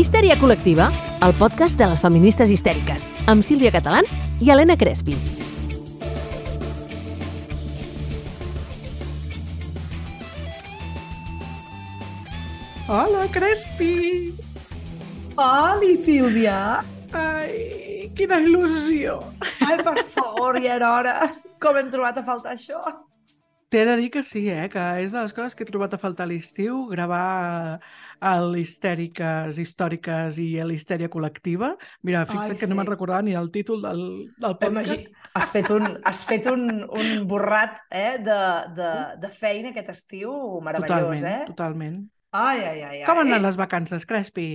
Histèria 0.00 0.32
col·lectiva, 0.40 0.86
el 1.20 1.34
podcast 1.36 1.76
de 1.76 1.84
les 1.90 2.00
feministes 2.00 2.48
histèriques, 2.48 3.10
amb 3.28 3.44
Sílvia 3.44 3.68
Catalán 3.74 4.06
i 4.40 4.48
Helena 4.48 4.72
Crespi. 4.80 5.12
Hola, 12.88 13.26
Crespi! 13.34 13.92
Oli, 15.36 15.92
Sílvia! 16.00 16.80
Ai, 17.12 18.08
quina 18.16 18.40
il·lusió! 18.40 19.20
Ai, 19.68 19.76
per 19.84 20.00
favor, 20.16 20.56
ja 20.64 20.80
era 20.80 20.96
hora. 20.96 21.16
Com 21.60 21.76
hem 21.76 21.92
trobat 21.92 22.24
a 22.24 22.24
faltar 22.24 22.56
això? 22.56 22.80
T'he 23.70 23.84
de 23.86 23.92
dir 24.00 24.08
que 24.10 24.24
sí, 24.26 24.48
eh? 24.50 24.66
que 24.66 24.82
és 24.98 25.12
de 25.14 25.20
les 25.22 25.32
coses 25.34 25.54
que 25.54 25.62
he 25.62 25.68
trobat 25.68 25.92
a 25.94 25.98
faltar 26.02 26.24
a 26.26 26.30
l'estiu, 26.30 26.88
gravar 26.90 27.78
el 28.30 28.56
Histèriques 28.58 29.60
Històriques 29.62 30.40
i 30.42 30.48
l'Histèria 30.66 31.06
Col·lectiva. 31.12 31.76
Mira, 32.02 32.24
fixa't 32.26 32.56
Ai, 32.56 32.58
que 32.58 32.66
no 32.66 32.74
sí. 32.74 32.78
me'n 32.80 32.90
recordava 32.90 33.22
ni 33.22 33.36
el 33.38 33.52
títol 33.54 33.84
del, 33.84 34.02
del 34.42 34.56
podcast. 34.58 34.74
Imagina, 34.74 35.28
has 35.38 35.52
fet 35.54 35.70
un, 35.70 35.86
has 36.02 36.22
fet 36.26 36.48
un, 36.50 36.64
un 36.90 37.12
borrat 37.30 37.78
eh, 37.94 38.16
de, 38.18 38.40
de, 38.74 38.88
de 39.22 39.30
feina 39.30 39.70
aquest 39.70 39.92
estiu 39.94 40.34
meravellós, 40.66 40.90
totalment, 40.90 41.28
eh? 41.30 41.52
totalment. 41.52 42.00
Ai, 42.30 42.58
ai, 42.62 42.82
ai. 42.82 42.96
ai. 43.00 43.06
Com 43.06 43.18
han 43.18 43.30
anat 43.30 43.42
les 43.42 43.58
vacances, 43.58 44.06
Crespi? 44.06 44.48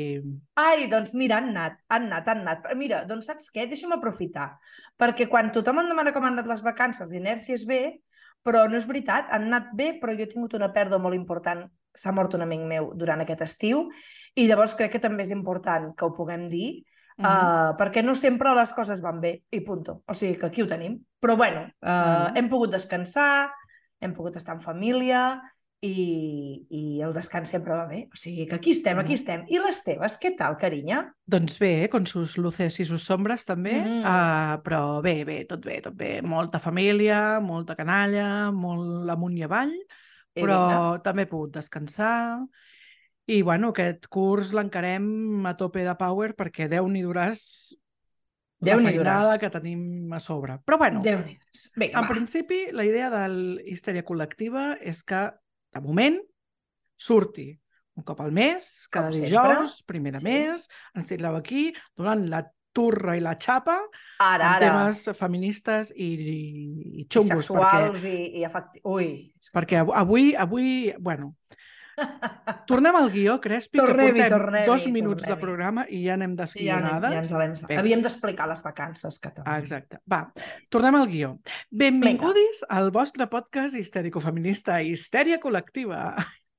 Ai, 0.60 0.90
doncs 0.92 1.16
mira, 1.16 1.40
han 1.40 1.50
anat, 1.52 1.80
han 1.92 2.08
anat, 2.08 2.28
han 2.32 2.44
anat. 2.44 2.68
Mira, 2.80 3.02
doncs 3.08 3.28
saps 3.32 3.48
què? 3.52 3.64
Deixa'm 3.72 3.96
aprofitar. 3.96 4.54
Perquè 5.00 5.28
quan 5.32 5.52
tothom 5.56 5.82
em 5.84 5.92
demana 5.92 6.12
com 6.16 6.24
han 6.24 6.38
anat 6.38 6.52
les 6.52 6.64
vacances, 6.64 7.12
l'inèrcia 7.12 7.56
és 7.56 7.66
bé, 7.68 7.82
però 8.46 8.68
no 8.70 8.78
és 8.78 8.86
veritat, 8.86 9.32
han 9.34 9.48
anat 9.50 9.72
bé, 9.74 9.96
però 10.02 10.14
jo 10.14 10.24
he 10.24 10.30
tingut 10.32 10.54
una 10.54 10.72
pèrdua 10.74 11.00
molt 11.02 11.18
important. 11.18 11.66
S'ha 11.96 12.12
mort 12.14 12.34
un 12.38 12.44
amic 12.46 12.62
meu 12.68 12.92
durant 12.94 13.22
aquest 13.24 13.42
estiu 13.42 13.88
i 14.36 14.46
llavors 14.48 14.76
crec 14.78 14.92
que 14.94 15.00
també 15.02 15.24
és 15.24 15.32
important 15.34 15.96
que 15.96 16.06
ho 16.06 16.14
puguem 16.14 16.50
dir, 16.50 16.84
Mhm. 17.18 17.26
uh, 17.26 17.78
perquè 17.80 18.04
no 18.04 18.14
sempre 18.14 18.54
les 18.54 18.74
coses 18.74 19.02
van 19.02 19.22
bé, 19.22 19.44
i 19.50 19.62
punto. 19.62 20.02
O 20.06 20.14
sigui 20.14 20.36
que 20.38 20.46
aquí 20.48 20.62
ho 20.62 20.68
tenim. 20.68 21.00
Però 21.22 21.38
bueno, 21.38 21.62
uh, 21.82 21.88
Mhm. 21.90 22.38
hem 22.38 22.50
pogut 22.50 22.72
descansar, 22.72 23.52
hem 24.02 24.14
pogut 24.14 24.36
estar 24.36 24.54
en 24.56 24.62
família 24.62 25.42
i, 25.86 26.66
i 26.74 26.82
el 27.06 27.14
descans 27.14 27.52
sempre 27.54 27.76
va 27.78 27.86
bé. 27.90 28.00
O 28.14 28.18
sigui 28.18 28.48
que 28.50 28.56
aquí 28.58 28.72
estem, 28.74 28.98
aquí 29.02 29.14
estem. 29.14 29.44
I 29.52 29.60
les 29.62 29.84
teves, 29.86 30.18
què 30.22 30.32
tal, 30.38 30.58
carinya? 30.62 31.04
Doncs 31.30 31.60
bé, 31.62 31.88
con 31.94 32.08
sus 32.10 32.38
luces 32.42 32.80
i 32.82 32.86
sus 32.90 33.06
sombres 33.06 33.46
també, 33.46 33.76
Mhm. 33.82 34.02
uh, 34.02 34.58
però 34.66 35.02
bé, 35.06 35.24
bé, 35.28 35.44
tot 35.46 35.64
bé, 35.66 35.82
tot 35.86 35.94
bé. 35.96 36.22
Molta 36.22 36.60
família, 36.60 37.40
molta 37.42 37.76
canalla, 37.76 38.52
molt 38.52 39.10
amunt 39.10 39.38
i 39.38 39.44
avall, 39.46 39.74
però 40.36 41.02
també 41.04 41.24
he 41.24 41.32
pogut 41.32 41.54
descansar. 41.56 42.42
I, 43.28 43.42
bueno, 43.42 43.70
aquest 43.74 44.06
curs 44.08 44.52
l'encarem 44.54 45.46
a 45.48 45.56
tope 45.58 45.84
de 45.86 45.96
power 45.98 46.36
perquè 46.36 46.68
Déu 46.70 46.88
n'hi 46.88 47.02
duràs 47.02 47.74
la 48.62 48.72
Déu 48.72 48.80
n'hi 48.82 48.92
feinada 48.94 49.38
que 49.40 49.50
tenim 49.50 50.14
a 50.14 50.20
sobre. 50.20 50.60
Però, 50.66 50.78
bueno, 50.78 51.02
déu 51.04 51.20
en 51.20 51.92
va. 51.94 52.08
principi, 52.08 52.68
la 52.72 52.86
idea 52.86 53.10
de 53.10 53.28
l'histèria 53.30 54.06
col·lectiva 54.06 54.78
és 54.82 55.04
que, 55.04 55.32
de 55.76 55.82
moment, 55.86 56.18
surti 56.98 57.50
un 57.96 58.04
cop 58.04 58.20
al 58.22 58.32
mes, 58.36 58.88
cada 58.92 59.10
Com 59.12 59.22
dijous, 59.22 59.78
primer 59.88 60.12
de 60.18 60.20
Sí. 60.20 60.26
mes, 60.28 60.68
ens 60.96 61.08
tindreu 61.08 61.36
aquí 61.38 61.74
donant 61.96 62.26
la 62.30 62.44
turra 62.76 63.16
i 63.16 63.22
la 63.24 63.38
xapa 63.40 63.78
Ara, 64.20 64.50
amb 64.50 64.56
ara. 64.58 64.60
temes 64.60 65.06
feministes 65.16 65.94
i, 65.96 66.04
i, 66.04 66.36
i 67.00 67.02
I 67.02 67.06
xungos, 67.08 67.48
perquè, 67.48 67.86
sexuals 67.88 68.04
i, 68.04 68.16
i 68.40 68.44
efecti... 68.44 68.82
Ui. 68.84 69.34
perquè 69.54 69.80
avui, 69.96 70.34
avui, 70.36 70.94
bueno, 71.00 71.36
tornem 72.68 72.96
al 72.96 73.10
guió, 73.12 73.40
Crespi, 73.42 73.80
Tornem-hi, 73.80 74.12
que 74.14 74.22
portem 74.26 74.38
tornem-hi, 74.38 74.68
dos 74.70 74.88
minuts 74.92 75.26
de 75.28 75.38
programa 75.40 75.86
i 75.90 76.04
ja 76.06 76.14
anem 76.18 76.36
ja, 76.38 76.78
anem- 76.80 77.12
ja 77.14 77.44
ens. 77.46 77.64
Havíem 77.78 78.02
d'explicar 78.04 78.48
les 78.52 78.64
vacances 78.64 79.20
que 79.20 79.30
tenim. 79.32 79.48
Ah, 79.52 79.60
exacte. 79.60 80.00
Va, 80.12 80.22
tornem 80.70 80.96
al 80.96 81.08
guió. 81.08 81.36
Benvingudis 81.72 82.64
al 82.70 82.92
vostre 82.92 83.28
podcast 83.28 83.76
histèrico-feminista 83.76 84.82
Histèria 84.82 85.40
Col·lectiva, 85.40 86.16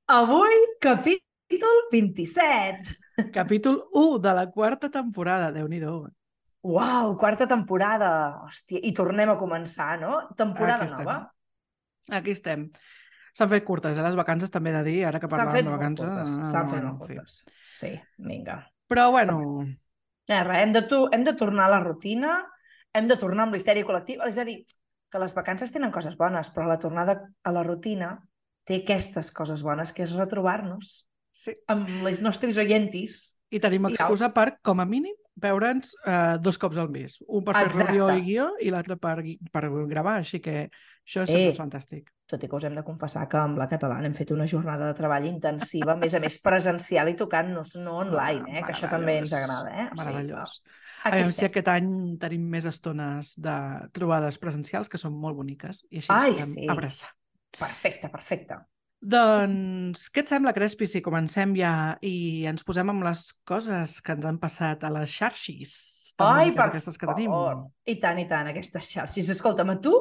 Avui, 0.07 0.55
capítol 0.79 1.81
27. 1.91 2.95
capítol 3.33 3.81
1 3.91 4.19
de 4.23 4.33
la 4.33 4.45
quarta 4.49 4.89
temporada, 4.89 5.51
déu 5.51 5.67
nhi 5.67 5.81
Uau, 6.67 7.15
quarta 7.17 7.47
temporada. 7.47 8.41
Hòstia, 8.47 8.79
i 8.83 8.93
tornem 8.95 9.29
a 9.29 9.37
començar, 9.39 9.99
no? 9.99 10.27
Temporada 10.35 10.83
Aquí 10.83 10.91
estem. 10.91 11.05
nova. 11.05 11.17
Aquí 12.09 12.31
estem. 12.31 12.69
S'han 13.37 13.49
fet 13.51 13.65
curtes, 13.67 13.97
eh? 13.97 14.03
Les 14.05 14.15
vacances 14.17 14.51
també 14.53 14.71
he 14.71 14.77
de 14.79 14.83
dir, 14.87 14.97
ara 15.05 15.19
que 15.21 15.29
parlàvem 15.29 15.67
de 15.67 15.73
vacances. 15.75 16.07
curtes. 16.07 16.37
ah, 16.41 16.47
S'han 16.51 16.69
fet 16.71 16.79
bueno, 16.79 16.93
molt 16.93 17.01
en 17.03 17.07
fi. 17.07 17.15
curtes. 17.19 17.43
Sí, 17.77 17.91
vinga. 18.17 18.61
Però, 18.89 19.11
bueno, 19.13 19.41
Eh, 20.27 20.43
res, 20.43 20.57
hem 20.65 20.73
de, 20.75 20.81
tu, 20.91 20.97
hem 21.15 21.21
de 21.23 21.31
tornar 21.39 21.67
a 21.69 21.71
la 21.71 21.79
rutina, 21.79 22.33
hem 22.93 23.05
de 23.07 23.15
tornar 23.15 23.45
amb 23.45 23.53
l'histèria 23.55 23.85
col·lectiva. 23.87 24.25
És 24.27 24.37
a 24.37 24.43
dir, 24.43 24.57
que 25.09 25.19
les 25.23 25.33
vacances 25.37 25.71
tenen 25.71 25.93
coses 25.95 26.17
bones, 26.19 26.49
però 26.51 26.65
la 26.67 26.75
tornada 26.81 27.13
a 27.47 27.53
la 27.55 27.63
rutina 27.63 28.09
té 28.67 28.81
aquestes 28.81 29.31
coses 29.31 29.61
bones, 29.63 29.93
que 29.95 30.03
és 30.03 30.11
retrobar-nos 30.17 31.05
sí. 31.31 31.53
amb 31.71 31.87
les 32.03 32.19
nostres 32.19 32.57
oyentis. 32.59 33.37
I 33.55 33.61
tenim 33.63 33.87
I 33.87 33.93
excusa 33.93 34.33
per, 34.35 34.57
com 34.61 34.81
a 34.83 34.85
mínim, 34.89 35.15
veure'ns 35.41 35.93
eh, 36.05 36.37
dos 36.41 36.57
cops 36.57 36.77
al 36.81 36.89
mes. 36.89 37.19
Un 37.27 37.43
per 37.45 37.53
fer 37.69 37.85
reunió 37.87 38.09
i 38.17 38.21
guió 38.25 38.47
i 38.63 38.71
l'altre 38.73 38.97
per, 38.97 39.15
per 39.53 39.63
gravar, 39.89 40.17
així 40.23 40.39
que 40.41 40.67
això 40.67 41.23
sempre 41.25 41.43
Eh. 41.45 41.49
és 41.53 41.59
fantàstic. 41.61 42.09
Tot 42.27 42.43
i 42.43 42.47
que 42.49 42.55
us 42.57 42.65
hem 42.67 42.75
de 42.75 42.83
confessar 42.83 43.27
que 43.31 43.37
amb 43.39 43.57
la 43.57 43.69
catalana 43.71 44.07
hem 44.09 44.13
fet 44.17 44.31
una 44.35 44.47
jornada 44.47 44.89
de 44.89 44.93
treball 44.97 45.25
intensiva, 45.29 45.93
a 45.93 45.95
més 45.95 46.13
a 46.13 46.19
més 46.19 46.39
presencial 46.43 47.07
i 47.07 47.15
tocant-nos, 47.15 47.75
no 47.79 47.99
online, 48.01 48.57
eh? 48.57 48.63
que 48.65 48.73
això 48.73 48.89
també 48.91 49.19
ens 49.21 49.31
agrada. 49.33 49.69
Eh? 49.71 49.85
O 49.93 50.01
sigui, 50.01 50.13
Meravellós. 50.17 50.61
aquí 51.03 51.13
Aviam 51.13 51.29
si 51.31 51.45
aquest 51.45 51.67
any 51.71 52.17
tenim 52.19 52.49
més 52.51 52.65
estones 52.65 53.35
de 53.39 53.55
trobades 53.93 54.37
presencials, 54.37 54.89
que 54.89 54.97
són 54.99 55.13
molt 55.15 55.37
boniques, 55.37 55.85
i 55.89 56.01
així 56.01 56.11
Ai, 56.11 56.31
ens 56.33 56.41
podem 56.41 56.53
sí. 56.57 56.67
abraçar. 56.73 57.13
Perfecte, 57.57 58.09
perfecte. 58.09 58.57
Doncs, 58.97 60.07
què 60.09 60.23
et 60.23 60.31
sembla, 60.31 60.55
Crespi, 60.55 60.87
si 60.89 61.03
comencem 61.05 61.53
ja 61.57 61.71
i 62.01 62.45
ens 62.49 62.65
posem 62.65 62.89
amb 62.89 63.05
les 63.05 63.29
coses 63.47 63.99
que 64.01 64.17
ens 64.17 64.25
han 64.25 64.41
passat 64.41 64.83
a 64.83 64.93
les 64.95 65.13
xarxis? 65.13 65.77
tan 66.17 66.39
Ai, 66.41 66.51
per 66.55 66.67
aquestes 66.67 66.97
que 66.97 67.05
favor. 67.05 67.17
tenim. 67.19 67.65
I 67.85 67.95
tant, 68.01 68.19
i 68.19 68.25
tant, 68.27 68.49
aquestes 68.49 68.89
xarxes. 68.89 69.29
Escolta'm, 69.29 69.69
a 69.69 69.77
tu, 69.79 69.93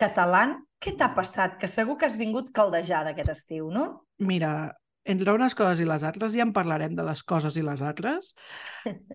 català, 0.00 0.44
què 0.82 0.94
t'ha 0.98 1.10
passat? 1.16 1.58
Que 1.58 1.68
segur 1.70 1.98
que 1.98 2.06
has 2.06 2.16
vingut 2.20 2.52
caldejada 2.54 3.12
aquest 3.12 3.32
estiu, 3.34 3.70
no? 3.74 4.06
Mira, 4.22 4.72
entre 5.04 5.34
unes 5.34 5.56
coses 5.58 5.82
i 5.82 5.88
les 5.88 6.04
altres, 6.06 6.36
ja 6.38 6.46
en 6.46 6.54
parlarem 6.54 6.94
de 6.94 7.06
les 7.06 7.24
coses 7.26 7.58
i 7.58 7.64
les 7.66 7.82
altres, 7.82 8.32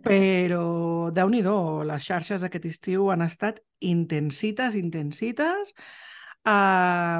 però 0.08 1.08
déu 1.16 1.32
nhi 1.32 1.44
les 1.88 2.04
xarxes 2.04 2.44
aquest 2.44 2.68
estiu 2.68 3.08
han 3.14 3.24
estat 3.24 3.64
intensites, 3.80 4.76
intensites. 4.76 5.74
Uh, 6.48 7.20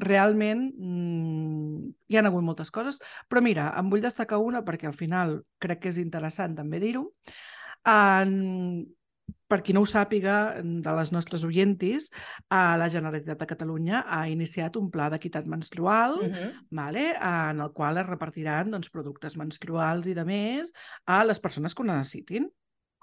realment 0.00 0.70
mm, 0.72 1.90
hi 2.08 2.16
han 2.16 2.28
hagut 2.30 2.44
moltes 2.46 2.72
coses, 2.72 3.02
però 3.28 3.42
mira, 3.44 3.68
em 3.76 3.90
vull 3.92 4.04
destacar 4.04 4.40
una 4.40 4.62
perquè 4.64 4.88
al 4.88 4.96
final 4.96 5.42
crec 5.60 5.82
que 5.82 5.92
és 5.92 6.00
interessant 6.00 6.56
també 6.56 6.80
dir-ho. 6.80 7.10
Uh, 7.84 8.84
per 9.52 9.60
qui 9.60 9.74
no 9.76 9.82
ho 9.84 9.88
sàpiga, 9.88 10.36
de 10.62 10.94
les 10.96 11.12
nostres 11.12 11.44
oientis, 11.44 12.08
uh, 12.48 12.72
la 12.80 12.88
Generalitat 12.92 13.42
de 13.42 13.48
Catalunya 13.50 14.00
ha 14.08 14.22
iniciat 14.32 14.78
un 14.80 14.88
pla 14.90 15.10
d'equitat 15.12 15.46
menstrual 15.46 16.16
Mm 16.22 16.32
-hmm. 16.32 16.50
vale? 16.70 17.04
en 17.20 17.60
el 17.60 17.72
qual 17.72 17.98
es 17.98 18.06
repartiran 18.06 18.70
doncs, 18.70 18.90
productes 18.90 19.36
menstruals 19.36 20.06
i 20.06 20.14
de 20.14 20.24
més 20.24 20.72
a 21.06 21.24
les 21.24 21.40
persones 21.40 21.74
que 21.74 21.82
ho 21.82 21.86
necessitin. 21.86 22.48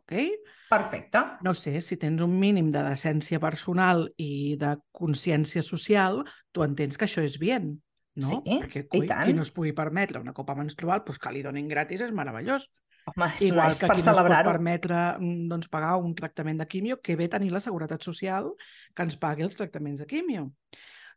Okay? 0.09 0.31
Perfecte. 0.69 1.21
No 1.45 1.53
sé, 1.53 1.75
si 1.85 1.95
tens 2.01 2.21
un 2.25 2.31
mínim 2.41 2.71
de 2.73 2.81
decència 2.81 3.37
personal 3.41 4.07
i 4.17 4.57
de 4.57 4.71
consciència 4.89 5.61
social, 5.61 6.23
tu 6.49 6.65
entens 6.65 6.97
que 6.97 7.05
això 7.05 7.21
és 7.21 7.35
bien, 7.37 7.75
no? 8.17 8.29
Sí, 8.31 8.57
Perquè 8.63 8.81
i 8.87 8.87
coi, 8.89 9.03
tant. 9.09 9.27
qui 9.29 9.35
no 9.37 9.45
es 9.45 9.51
pugui 9.53 9.73
permetre 9.77 10.21
una 10.21 10.33
copa 10.33 10.55
menstrual, 10.57 11.03
doncs 11.05 11.21
que 11.21 11.33
li 11.35 11.43
donin 11.45 11.69
gratis 11.69 12.01
és 12.07 12.13
meravellós. 12.15 12.65
Home, 13.05 13.27
és, 13.35 13.45
Igual 13.51 13.75
és 13.75 13.83
que 13.83 13.89
per 13.91 13.99
qui 13.99 14.05
no 14.07 14.15
es 14.15 14.21
pot 14.21 14.49
permetre 14.49 14.97
mm, 15.19 15.45
doncs, 15.53 15.69
pagar 15.69 15.93
un 16.01 16.17
tractament 16.17 16.57
de 16.61 16.67
quimio, 16.69 16.97
que 17.05 17.17
bé 17.19 17.29
tenir 17.29 17.53
la 17.53 17.61
Seguretat 17.61 18.05
Social 18.05 18.49
que 18.97 19.05
ens 19.05 19.17
pagui 19.21 19.45
els 19.45 19.57
tractaments 19.61 20.01
de 20.01 20.09
quimio. 20.09 20.49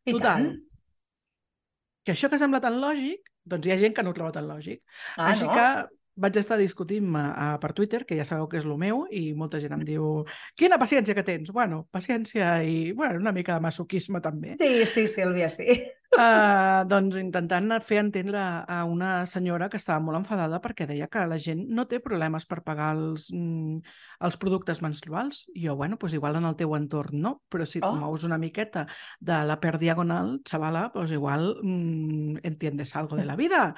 I 0.04 0.18
Total, 0.18 0.46
tant. 0.52 0.52
que 2.04 2.12
això 2.12 2.28
que 2.28 2.40
sembla 2.40 2.60
tan 2.60 2.76
lògic, 2.82 3.24
doncs 3.48 3.66
hi 3.66 3.72
ha 3.72 3.80
gent 3.80 3.96
que 3.96 4.04
no 4.04 4.12
ho 4.12 4.16
troba 4.20 4.36
tan 4.36 4.48
lògic. 4.48 4.84
Ah, 5.16 5.32
Així 5.32 5.48
no? 5.48 5.56
que 5.56 5.66
vaig 6.22 6.36
estar 6.38 6.58
discutint 6.60 7.08
uh, 7.18 7.56
per 7.62 7.72
Twitter, 7.74 8.04
que 8.06 8.16
ja 8.18 8.26
sabeu 8.28 8.46
que 8.50 8.60
és 8.60 8.66
el 8.68 8.76
meu, 8.78 9.04
i 9.10 9.32
molta 9.34 9.58
gent 9.62 9.74
em 9.74 9.82
diu 9.86 10.22
quina 10.58 10.78
paciència 10.78 11.16
que 11.18 11.26
tens! 11.26 11.50
Bueno, 11.54 11.86
paciència 11.90 12.60
i 12.62 12.92
bueno, 12.96 13.18
una 13.20 13.34
mica 13.34 13.56
de 13.58 13.64
masoquisme 13.64 14.22
també. 14.22 14.54
Sí, 14.60 14.86
sí, 14.86 15.08
Sílvia, 15.10 15.50
sí. 15.50 15.82
Uh, 16.12 16.84
doncs 16.84 17.16
intentant 17.16 17.72
fer 17.80 18.02
entendre 18.02 18.40
a 18.68 18.82
una 18.84 19.24
senyora 19.24 19.70
que 19.72 19.78
estava 19.80 20.02
molt 20.04 20.18
enfadada 20.18 20.58
perquè 20.60 20.84
deia 20.90 21.08
que 21.08 21.22
la 21.24 21.38
gent 21.40 21.62
no 21.72 21.86
té 21.88 22.02
problemes 22.04 22.44
per 22.46 22.58
pagar 22.66 22.90
els, 22.98 23.30
mm, 23.32 23.78
els 24.28 24.36
productes 24.36 24.82
menstruals. 24.84 25.46
I 25.56 25.66
jo, 25.66 25.76
bueno, 25.76 25.96
pues 25.98 26.12
igual 26.12 26.36
en 26.36 26.44
el 26.50 26.58
teu 26.60 26.76
entorn 26.76 27.16
no, 27.24 27.38
però 27.48 27.64
si 27.64 27.80
tu 27.80 27.88
Oh. 27.88 27.96
mous 27.96 28.24
una 28.24 28.38
miqueta 28.38 28.86
de 29.20 29.40
la 29.44 29.58
per 29.58 29.78
diagonal, 29.78 30.42
xavala, 30.44 30.90
pues 30.92 31.12
igual 31.12 31.56
mm, 31.62 32.44
entiendes 32.44 32.94
algo 32.94 33.16
de 33.16 33.24
la 33.24 33.36
vida, 33.36 33.74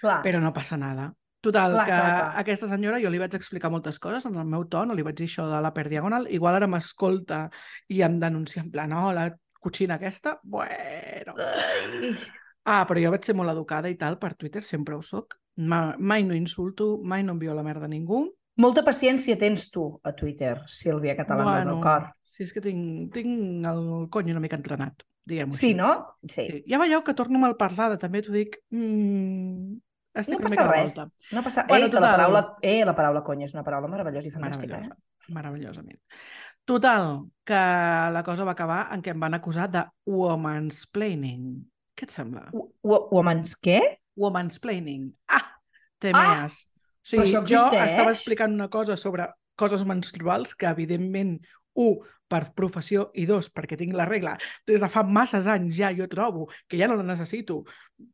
Clar. 0.00 0.22
però 0.22 0.40
no 0.40 0.52
passa 0.52 0.76
nada. 0.76 1.14
Total, 1.42 1.72
Clar, 1.74 1.84
que 1.84 1.90
clar, 1.90 2.10
clar. 2.20 2.38
aquesta 2.38 2.68
senyora 2.70 3.00
jo 3.02 3.10
li 3.10 3.18
vaig 3.18 3.34
explicar 3.34 3.68
moltes 3.72 3.98
coses 3.98 4.24
en 4.28 4.36
el 4.38 4.46
meu 4.46 4.62
to, 4.70 4.84
no 4.86 4.94
li 4.94 5.02
vaig 5.02 5.16
dir 5.18 5.26
això 5.26 5.48
de 5.50 5.58
la 5.64 5.72
per 5.74 5.88
diagonal, 5.90 6.28
igual 6.30 6.54
ara 6.54 6.68
m'escolta 6.70 7.48
i 7.90 7.98
em 8.06 8.20
denuncia 8.22 8.62
en 8.62 8.70
plan, 8.70 8.92
oh, 8.94 9.10
la 9.12 9.24
cotxina 9.58 9.96
aquesta, 9.98 10.36
bueno... 10.44 11.34
Ai. 11.38 12.14
Ah, 12.64 12.84
però 12.86 13.02
jo 13.02 13.10
vaig 13.10 13.24
ser 13.26 13.34
molt 13.34 13.50
educada 13.50 13.90
i 13.90 13.96
tal, 13.98 14.20
per 14.22 14.36
Twitter 14.38 14.62
sempre 14.62 14.94
ho 14.94 15.02
soc. 15.02 15.34
Ma, 15.66 15.96
mai 15.98 16.22
no 16.22 16.32
insulto, 16.38 17.00
mai 17.02 17.24
no 17.26 17.34
envio 17.34 17.54
la 17.58 17.64
merda 17.66 17.88
a 17.88 17.90
ningú. 17.90 18.20
Molta 18.62 18.84
paciència 18.86 19.34
tens 19.40 19.64
tu 19.74 19.88
a 20.06 20.12
Twitter, 20.14 20.60
Sílvia 20.70 21.16
Català 21.18 21.42
bueno, 21.48 21.74
del 21.74 21.82
cor. 21.82 22.06
sí, 22.30 22.44
és 22.46 22.52
que 22.54 22.62
tinc, 22.62 23.10
tinc 23.16 23.66
el 23.66 23.82
cony 24.14 24.30
una 24.30 24.40
mica 24.44 24.54
entrenat, 24.60 25.02
diguem-ho 25.26 25.52
Sí, 25.58 25.72
així. 25.72 25.74
no? 25.74 25.90
Sí. 26.22 26.46
Sí. 26.52 26.62
Ja 26.70 26.78
veieu 26.78 27.02
que 27.02 27.14
torno 27.18 27.40
mal 27.42 27.56
parlada, 27.58 27.98
també 27.98 28.22
t'ho 28.22 28.30
dic. 28.32 28.60
Mm, 28.70 29.80
estic 30.14 30.38
No 30.38 30.44
passa 30.44 30.66
res. 30.68 30.94
volta. 30.96 31.12
No 31.32 31.42
passa... 31.42 31.64
Bueno, 31.68 31.86
eh, 31.86 31.90
que 31.90 31.94
la 31.94 32.00
total. 32.00 32.16
paraula, 32.16 32.56
eh, 32.62 32.84
la 32.84 32.94
paraula 32.94 33.22
conya 33.24 33.46
és 33.46 33.54
una 33.54 33.64
paraula 33.64 33.88
meravellosa 33.88 34.28
i 34.28 34.32
fantàstica. 34.32 34.78
Meravellosa, 34.78 34.96
Eh? 35.28 35.32
meravellosament. 35.34 36.00
Total, 36.64 37.24
que 37.44 37.54
la 38.14 38.22
cosa 38.24 38.44
va 38.44 38.52
acabar 38.52 38.88
en 38.94 39.02
què 39.02 39.10
em 39.10 39.20
van 39.20 39.34
acusar 39.34 39.68
de 39.70 39.82
womansplaining. 40.06 41.64
Què 41.96 42.06
et 42.06 42.10
sembla? 42.14 42.48
Wo- 42.52 42.72
wo- 42.82 43.08
Woman's 43.12 43.56
què? 43.60 43.80
Womansplaining. 44.16 45.12
Ah! 45.28 45.56
Te 45.98 46.12
mees. 46.12 46.66
O 47.02 47.08
sigui, 47.08 47.32
jo 47.32 47.64
estava 47.72 48.10
explicant 48.12 48.52
una 48.54 48.68
cosa 48.68 48.96
sobre 48.96 49.26
coses 49.56 49.84
menstruals 49.84 50.54
que, 50.54 50.66
evidentment, 50.66 51.40
un, 51.74 51.98
per 52.32 52.46
professió, 52.56 53.10
i 53.20 53.26
dos, 53.28 53.50
perquè 53.52 53.76
tinc 53.76 53.92
la 53.98 54.06
regla 54.08 54.32
des 54.68 54.80
de 54.80 54.88
fa 54.88 55.02
masses 55.04 55.46
anys 55.52 55.76
ja 55.76 55.90
jo 55.92 56.06
trobo 56.08 56.46
que 56.66 56.78
ja 56.80 56.88
no 56.88 56.96
la 56.96 57.04
necessito. 57.12 57.58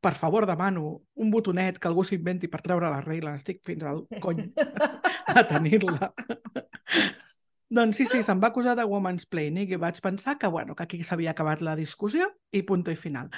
Per 0.02 0.14
favor, 0.18 0.44
demano 0.50 0.96
un 1.22 1.30
botonet 1.30 1.78
que 1.78 1.86
algú 1.88 2.02
s'inventi 2.04 2.50
per 2.50 2.60
treure 2.66 2.90
la 2.90 3.00
regla. 3.04 3.36
Estic 3.38 3.62
fins 3.64 3.86
al 3.86 4.02
cony 4.20 4.48
de 5.36 5.44
tenir-la. 5.52 6.10
doncs 7.78 7.98
sí, 8.00 8.06
sí, 8.08 8.22
se'm 8.24 8.40
va 8.42 8.48
acusar 8.50 8.74
de 8.78 8.84
womansplaining 8.88 9.70
i 9.74 9.78
vaig 9.80 9.98
pensar 10.04 10.38
que, 10.40 10.48
bueno, 10.48 10.74
que 10.74 10.86
aquí 10.86 11.02
s'havia 11.04 11.34
acabat 11.34 11.60
la 11.62 11.76
discussió 11.76 12.30
i 12.56 12.62
punto 12.64 12.90
i 12.90 12.96
final. 12.96 13.28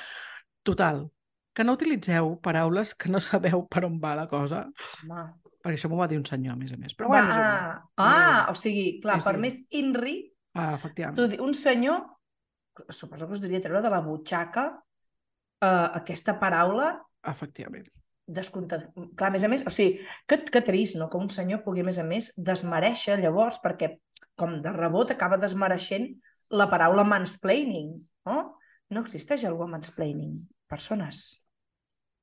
Total, 0.62 1.04
que 1.52 1.64
no 1.66 1.74
utilitzeu 1.74 2.36
paraules 2.44 2.94
que 2.94 3.10
no 3.10 3.18
sabeu 3.20 3.64
per 3.68 3.84
on 3.88 3.98
va 4.02 4.14
la 4.14 4.28
cosa, 4.30 4.64
Home. 5.02 5.24
perquè 5.60 5.76
això 5.76 5.90
m'ho 5.90 5.98
va 5.98 6.06
dir 6.08 6.20
un 6.20 6.26
senyor, 6.28 6.54
a 6.54 6.60
més 6.60 6.72
a 6.72 6.78
més. 6.78 6.94
Però 6.96 7.08
Va, 7.10 7.16
bueno, 7.18 7.32
és 7.34 7.40
igual. 7.40 7.80
ah, 7.96 8.06
ah, 8.06 8.44
o 8.52 8.54
sigui, 8.54 9.00
clar, 9.02 9.18
Sí, 9.20 9.26
per 9.26 9.34
sí. 9.34 9.42
més 9.46 9.58
INRI, 9.82 10.14
Ah, 10.54 10.74
efectivament. 10.74 11.40
un 11.40 11.54
senyor, 11.54 12.02
suposo 12.88 13.26
que 13.26 13.32
us 13.38 13.40
devia 13.40 13.60
treure 13.60 13.82
de 13.82 13.90
la 13.90 14.00
butxaca 14.02 14.66
eh, 15.62 15.88
aquesta 16.00 16.38
paraula 16.40 16.92
Efectivament. 17.22 17.88
descomptat. 18.26 18.88
Clar, 18.94 19.28
a 19.28 19.34
més 19.34 19.44
a 19.44 19.50
més, 19.50 19.62
o 19.66 19.70
sigui, 19.74 20.00
que, 20.26 20.40
que 20.44 20.62
trist, 20.62 20.96
no?, 20.96 21.08
que 21.10 21.18
un 21.18 21.28
senyor 21.30 21.62
pugui, 21.64 21.82
a 21.82 21.88
més 21.88 21.98
a 21.98 22.06
més, 22.06 22.32
desmereixer 22.36 23.18
llavors, 23.20 23.58
perquè 23.62 23.96
com 24.38 24.60
de 24.62 24.72
rebot 24.72 25.10
acaba 25.12 25.36
desmereixent 25.36 26.08
la 26.56 26.68
paraula 26.70 27.04
mansplaining, 27.04 27.92
no? 28.26 28.38
No 28.90 29.02
existeix 29.04 29.44
el 29.46 29.54
mansplaining. 29.54 30.32
Persones, 30.70 31.44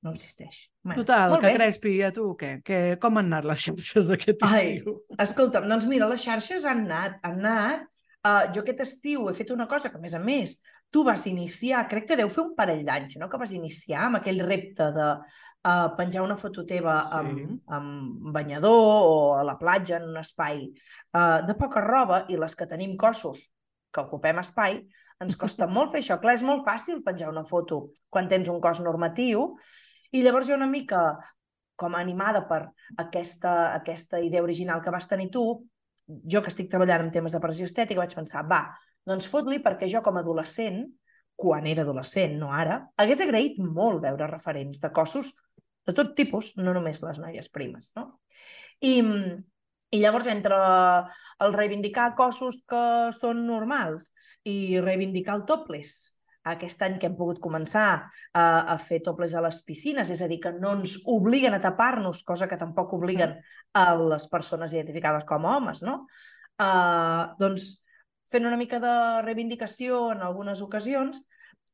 no 0.04 0.12
existeix. 0.12 0.70
Bueno, 0.84 1.04
Total, 1.04 1.36
que 1.40 1.48
bé. 1.48 1.54
Crespi, 1.56 1.94
a 2.04 2.12
tu 2.16 2.32
què? 2.40 2.62
que? 2.64 2.80
Com 3.02 3.20
han 3.20 3.30
anat 3.32 3.48
les 3.50 3.68
xarxes 3.68 4.10
aquest 4.16 4.44
Ai. 4.48 4.78
estiu? 4.78 4.98
Escolta'm, 5.20 5.68
doncs 5.70 5.88
mira, 5.90 6.10
les 6.12 6.24
xarxes 6.24 6.66
han 6.66 6.86
anat, 6.88 7.20
han 7.24 7.40
anat. 7.46 7.88
Uh, 8.26 8.48
jo 8.54 8.64
aquest 8.64 8.82
estiu 8.84 9.28
he 9.30 9.36
fet 9.38 9.52
una 9.54 9.68
cosa 9.70 9.92
que, 9.92 10.00
a 10.00 10.04
més 10.04 10.16
a 10.18 10.20
més, 10.20 10.58
tu 10.92 11.04
vas 11.04 11.26
iniciar, 11.28 11.88
crec 11.92 12.08
que 12.10 12.18
deu 12.20 12.30
fer 12.32 12.44
un 12.46 12.56
parell 12.56 12.84
d'anys, 12.88 13.18
no?, 13.22 13.30
que 13.30 13.40
vas 13.40 13.54
iniciar 13.56 14.08
amb 14.08 14.20
aquell 14.20 14.42
repte 14.46 14.88
de 14.96 15.08
uh, 15.68 15.90
penjar 15.98 16.24
una 16.26 16.38
foto 16.40 16.66
teva 16.66 17.02
Sí. 17.04 17.16
amb, 17.20 17.62
amb 17.68 18.32
banyador 18.34 19.08
o 19.08 19.18
a 19.38 19.44
la 19.44 19.58
platja 19.60 19.98
en 19.98 20.10
un 20.10 20.18
espai 20.18 20.66
uh, 20.68 21.46
de 21.48 21.56
poca 21.60 21.84
roba 21.84 22.26
i 22.30 22.40
les 22.40 22.56
que 22.56 22.68
tenim 22.68 22.98
cossos 22.98 23.52
que 23.94 24.02
ocupem 24.04 24.40
espai, 24.40 24.82
ens 25.24 25.36
costa 25.40 25.68
molt 25.78 25.92
fer 25.92 26.04
això. 26.04 26.20
Clar, 26.22 26.36
és 26.40 26.44
molt 26.44 26.66
fàcil 26.68 27.04
penjar 27.04 27.32
una 27.32 27.46
foto 27.48 27.90
quan 28.10 28.28
tens 28.28 28.50
un 28.50 28.62
cos 28.62 28.80
normatiu 28.84 29.56
i 30.12 30.24
llavors 30.24 30.48
jo 30.48 30.56
una 30.56 30.68
mica 30.72 31.18
com 31.78 31.94
a 31.94 32.00
animada 32.02 32.48
per 32.50 32.64
aquesta, 32.98 33.74
aquesta 33.76 34.20
idea 34.24 34.42
original 34.42 34.82
que 34.82 34.90
vas 34.90 35.08
tenir 35.08 35.30
tu, 35.30 35.44
jo 36.08 36.42
que 36.44 36.52
estic 36.54 36.70
treballant 36.72 37.06
en 37.06 37.12
temes 37.14 37.36
de 37.36 37.42
pressió 37.44 37.68
estètica, 37.68 38.02
vaig 38.02 38.16
pensar, 38.16 38.46
va, 38.48 38.64
doncs 39.08 39.28
fot-li 39.32 39.60
perquè 39.64 39.90
jo 39.92 40.02
com 40.06 40.18
a 40.18 40.24
adolescent, 40.24 40.86
quan 41.38 41.68
era 41.70 41.84
adolescent, 41.86 42.34
no 42.40 42.50
ara, 42.54 42.80
hagués 42.98 43.22
agraït 43.22 43.60
molt 43.62 44.02
veure 44.04 44.30
referents 44.32 44.82
de 44.82 44.92
cossos 44.94 45.34
de 45.88 45.94
tot 45.96 46.16
tipus, 46.18 46.56
no 46.58 46.74
només 46.76 47.04
les 47.04 47.20
noies 47.22 47.48
primes, 47.54 47.92
no? 47.96 48.08
I, 48.84 49.00
i 49.96 50.02
llavors, 50.02 50.28
entre 50.32 50.58
el 51.46 51.56
reivindicar 51.56 52.12
cossos 52.18 52.60
que 52.68 52.84
són 53.16 53.46
normals 53.48 54.12
i 54.44 54.82
reivindicar 54.84 55.38
el 55.38 55.46
topless, 55.48 56.17
aquest 56.54 56.82
any 56.86 56.98
que 57.00 57.10
hem 57.10 57.16
pogut 57.18 57.40
començar 57.44 57.88
a, 57.98 58.44
a 58.44 58.76
fer 58.82 59.00
topless 59.06 59.36
a 59.36 59.44
les 59.46 59.60
piscines, 59.68 60.10
és 60.14 60.22
a 60.22 60.28
dir, 60.30 60.40
que 60.44 60.54
no 60.56 60.76
ens 60.78 60.98
obliguen 61.10 61.58
a 61.58 61.62
tapar-nos, 61.64 62.24
cosa 62.28 62.48
que 62.48 62.60
tampoc 62.60 62.94
obliguen 62.98 63.38
a 63.78 63.86
les 64.00 64.28
persones 64.32 64.76
identificades 64.76 65.28
com 65.28 65.46
a 65.46 65.58
homes, 65.58 65.84
no? 65.86 66.04
Uh, 66.58 67.34
doncs, 67.42 67.72
fent 68.32 68.48
una 68.48 68.60
mica 68.60 68.80
de 68.84 68.94
reivindicació 69.24 70.08
en 70.14 70.24
algunes 70.26 70.62
ocasions, 70.66 71.24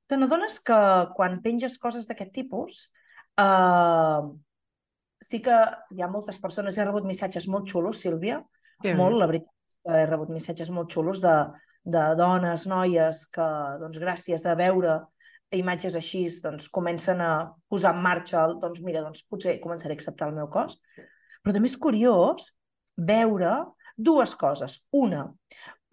te 0.07 0.19
n'adones 0.19 0.59
que 0.61 0.79
quan 1.17 1.39
penges 1.45 1.79
coses 1.81 2.07
d'aquest 2.09 2.33
tipus, 2.35 2.87
uh, 3.41 4.29
sí 5.23 5.39
que 5.41 5.57
hi 5.95 6.03
ha 6.03 6.11
moltes 6.11 6.39
persones, 6.43 6.77
he 6.77 6.85
rebut 6.85 7.07
missatges 7.07 7.47
molt 7.47 7.69
xulos, 7.71 8.01
Sílvia, 8.03 8.41
bé. 8.83 8.93
molt, 8.99 9.17
la 9.21 9.29
veritat, 9.31 9.49
he 9.83 10.05
rebut 10.07 10.31
missatges 10.31 10.69
molt 10.71 10.91
xulos 10.91 11.21
de, 11.23 11.35
de 11.83 12.03
dones, 12.15 12.67
noies, 12.69 13.25
que 13.33 13.47
doncs, 13.81 13.99
gràcies 14.01 14.45
a 14.47 14.55
veure 14.59 15.01
imatges 15.53 15.95
així 15.99 16.23
doncs, 16.41 16.69
comencen 16.73 17.21
a 17.21 17.53
posar 17.69 17.93
en 17.93 18.01
marxa, 18.01 18.47
doncs 18.61 18.81
mira, 18.81 19.03
doncs, 19.05 19.25
potser 19.29 19.59
començaré 19.61 19.93
a 19.93 19.99
acceptar 19.99 20.31
el 20.31 20.37
meu 20.39 20.49
cos. 20.49 20.79
Però 21.43 21.53
també 21.53 21.69
és 21.69 21.77
curiós 21.77 22.53
veure 22.97 23.53
dues 23.97 24.33
coses. 24.39 24.79
Una, 24.95 25.27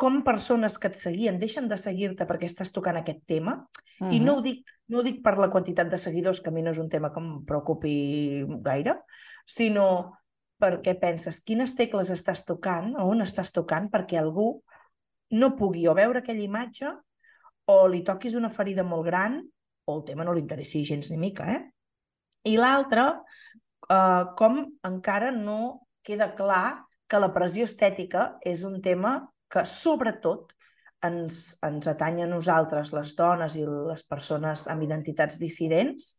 com 0.01 0.23
persones 0.25 0.79
que 0.81 0.89
et 0.89 0.97
seguien 0.97 1.39
deixen 1.41 1.69
de 1.69 1.77
seguir-te 1.77 2.25
perquè 2.25 2.49
estàs 2.49 2.73
tocant 2.73 3.01
aquest 3.01 3.25
tema, 3.29 3.61
Uh 4.01 4.09
i 4.17 4.19
no 4.25 4.39
ho, 4.39 4.41
dic, 4.41 4.63
no 4.89 5.01
ho 5.01 5.03
dic 5.05 5.19
per 5.21 5.35
la 5.37 5.51
quantitat 5.53 5.91
de 5.93 5.99
seguidors, 6.01 6.39
que 6.41 6.49
a 6.49 6.55
mi 6.57 6.63
no 6.65 6.71
és 6.73 6.79
un 6.81 6.89
tema 6.89 7.11
que 7.13 7.21
em 7.21 7.43
preocupi 7.45 8.47
gaire, 8.65 8.95
sinó 9.45 10.17
perquè 10.57 10.95
penses 10.97 11.43
quines 11.45 11.75
tecles 11.77 12.09
estàs 12.09 12.47
tocant, 12.49 12.95
o 12.97 13.11
on 13.13 13.21
estàs 13.21 13.53
tocant, 13.53 13.91
perquè 13.93 14.17
algú 14.17 14.63
no 15.31 15.55
pugui 15.57 15.87
o 15.89 15.95
veure 15.95 16.21
aquella 16.21 16.45
imatge 16.45 16.91
o 17.71 17.77
li 17.89 18.03
toquis 18.07 18.35
una 18.39 18.51
ferida 18.51 18.85
molt 18.87 19.07
gran 19.07 19.41
o 19.87 19.97
el 19.99 20.05
tema 20.07 20.25
no 20.25 20.35
li 20.35 20.43
interessi 20.43 20.85
gens 20.87 21.11
ni 21.11 21.19
mica, 21.19 21.47
eh? 21.51 21.61
I 22.51 22.57
l'altre, 22.57 23.05
eh, 23.91 24.25
com 24.39 24.63
encara 24.87 25.31
no 25.35 25.87
queda 26.03 26.33
clar 26.37 26.87
que 27.11 27.21
la 27.21 27.33
pressió 27.35 27.67
estètica 27.67 28.37
és 28.47 28.63
un 28.65 28.81
tema 28.83 29.19
que, 29.51 29.65
sobretot, 29.67 30.55
ens, 31.07 31.41
ens 31.67 31.89
atanya 31.91 32.27
a 32.27 32.31
nosaltres, 32.31 32.93
les 32.95 33.15
dones 33.19 33.57
i 33.59 33.65
les 33.67 34.05
persones 34.07 34.67
amb 34.71 34.85
identitats 34.87 35.41
dissidents, 35.41 36.15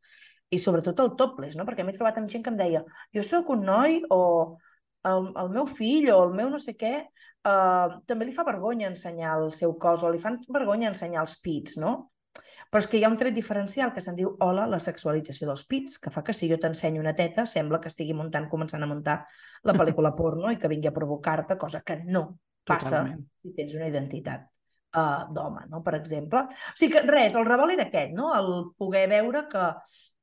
i 0.52 0.60
sobretot 0.60 1.00
el 1.00 1.14
topless, 1.16 1.56
no? 1.56 1.64
perquè 1.68 1.86
m'he 1.88 1.96
trobat 1.96 2.20
amb 2.20 2.30
gent 2.32 2.44
que 2.44 2.52
em 2.52 2.60
deia 2.60 2.82
jo 3.16 3.24
sóc 3.24 3.54
un 3.54 3.64
noi 3.64 4.02
o 4.12 4.58
el, 5.10 5.28
el 5.44 5.52
meu 5.54 5.68
fill 5.70 6.10
o 6.14 6.22
el 6.28 6.34
meu 6.38 6.50
no 6.52 6.60
sé 6.62 6.76
què 6.78 6.94
uh, 7.02 8.00
també 8.08 8.28
li 8.28 8.36
fa 8.36 8.46
vergonya 8.48 8.90
ensenyar 8.92 9.38
el 9.40 9.52
seu 9.56 9.76
cos 9.82 10.06
o 10.06 10.12
li 10.12 10.22
fan 10.22 10.40
vergonya 10.50 10.92
ensenyar 10.92 11.24
els 11.26 11.38
pits, 11.44 11.78
no? 11.82 12.12
Però 12.72 12.80
és 12.80 12.88
que 12.88 13.02
hi 13.02 13.04
ha 13.04 13.10
un 13.12 13.18
tret 13.20 13.36
diferencial 13.36 13.92
que 13.92 14.00
se'n 14.04 14.16
diu 14.16 14.30
hola, 14.46 14.64
la 14.70 14.80
sexualització 14.80 15.50
dels 15.50 15.66
pits, 15.68 15.98
que 16.00 16.14
fa 16.14 16.24
que 16.24 16.36
si 16.36 16.48
jo 16.48 16.56
t'ensenyo 16.62 17.02
una 17.04 17.16
teta 17.18 17.44
sembla 17.50 17.82
que 17.84 17.92
estigui 17.92 18.16
muntant, 18.16 18.48
començant 18.52 18.86
a 18.86 18.88
muntar 18.88 19.18
la 19.68 19.76
pel·lícula 19.76 20.14
porno 20.20 20.54
i 20.54 20.60
que 20.62 20.72
vingui 20.72 20.88
a 20.88 20.96
provocar-te, 20.96 21.60
cosa 21.60 21.84
que 21.84 22.00
no 22.06 22.30
passa 22.64 23.02
Totalment. 23.02 23.26
si 23.42 23.52
tens 23.58 23.76
una 23.76 23.90
identitat 23.92 24.48
uh, 24.96 25.28
d'home, 25.34 25.66
no? 25.74 25.82
per 25.84 25.98
exemple. 26.00 26.46
O 26.48 26.80
sigui 26.80 26.96
que 26.96 27.04
res, 27.10 27.36
el 27.36 27.48
revolt 27.50 27.76
era 27.76 27.90
aquest, 27.90 28.16
no? 28.16 28.32
el 28.38 28.72
poder 28.80 29.08
veure 29.12 29.44
que 29.52 29.68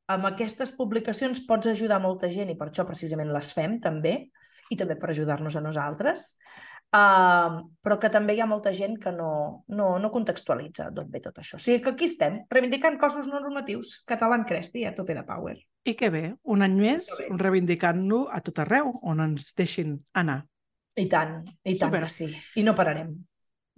amb 0.08 0.30
aquestes 0.30 0.72
publicacions 0.72 1.42
pots 1.44 1.68
ajudar 1.68 2.00
molta 2.00 2.30
gent 2.32 2.48
i 2.48 2.56
per 2.56 2.70
això 2.70 2.86
precisament 2.88 3.32
les 3.34 3.52
fem 3.52 3.76
també, 3.84 4.14
i 4.70 4.78
també 4.78 4.96
per 4.98 5.12
ajudar-nos 5.12 5.56
a 5.56 5.62
nosaltres, 5.64 6.28
uh, 6.96 7.60
però 7.84 7.98
que 8.00 8.10
també 8.12 8.36
hi 8.36 8.42
ha 8.42 8.48
molta 8.50 8.72
gent 8.76 8.98
que 9.02 9.12
no, 9.14 9.30
no, 9.68 9.88
no 10.02 10.12
contextualitza 10.14 10.90
d'on 10.94 11.10
ve 11.12 11.22
tot 11.24 11.40
això. 11.42 11.56
O 11.56 11.62
sigui 11.62 11.82
que 11.84 11.94
aquí 11.94 12.08
estem, 12.10 12.42
reivindicant 12.50 12.98
cossos 13.00 13.30
no 13.30 13.40
normatius, 13.40 14.02
català 14.08 14.40
en 14.40 14.46
crespi, 14.48 14.84
a 14.84 14.94
tope 14.96 15.16
de 15.16 15.24
power. 15.28 15.56
I 15.88 15.96
que 15.96 16.12
bé, 16.12 16.24
un 16.44 16.64
any 16.66 16.76
més 16.80 17.10
reivindicant-lo 17.30 18.26
a 18.32 18.42
tot 18.44 18.60
arreu, 18.64 18.92
on 19.02 19.24
ens 19.24 19.52
deixin 19.58 19.98
anar. 20.12 20.42
I 20.98 21.06
tant, 21.06 21.40
i 21.62 21.76
tant 21.78 21.92
Super. 21.92 22.04
que 22.04 22.12
sí. 22.12 22.32
I 22.58 22.66
no 22.66 22.74
pararem. 22.74 23.14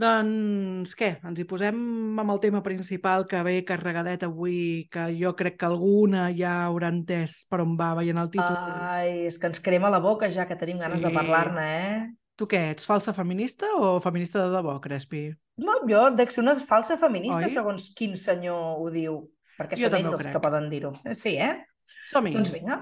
Doncs 0.01 0.95
què, 0.97 1.11
ens 1.29 1.41
hi 1.43 1.45
posem 1.49 1.77
amb 2.23 2.33
el 2.33 2.39
tema 2.41 2.63
principal 2.65 3.27
que 3.29 3.43
ve 3.45 3.59
carregadet 3.69 4.23
avui, 4.25 4.87
que 4.93 5.09
jo 5.19 5.35
crec 5.37 5.59
que 5.61 5.67
alguna 5.69 6.31
ja 6.37 6.55
haurà 6.69 6.89
entès 6.95 7.43
per 7.51 7.61
on 7.67 7.75
va 7.77 7.91
veient 7.99 8.21
el 8.23 8.31
títol. 8.33 8.57
Ai, 8.81 9.27
és 9.29 9.37
que 9.39 9.51
ens 9.51 9.61
crema 9.61 9.91
la 9.93 10.01
boca 10.01 10.31
ja 10.33 10.47
que 10.49 10.57
tenim 10.57 10.79
ganes 10.81 11.03
de 11.05 11.11
Sí. 11.11 11.15
parlar-ne, 11.15 11.67
eh? 11.91 11.99
Tu 12.37 12.47
què, 12.49 12.71
ets 12.73 12.87
falsa 12.89 13.13
feminista 13.13 13.67
o 13.77 14.01
feminista 14.01 14.41
de 14.41 14.49
debò, 14.57 14.79
Crespi? 14.81 15.27
No, 15.61 15.75
jo 15.87 16.07
dec 16.17 16.31
ser 16.33 16.41
una 16.41 16.55
falsa 16.57 16.97
feminista, 16.97 17.43
Oi? 17.45 17.51
segons 17.53 17.91
quin 17.95 18.17
senyor 18.17 18.81
ho 18.81 18.89
diu, 18.91 19.19
perquè 19.59 19.77
Jo 19.77 19.91
són 19.91 19.99
ells 20.01 20.15
els 20.15 20.23
crec. 20.23 20.33
que 20.33 20.41
poden 20.41 20.71
dir-ho. 20.71 20.93
Sí, 21.13 21.37
eh? 21.37 21.67
Som-hi! 22.09 22.33
Doncs 22.33 22.53
vinga. 22.57 22.81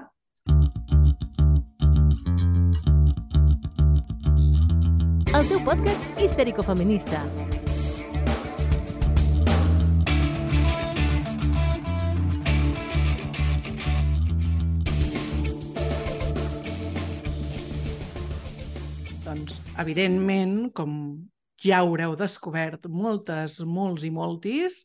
El 5.29 5.45
teu 5.45 5.59
podcast 5.61 6.17
histèrico-feminista. 6.17 7.19
Doncs, 19.21 19.59
evidentment, 19.77 20.71
com 20.73 20.97
ja 21.61 21.83
haureu 21.83 22.17
descobert 22.17 22.89
moltes, 22.89 23.59
molts 23.61 24.07
i 24.07 24.09
moltis, 24.09 24.81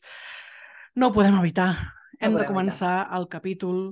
no 0.93 1.09
ho 1.09 1.15
podem 1.17 1.41
evitar. 1.41 1.71
Hem 2.21 2.37
de 2.37 2.43
podem 2.43 2.53
començar 2.53 2.99
el 3.17 3.25
capítol 3.33 3.87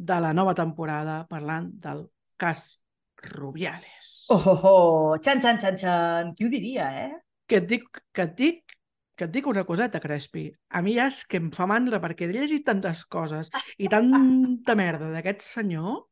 de 0.00 0.22
la 0.24 0.32
nova 0.32 0.56
temporada 0.56 1.26
parlant 1.28 1.74
del 1.76 2.06
cas 2.40 2.79
Rubiales. 3.22 4.26
Oh, 4.30 4.42
oh, 4.46 4.60
oh, 4.64 5.18
xan, 5.22 5.40
xan, 5.42 5.58
xan, 5.60 5.76
xan. 5.78 6.34
Qui 6.34 6.46
ho 6.46 6.50
diria, 6.52 6.90
eh? 7.06 7.12
Que 7.46 7.60
et 7.60 7.66
dic, 7.68 7.86
que 8.14 8.24
et 8.28 8.34
dic, 8.38 8.76
que 9.16 9.26
et 9.26 9.32
dic 9.34 9.46
una 9.50 9.64
coseta, 9.68 10.00
Crespi. 10.00 10.46
A 10.70 10.80
mi 10.82 10.94
ja 10.96 11.08
és 11.10 11.24
que 11.28 11.40
em 11.40 11.50
fa 11.52 11.66
mandra 11.68 12.00
perquè 12.00 12.28
he 12.28 12.32
llegit 12.32 12.64
tantes 12.64 13.04
coses 13.04 13.50
i 13.76 13.90
tanta 13.92 14.76
merda 14.78 15.10
d'aquest 15.12 15.44
senyor 15.44 16.06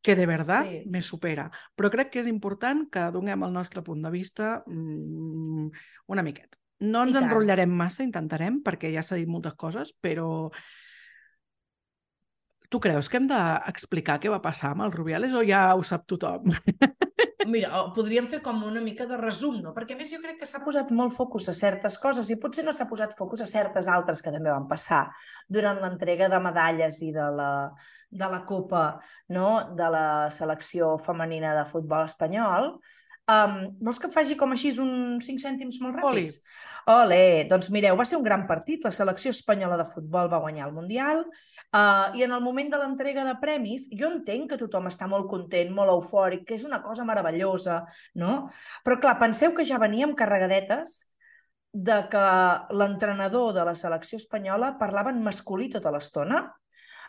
que 0.00 0.14
de 0.14 0.26
veritat 0.28 0.68
Sí. 0.70 0.82
me 0.86 1.02
supera. 1.02 1.50
Però 1.74 1.90
crec 1.90 2.12
que 2.12 2.20
és 2.20 2.28
important 2.30 2.86
que 2.92 3.10
donem 3.12 3.42
el 3.42 3.52
nostre 3.52 3.82
punt 3.82 4.02
de 4.04 4.10
vista 4.14 4.62
mm, 4.66 5.68
una 6.14 6.22
miqueta. 6.22 6.56
No 6.80 7.02
ens 7.02 7.16
enrotllarem 7.16 7.70
massa, 7.72 8.04
intentarem, 8.04 8.60
perquè 8.62 8.92
ja 8.92 9.02
s'ha 9.02 9.16
dit 9.16 9.28
moltes 9.28 9.54
coses, 9.56 9.94
però 10.00 10.50
tu 12.70 12.80
creus 12.82 13.08
que 13.10 13.20
hem 13.20 13.28
d'explicar 13.30 14.18
què 14.22 14.32
va 14.32 14.42
passar 14.44 14.72
amb 14.74 14.86
el 14.86 14.94
Rubiales 14.94 15.34
o 15.34 15.42
ja 15.46 15.68
ho 15.74 15.82
sap 15.86 16.06
tothom? 16.10 16.50
Mira, 17.46 17.70
podríem 17.94 18.26
fer 18.26 18.40
com 18.42 18.58
una 18.66 18.80
mica 18.82 19.06
de 19.06 19.16
resum, 19.20 19.60
no? 19.62 19.72
Perquè 19.74 19.94
més 19.98 20.10
jo 20.10 20.18
crec 20.22 20.40
que 20.40 20.48
s'ha 20.50 20.62
posat 20.64 20.90
molt 20.90 21.14
focus 21.14 21.46
a 21.52 21.54
certes 21.54 21.98
coses 22.02 22.30
i 22.32 22.38
potser 22.42 22.64
no 22.66 22.74
s'ha 22.74 22.88
posat 22.90 23.14
focus 23.18 23.44
a 23.44 23.50
certes 23.50 23.86
altres 23.86 24.22
que 24.22 24.32
també 24.34 24.50
van 24.50 24.66
passar 24.66 25.04
durant 25.46 25.78
l'entrega 25.82 26.28
de 26.32 26.40
medalles 26.42 26.98
i 27.06 27.12
de 27.14 27.28
la, 27.38 27.50
de 28.10 28.30
la 28.32 28.42
Copa 28.48 28.84
no? 29.36 29.48
de 29.78 29.90
la 29.94 30.06
selecció 30.34 30.96
femenina 30.98 31.54
de 31.54 31.66
futbol 31.70 32.08
espanyol. 32.10 32.72
Um, 33.26 33.56
vols 33.82 33.98
que 33.98 34.10
faci 34.12 34.36
com 34.38 34.52
així 34.54 34.70
uns 34.78 35.26
5 35.26 35.42
cèntims 35.42 35.80
molt 35.82 35.98
Oli. 35.98 36.26
ràpids? 36.26 36.36
Ole, 36.92 37.18
doncs 37.50 37.72
mireu, 37.74 37.96
va 37.98 38.04
ser 38.06 38.20
un 38.20 38.26
gran 38.26 38.44
partit. 38.46 38.84
La 38.86 38.92
selecció 38.94 39.32
espanyola 39.34 39.78
de 39.80 39.88
futbol 39.90 40.30
va 40.30 40.38
guanyar 40.44 40.68
el 40.68 40.76
Mundial 40.76 41.24
uh, 41.24 42.14
i 42.14 42.22
en 42.22 42.36
el 42.36 42.44
moment 42.44 42.70
de 42.70 42.78
l'entrega 42.78 43.24
de 43.26 43.34
premis, 43.42 43.88
jo 43.90 44.12
entenc 44.12 44.52
que 44.52 44.60
tothom 44.60 44.86
està 44.86 45.08
molt 45.10 45.26
content, 45.32 45.72
molt 45.74 45.90
eufòric, 45.96 46.44
que 46.46 46.54
és 46.54 46.66
una 46.68 46.78
cosa 46.84 47.06
meravellosa, 47.08 47.80
no? 48.22 48.36
Però 48.86 49.00
clar, 49.02 49.16
penseu 49.18 49.56
que 49.56 49.66
ja 49.66 49.82
veníem 49.82 50.14
carregadetes 50.14 51.00
de 51.74 51.98
que 52.12 52.26
l'entrenador 52.78 53.50
de 53.58 53.66
la 53.66 53.74
selecció 53.74 54.22
espanyola 54.22 54.76
parlava 54.78 55.10
en 55.10 55.18
masculí 55.26 55.66
tota 55.74 55.90
l'estona. 55.90 56.46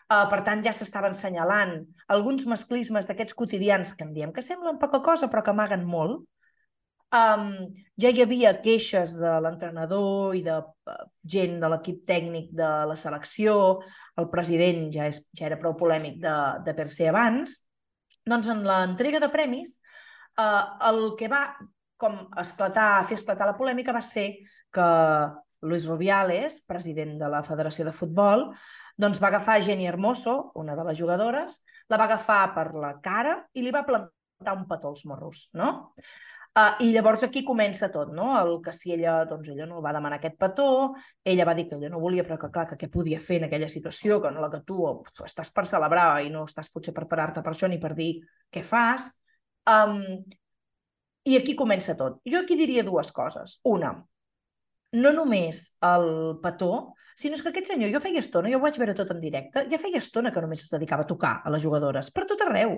Uh, 0.07 0.23
per 0.31 0.39
tant, 0.47 0.61
ja 0.63 0.71
s'estaven 0.71 1.11
assenyalant 1.11 1.81
alguns 2.15 2.45
masclismes 2.47 3.09
d'aquests 3.09 3.35
quotidians 3.35 3.91
que 3.91 4.05
en 4.07 4.13
diem 4.15 4.31
que 4.31 4.43
semblen 4.45 4.79
poca 4.79 5.01
cosa 5.03 5.27
però 5.27 5.43
que 5.43 5.51
amaguen 5.51 5.83
molt. 5.83 6.23
Um, 7.17 7.71
ja 7.99 8.11
hi 8.11 8.21
havia 8.23 8.53
queixes 8.63 9.13
de 9.19 9.33
l'entrenador 9.43 10.35
i 10.35 10.41
de 10.43 10.57
uh, 10.59 10.97
gent 11.23 11.59
de 11.59 11.69
l'equip 11.71 12.01
tècnic 12.07 12.53
de 12.55 12.69
la 12.87 12.95
selecció, 12.99 13.57
el 14.19 14.27
president 14.31 14.87
ja, 14.95 15.07
és, 15.11 15.21
ja 15.35 15.47
era 15.47 15.59
prou 15.59 15.75
polèmic 15.79 16.19
de, 16.23 16.35
de 16.63 16.75
per 16.75 16.87
ser 16.91 17.11
abans. 17.11 17.61
Doncs 18.27 18.47
en 18.51 18.63
l'entrega 18.67 19.19
de 19.23 19.31
premis, 19.31 19.77
uh, 20.39 20.63
el 20.87 21.03
que 21.19 21.31
va 21.31 21.43
com 21.97 22.19
esclatar, 22.37 23.03
fer 23.09 23.17
esclatar 23.17 23.47
la 23.49 23.57
polèmica 23.57 23.95
va 23.95 24.03
ser 24.05 24.27
que 24.73 24.87
Luis 25.61 25.87
Rubiales, 25.87 26.61
president 26.67 27.17
de 27.19 27.29
la 27.31 27.41
Federació 27.43 27.85
de 27.87 27.95
Futbol, 27.95 28.47
doncs 28.97 29.21
va 29.21 29.31
agafar 29.31 29.61
Jenny 29.63 29.87
Hermoso, 29.87 30.51
una 30.55 30.75
de 30.75 30.85
les 30.87 30.99
jugadores, 30.99 31.61
la 31.89 31.97
va 31.97 32.07
agafar 32.09 32.53
per 32.55 32.71
la 32.75 32.95
cara 33.01 33.39
i 33.53 33.65
li 33.65 33.73
va 33.73 33.85
plantar 33.85 34.57
un 34.57 34.65
petó 34.69 34.93
als 34.93 35.05
morros, 35.05 35.49
no? 35.53 35.93
Uh, 36.57 36.73
I 36.81 36.87
llavors 36.89 37.21
aquí 37.21 37.43
comença 37.45 37.91
tot, 37.93 38.09
no? 38.17 38.31
El 38.39 38.55
que 38.65 38.71
si 38.73 38.89
ella, 38.95 39.19
doncs 39.29 39.51
ella 39.53 39.67
no 39.69 39.77
va 39.85 39.91
demanar 39.93 40.17
aquest 40.17 40.39
petó, 40.41 40.95
ella 41.21 41.45
va 41.45 41.53
dir 41.53 41.67
que 41.69 41.77
ella 41.77 41.91
no 41.93 41.99
volia, 42.01 42.23
però 42.25 42.39
que 42.41 42.49
clar, 42.49 42.65
que 42.71 42.79
què 42.81 42.89
podia 42.89 43.19
fer 43.21 43.37
en 43.37 43.45
aquella 43.45 43.69
situació, 43.69 44.17
que 44.23 44.31
no 44.33 44.41
la 44.41 44.49
que 44.49 44.63
tu 44.65 44.79
uf, 44.81 45.11
estàs 45.21 45.53
per 45.53 45.67
celebrar 45.69 46.07
i 46.25 46.31
no 46.33 46.47
estàs 46.49 46.71
potser 46.73 46.95
per 46.97 47.05
parar-te 47.11 47.45
per 47.45 47.53
això 47.53 47.69
ni 47.69 47.77
per 47.77 47.93
dir 47.93 48.09
què 48.49 48.65
fas. 48.65 49.05
Um, 49.69 50.01
I 51.29 51.37
aquí 51.37 51.53
comença 51.59 51.93
tot. 51.99 52.17
Jo 52.25 52.41
aquí 52.41 52.57
diria 52.57 52.87
dues 52.87 53.13
coses. 53.13 53.59
Una, 53.69 53.93
no 54.95 55.11
només 55.13 55.77
el 55.83 56.37
petó, 56.43 56.93
sinó 57.17 57.37
que 57.41 57.51
aquest 57.51 57.73
senyor, 57.73 57.91
jo 57.91 58.01
feia 58.03 58.21
estona, 58.21 58.49
jo 58.51 58.59
ho 58.59 58.63
vaig 58.63 58.77
veure 58.79 58.95
tot 58.95 59.11
en 59.11 59.19
directe, 59.21 59.65
ja 59.71 59.81
feia 59.81 59.99
estona 59.99 60.31
que 60.31 60.41
només 60.43 60.63
es 60.63 60.73
dedicava 60.73 61.03
a 61.03 61.09
tocar 61.09 61.33
a 61.43 61.53
les 61.53 61.63
jugadores, 61.63 62.11
per 62.13 62.27
tot 62.29 62.43
arreu, 62.45 62.77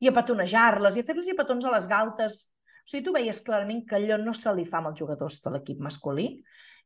i 0.00 0.08
a 0.08 0.14
petonejar-les, 0.16 0.96
i 0.96 1.02
a 1.02 1.06
fer-los 1.08 1.30
petons 1.36 1.66
a 1.66 1.74
les 1.74 1.88
galtes. 1.88 2.40
O 2.80 2.90
sigui, 2.90 3.04
tu 3.04 3.14
veies 3.14 3.40
clarament 3.44 3.84
que 3.88 3.98
allò 3.98 4.18
no 4.20 4.32
se 4.36 4.52
li 4.56 4.64
fa 4.68 4.80
amb 4.80 4.92
els 4.92 5.00
jugadors 5.00 5.40
de 5.44 5.52
l'equip 5.54 5.80
masculí, 5.84 6.28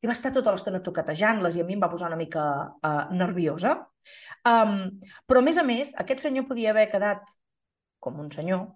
i 0.02 0.08
va 0.10 0.14
estar 0.16 0.32
tota 0.34 0.52
l'estona 0.52 0.82
toquetejant-les 0.84 1.56
i 1.56 1.62
a 1.62 1.66
mi 1.66 1.76
em 1.76 1.82
va 1.82 1.88
posar 1.92 2.10
una 2.10 2.20
mica 2.20 2.44
uh, 2.68 3.04
nerviosa. 3.14 3.78
Um, 4.44 4.90
però, 5.24 5.40
a 5.40 5.46
més 5.46 5.56
a 5.56 5.64
més, 5.64 5.94
aquest 6.00 6.26
senyor 6.26 6.44
podia 6.48 6.74
haver 6.74 6.90
quedat 6.92 7.22
com 8.04 8.18
un 8.20 8.28
senyor, 8.34 8.66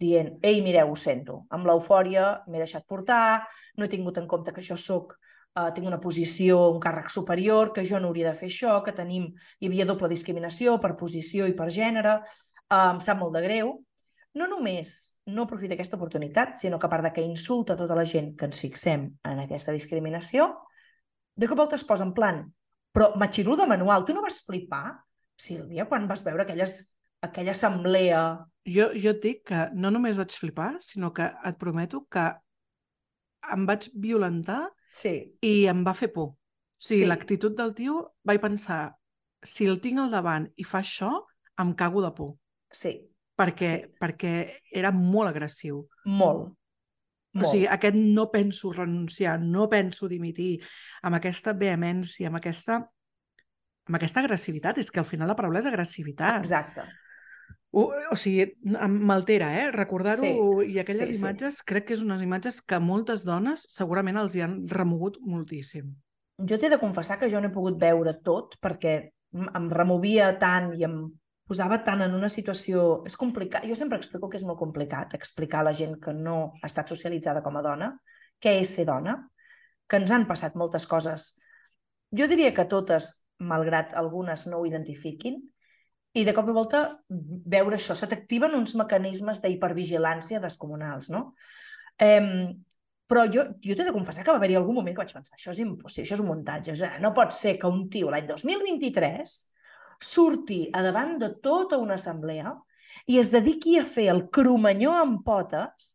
dient, 0.00 0.34
ei, 0.44 0.60
mireu, 0.60 0.92
ho 0.92 0.98
sento, 0.98 1.44
amb 1.54 1.64
l'eufòria 1.68 2.26
m'he 2.50 2.60
deixat 2.60 2.84
portar, 2.90 3.46
no 3.78 3.86
he 3.86 3.92
tingut 3.92 4.18
en 4.20 4.26
compte 4.28 4.52
que 4.52 4.64
jo 4.66 4.76
sóc 4.76 5.14
Uh, 5.54 5.68
tinc 5.74 5.86
una 5.86 6.00
posició, 6.02 6.58
un 6.74 6.80
càrrec 6.82 7.10
superior, 7.14 7.70
que 7.74 7.84
jo 7.86 8.00
no 8.02 8.10
hauria 8.10 8.32
de 8.32 8.38
fer 8.38 8.48
això, 8.50 8.80
que 8.82 8.94
tenim, 8.96 9.28
hi 9.60 9.70
havia 9.70 9.86
doble 9.86 10.10
discriminació 10.10 10.78
per 10.82 10.96
posició 10.98 11.46
i 11.46 11.54
per 11.54 11.68
gènere, 11.70 12.16
uh, 12.24 12.78
em 12.90 13.00
sap 13.04 13.20
molt 13.20 13.36
de 13.36 13.42
greu. 13.44 13.70
No 14.34 14.48
només 14.50 14.96
no 15.30 15.44
aprofita 15.46 15.76
aquesta 15.78 15.94
oportunitat, 15.94 16.56
sinó 16.58 16.80
que 16.82 16.88
a 16.88 16.90
part 16.90 17.06
de 17.06 17.12
que 17.14 17.22
insulta 17.22 17.76
tota 17.78 17.94
la 17.94 18.04
gent 18.04 18.32
que 18.34 18.48
ens 18.50 18.58
fixem 18.58 19.06
en 19.30 19.42
aquesta 19.44 19.74
discriminació, 19.76 20.50
de 21.34 21.46
cop 21.50 21.62
volta 21.62 21.78
es 21.78 21.86
posa 21.86 22.02
en 22.06 22.14
plan, 22.14 22.42
però 22.94 23.12
matxiruda 23.18 23.62
de 23.62 23.74
manual, 23.76 24.02
tu 24.06 24.14
no 24.14 24.22
vas 24.22 24.42
flipar, 24.46 24.98
Sílvia, 25.38 25.86
quan 25.90 26.06
vas 26.06 26.22
veure 26.22 26.44
aquelles, 26.44 26.76
aquella 27.22 27.54
assemblea 27.54 28.20
Jo, 28.64 28.88
jo 28.96 29.12
et 29.12 29.20
dic 29.20 29.42
que 29.50 29.66
no 29.76 29.90
només 29.92 30.16
vaig 30.16 30.32
flipar, 30.40 30.78
sinó 30.80 31.10
que 31.12 31.26
et 31.28 31.56
prometo 31.60 32.04
que 32.08 32.22
em 33.52 33.66
vaig 33.68 33.90
violentar 33.92 34.62
Sí, 34.94 35.14
i 35.42 35.52
em 35.70 35.80
va 35.86 35.94
fer 35.98 36.12
por. 36.14 36.28
O 36.34 36.36
sigui, 36.78 37.00
Sí. 37.02 37.06
l'actitud 37.10 37.56
del 37.58 37.72
tio, 37.74 38.14
vaig 38.22 38.40
pensar, 38.40 38.94
si 39.42 39.66
el 39.66 39.80
tinc 39.80 39.98
al 39.98 40.10
davant 40.12 40.46
i 40.56 40.64
fa 40.64 40.80
això, 40.84 41.10
em 41.58 41.74
cago 41.74 42.02
de 42.02 42.12
por. 42.14 42.34
sí, 42.70 43.10
Perquè, 43.36 43.70
Sí. 43.82 43.94
perquè 44.00 44.60
era 44.70 44.92
molt 44.92 45.28
agressiu. 45.30 45.88
molt. 46.04 46.52
O 47.34 47.38
molt. 47.38 47.46
sigui, 47.50 47.66
aquest 47.66 47.96
no 47.96 48.30
penso 48.30 48.72
renunciar, 48.72 49.40
no 49.40 49.68
penso 49.68 50.06
dimitir, 50.08 50.60
amb 51.02 51.16
aquesta 51.16 51.52
vehemència, 51.52 52.28
amb 52.28 52.36
aquesta, 52.36 52.76
amb 53.86 53.96
aquesta 53.96 54.20
agressivitat. 54.20 54.78
És 54.78 54.90
que 54.92 55.00
al 55.00 55.04
final 55.06 55.26
la 55.26 55.34
paraula 55.34 55.58
és 55.58 55.66
agressivitat. 55.66 56.38
Exacte. 56.44 56.82
O, 57.74 57.88
o 57.90 58.16
sigui, 58.18 58.46
m'altera, 58.62 59.48
eh? 59.58 59.66
Recordar-ho 59.74 60.28
i 60.62 60.78
aquelles 60.78 61.08
sí, 61.10 61.16
sí. 61.16 61.20
imatges, 61.20 61.58
crec 61.66 61.88
que 61.88 61.96
és 61.96 62.04
unes 62.04 62.22
imatges 62.22 62.60
que 62.62 62.78
moltes 62.78 63.24
dones 63.26 63.66
segurament 63.72 64.20
els 64.20 64.36
hi 64.36 64.44
han 64.46 64.60
remogut 64.70 65.18
moltíssim. 65.26 65.90
Jo 66.38 66.58
t'he 66.58 66.70
de 66.70 66.78
confessar 66.78 67.18
que 67.18 67.30
jo 67.30 67.42
no 67.42 67.50
he 67.50 67.54
pogut 67.54 67.76
veure 67.80 68.14
tot 68.26 68.54
perquè 68.62 68.94
em 69.34 69.68
removia 69.70 70.30
tant 70.38 70.70
i 70.78 70.86
em 70.86 70.98
posava 71.48 71.80
tant 71.86 72.02
en 72.06 72.14
una 72.16 72.30
situació... 72.32 73.02
És 73.08 73.16
complicat. 73.20 73.66
Jo 73.68 73.76
sempre 73.78 73.98
explico 74.00 74.30
que 74.30 74.38
és 74.40 74.46
molt 74.46 74.58
complicat 74.60 75.14
explicar 75.18 75.60
a 75.62 75.68
la 75.68 75.74
gent 75.76 75.98
que 76.02 76.14
no 76.16 76.36
ha 76.60 76.70
estat 76.70 76.90
socialitzada 76.94 77.42
com 77.44 77.58
a 77.58 77.64
dona 77.64 77.90
què 78.42 78.54
és 78.60 78.74
ser 78.76 78.86
dona, 78.88 79.16
que 79.88 80.00
ens 80.00 80.12
han 80.12 80.26
passat 80.28 80.56
moltes 80.58 80.86
coses. 80.90 81.32
Jo 82.14 82.28
diria 82.30 82.52
que 82.54 82.66
totes, 82.70 83.10
malgrat 83.38 83.94
algunes 83.98 84.46
no 84.50 84.60
ho 84.60 84.66
identifiquin, 84.68 85.40
i 86.14 86.24
de 86.24 86.32
cop 86.32 86.48
i 86.48 86.52
volta 86.54 86.80
veure 87.10 87.76
això, 87.76 87.94
se 87.98 88.06
t'activen 88.06 88.54
uns 88.54 88.74
mecanismes 88.78 89.40
d'hipervigilància 89.42 90.40
descomunals, 90.40 91.10
no? 91.10 91.34
Eh, 91.98 92.54
Però 93.06 93.26
jo, 93.28 93.42
jo 93.60 93.74
t'he 93.76 93.84
de 93.84 93.92
confessar 93.92 94.22
que 94.24 94.30
va 94.32 94.38
haver-hi 94.40 94.54
algun 94.56 94.74
moment 94.78 94.94
que 94.96 95.02
vaig 95.02 95.10
pensar 95.12 95.36
això 95.36 95.50
és 95.52 95.58
impossible, 95.60 96.06
això 96.06 96.14
és 96.16 96.20
un 96.22 96.26
muntatge. 96.30 96.72
Sigui, 96.74 97.02
no 97.04 97.10
pot 97.12 97.34
ser 97.36 97.58
que 97.60 97.68
un 97.68 97.82
tio 97.92 98.08
l'any 98.10 98.24
2023 98.26 99.34
surti 100.00 100.70
a 100.72 100.80
davant 100.82 101.18
de 101.20 101.28
tota 101.44 101.76
una 101.78 101.98
assemblea 102.00 102.54
i 103.06 103.18
es 103.20 103.28
dediqui 103.30 103.76
a 103.78 103.84
fer 103.84 104.06
el 104.08 104.22
cromanyó 104.32 104.94
amb 104.96 105.20
potes 105.22 105.90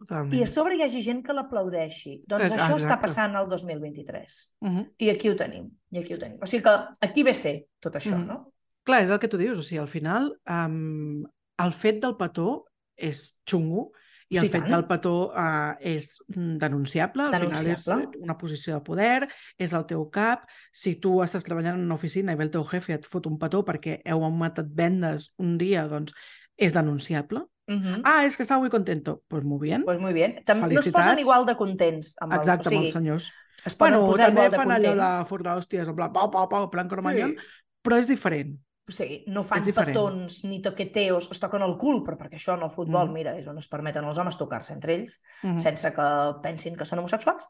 Totalment. 0.00 0.32
i 0.32 0.42
a 0.44 0.48
sobre 0.48 0.76
hi 0.78 0.82
hagi 0.86 1.02
gent 1.04 1.22
que 1.26 1.36
l'aplaudeixi. 1.36 2.22
Doncs 2.26 2.48
Eh, 2.48 2.54
això 2.56 2.72
està 2.72 2.96
exacte. 2.96 3.02
passant 3.04 3.36
al 3.36 3.48
2023. 3.48 4.56
Mhm. 4.62 4.90
I 4.98 5.10
aquí 5.10 5.28
ho 5.28 5.36
tenim, 5.36 5.68
i 5.92 5.98
aquí 5.98 6.14
ho 6.14 6.18
tenim. 6.18 6.38
O 6.40 6.46
sigui 6.46 6.62
que 6.64 6.74
aquí 7.02 7.22
ve 7.22 7.34
ser 7.34 7.66
tot 7.80 7.94
això, 7.94 8.16
Mhm. 8.16 8.26
no? 8.26 8.52
Clar, 8.86 9.02
és 9.02 9.10
el 9.10 9.18
que 9.18 9.28
tu 9.28 9.38
dius, 9.40 9.58
o 9.58 9.62
sigui, 9.66 9.80
al 9.82 9.88
final 9.90 10.28
um, 10.46 11.24
el 11.58 11.72
fet 11.74 11.98
del 12.04 12.16
petó 12.16 12.64
és 12.96 13.32
xungo 13.48 13.88
i 14.30 14.38
el 14.38 14.46
Sí, 14.46 14.48
fet 14.50 14.62
tant. 14.64 14.72
del 14.72 14.84
petó 14.88 15.12
uh, 15.30 15.74
és 15.80 16.16
denunciable, 16.34 17.26
al 17.28 17.34
final 17.34 17.66
és 17.70 17.84
Denunciable. 17.84 18.22
una 18.22 18.36
posició 18.38 18.74
de 18.78 18.84
poder, 18.86 19.28
és 19.58 19.72
el 19.76 19.84
teu 19.86 20.08
cap, 20.10 20.46
si 20.74 20.96
tu 21.02 21.20
estàs 21.22 21.44
treballant 21.46 21.76
en 21.78 21.84
una 21.86 21.94
oficina 21.98 22.32
i 22.34 22.38
ve 22.38 22.46
el 22.46 22.50
teu 22.54 22.64
jefe 22.66 22.94
et 22.96 23.06
fot 23.06 23.26
un 23.30 23.38
petó 23.38 23.64
perquè 23.66 24.00
heu 24.04 24.24
augmentat 24.26 24.66
vendes 24.74 25.32
un 25.38 25.56
dia, 25.58 25.86
doncs 25.90 26.14
és 26.56 26.72
denunciable. 26.74 27.44
Uh 27.68 27.74
-huh. 27.82 28.00
Ah, 28.04 28.24
és 28.24 28.36
que 28.36 28.42
estava 28.44 28.60
muy 28.60 28.70
contento. 28.70 29.22
Pues 29.28 29.44
muy 29.44 29.58
bien. 29.58 29.82
pues 29.84 29.98
muy 30.00 30.12
bien. 30.12 30.42
Tam 30.44 30.60
no 30.60 30.68
es 30.68 30.88
posen 30.90 31.18
igual 31.18 31.44
de 31.46 31.56
contents. 31.56 32.16
Amb 32.20 32.32
el, 32.32 32.38
Exacte, 32.38 32.68
o 32.68 32.70
sigui, 32.70 32.76
amb 32.76 32.84
els 32.86 32.92
senyors. 32.92 33.32
es 33.64 33.74
poden 33.74 33.94
Bueno, 33.94 34.06
posar 34.12 34.26
també 34.26 34.40
igual 34.40 34.50
de 34.50 34.56
fan 34.56 34.68
contents. 34.68 34.88
allò 35.02 35.18
de 35.18 35.24
fotrar 35.26 35.56
hòsties, 35.56 35.88
en 35.88 35.94
plan, 35.96 36.12
pau, 36.12 36.30
pau, 36.30 36.48
pau, 36.48 36.70
plan 36.70 36.88
cromanyon, 36.88 37.30
Sí. 37.30 37.36
però 37.82 37.96
és 37.98 38.06
diferent. 38.06 38.58
O 38.88 38.92
sigui, 38.94 39.24
no 39.26 39.42
fan 39.42 39.64
És 39.66 39.74
petons 39.74 40.44
ni 40.44 40.60
toqueteos, 40.62 41.26
es 41.32 41.40
toquen 41.42 41.62
el 41.66 41.76
cul, 41.76 42.04
però 42.06 42.14
perquè 42.16 42.38
això 42.38 42.54
en 42.54 42.62
el 42.62 42.70
futbol, 42.70 43.08
Mm. 43.08 43.12
mira, 43.12 43.32
és 43.36 43.46
on 43.48 43.58
es 43.58 43.66
permeten 43.68 44.04
els 44.04 44.18
homes 44.18 44.36
tocar-se 44.38 44.72
entre 44.72 44.94
ells, 44.94 45.20
Mhm. 45.42 45.58
sense 45.58 45.92
que 45.92 46.34
pensin 46.42 46.76
que 46.76 46.84
són 46.84 46.98
homosexuals, 47.00 47.48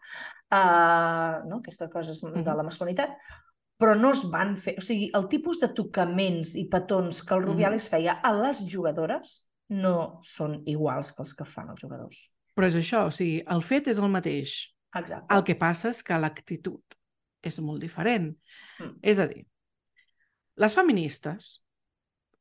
uh, 0.50 1.44
no? 1.46 1.58
aquestes 1.58 1.90
coses 1.90 2.20
de 2.22 2.30
Mhm. 2.30 2.56
la 2.56 2.62
masculinitat, 2.62 3.10
però 3.78 3.94
no 3.98 4.10
es 4.12 4.24
van 4.30 4.56
fer... 4.56 4.76
O 4.78 4.80
sigui, 4.80 5.10
el 5.14 5.28
tipus 5.28 5.60
de 5.60 5.68
tocaments 5.68 6.54
i 6.56 6.64
petons 6.68 7.22
que 7.22 7.34
el 7.34 7.40
Mhm. 7.40 7.46
Rubiales 7.46 7.88
feia 7.90 8.12
a 8.22 8.32
les 8.32 8.64
jugadores 8.72 9.46
no 9.68 10.20
són 10.22 10.62
iguals 10.66 11.12
que 11.12 11.22
els 11.22 11.34
que 11.34 11.44
fan 11.44 11.68
els 11.70 11.82
jugadors. 11.82 12.32
Però 12.56 12.66
és 12.66 12.76
això, 12.76 13.06
o 13.06 13.10
sigui, 13.10 13.42
el 13.46 13.62
fet 13.62 13.88
és 13.88 13.98
el 13.98 14.08
mateix. 14.08 14.72
Exacte. 14.94 15.34
El 15.34 15.42
que 15.44 15.54
passa 15.56 15.90
és 15.90 16.02
que 16.02 16.14
l'actitud 16.18 16.80
és 17.42 17.60
molt 17.60 17.80
diferent. 17.82 18.34
Mm. 18.78 18.98
És 19.02 19.18
a 19.18 19.26
dir, 19.26 19.46
les 20.56 20.74
feministes, 20.74 21.64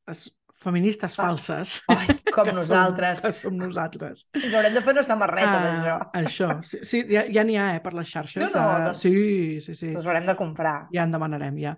les 0.08 0.24
feministes 0.56 1.18
Ah. 1.18 1.22
falses, 1.26 1.82
Ai, 1.88 2.06
com 2.32 2.44
que 2.48 2.54
som- 2.54 2.60
nosaltres. 2.60 3.22
que 3.22 3.32
som 3.32 3.56
nosaltres. 3.56 4.26
Ens 4.32 4.54
haurem 4.54 4.74
de 4.74 4.80
fer 4.82 4.92
una 4.94 5.02
samarreta 5.02 5.58
d'això. 5.60 5.96
Ah, 6.00 6.10
això, 6.22 6.50
sí, 6.64 6.78
sí 6.82 7.02
ja 7.10 7.26
ja 7.28 7.44
n'hi 7.44 7.56
ha, 7.60 7.74
eh, 7.76 7.80
per 7.84 7.92
les 7.94 8.08
xarxes. 8.08 8.40
No, 8.42 8.48
no, 8.54 8.68
ah, 8.68 8.84
doncs- 8.88 9.00
Sí, 9.04 9.60
sí, 9.60 9.74
sí. 9.74 9.86
Ens 9.92 10.06
haurem 10.06 10.24
de 10.26 10.36
comprar. 10.36 10.88
Ja 10.92 11.02
en 11.04 11.12
demanarem, 11.12 11.58
ja. 11.60 11.76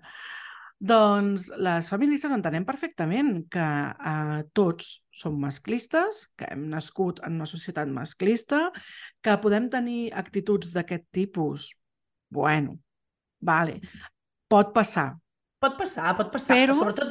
Doncs 0.79 1.49
les 1.59 1.89
feministes 1.91 2.31
entenem 2.31 2.63
perfectament 2.63 3.49
que 3.51 3.59
eh, 3.59 4.43
tots 4.55 5.05
som 5.11 5.35
masclistes, 5.37 6.29
que 6.39 6.47
hem 6.53 6.69
nascut 6.71 7.19
en 7.27 7.35
una 7.35 7.45
societat 7.45 7.89
masclista, 7.91 8.69
que 9.21 9.35
podem 9.43 9.67
tenir 9.69 10.13
actituds 10.15 10.71
d'aquest 10.71 11.03
tipus. 11.11 11.73
Bueno, 12.31 12.77
vale, 13.41 13.81
pot 14.47 14.71
passar. 14.73 15.17
Pot 15.59 15.75
passar, 15.75 16.13
pot 16.15 16.29
passar, 16.31 16.55
Però- 16.55 16.71
però... 16.71 16.77
sobretot 16.79 17.09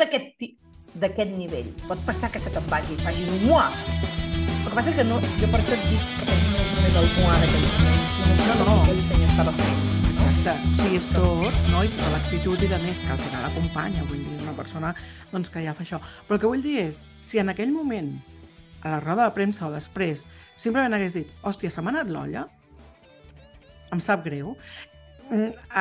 d'aquest 0.96 1.32
nivell. 1.36 1.66
Pot 1.86 2.00
passar 2.06 2.30
que 2.32 2.40
se 2.40 2.48
te'n 2.50 2.64
vagi, 2.70 2.94
facis 3.04 3.28
un 3.28 3.42
muà. 3.44 3.66
El 3.68 4.70
que 4.70 4.74
passa 4.78 4.88
és 4.90 4.96
que 4.96 5.04
no, 5.04 5.18
jo 5.40 5.48
per 5.52 5.60
això 5.60 5.76
et 5.76 5.84
dic 5.90 6.06
que 6.16 6.24
no 6.24 6.32
és 6.32 6.70
només 6.78 6.96
el 7.02 7.10
muà 7.18 7.34
d'aquell 7.42 7.66
moment, 7.66 8.00
sinó 8.14 8.38
No, 8.48 8.54
no, 8.54 8.64
no. 8.64 8.76
que 8.78 8.88
aquell 8.88 9.02
senyor 9.04 9.28
estava 9.28 9.52
fent. 9.52 9.84
No? 10.16 10.30
Exacte. 10.30 10.70
O 10.70 10.74
sigui, 10.80 10.96
és 10.96 11.08
tot, 11.12 11.60
no? 11.74 11.82
I 11.84 11.92
tota 11.92 12.10
l'actitud 12.14 12.64
i 12.64 12.70
de 12.72 12.78
més 12.86 13.02
que 13.04 13.12
al 13.12 13.20
final 13.26 13.44
acompanya, 13.50 14.04
vull 14.08 14.22
dir, 14.24 14.34
és 14.38 14.42
una 14.46 14.56
persona 14.56 14.94
doncs, 15.32 15.50
que 15.52 15.64
ja 15.68 15.74
fa 15.76 15.84
això. 15.84 16.00
Però 16.26 16.38
el 16.38 16.40
que 16.40 16.52
vull 16.54 16.64
dir 16.64 16.78
és, 16.86 17.04
si 17.20 17.38
en 17.44 17.52
aquell 17.52 17.72
moment, 17.76 18.14
a 18.80 18.94
la 18.96 19.00
roda 19.04 19.28
de 19.28 19.34
premsa 19.36 19.68
o 19.68 19.74
després, 19.76 20.24
simplement 20.56 20.96
hagués 20.96 21.20
dit, 21.20 21.36
hòstia, 21.44 21.68
se 21.70 21.84
m'ha 21.84 21.92
anat 21.98 22.08
l'olla, 22.08 22.48
em 23.92 24.00
sap 24.04 24.24
greu, 24.24 24.56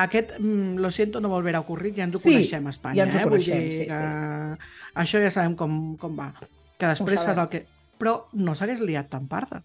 aquest, 0.02 0.34
mm, 0.38 0.76
lo 0.82 0.90
siento, 0.90 1.20
no 1.20 1.28
volverà 1.32 1.58
a 1.58 1.64
ocurrir, 1.64 1.94
ja 1.96 2.04
ens 2.04 2.16
ho 2.16 2.18
Sí, 2.22 2.32
coneixem 2.32 2.66
a 2.66 2.70
Espanya. 2.70 2.96
ja 2.96 3.04
ens 3.08 3.16
ho 3.16 3.18
eh? 3.18 3.24
Coneixem, 3.24 3.58
dir 3.64 3.72
sí, 3.72 3.86
que 3.86 4.98
Això 5.02 5.20
ja 5.22 5.30
sabem 5.30 5.54
com, 5.56 5.96
com 5.96 6.16
va. 6.18 6.32
Que 6.78 6.86
després 6.86 7.24
fas 7.24 7.38
el 7.38 7.48
que... 7.48 7.64
Però 7.98 8.28
no 8.32 8.54
s'hagués 8.54 8.80
liat 8.80 9.08
tan 9.10 9.26
parda. 9.28 9.62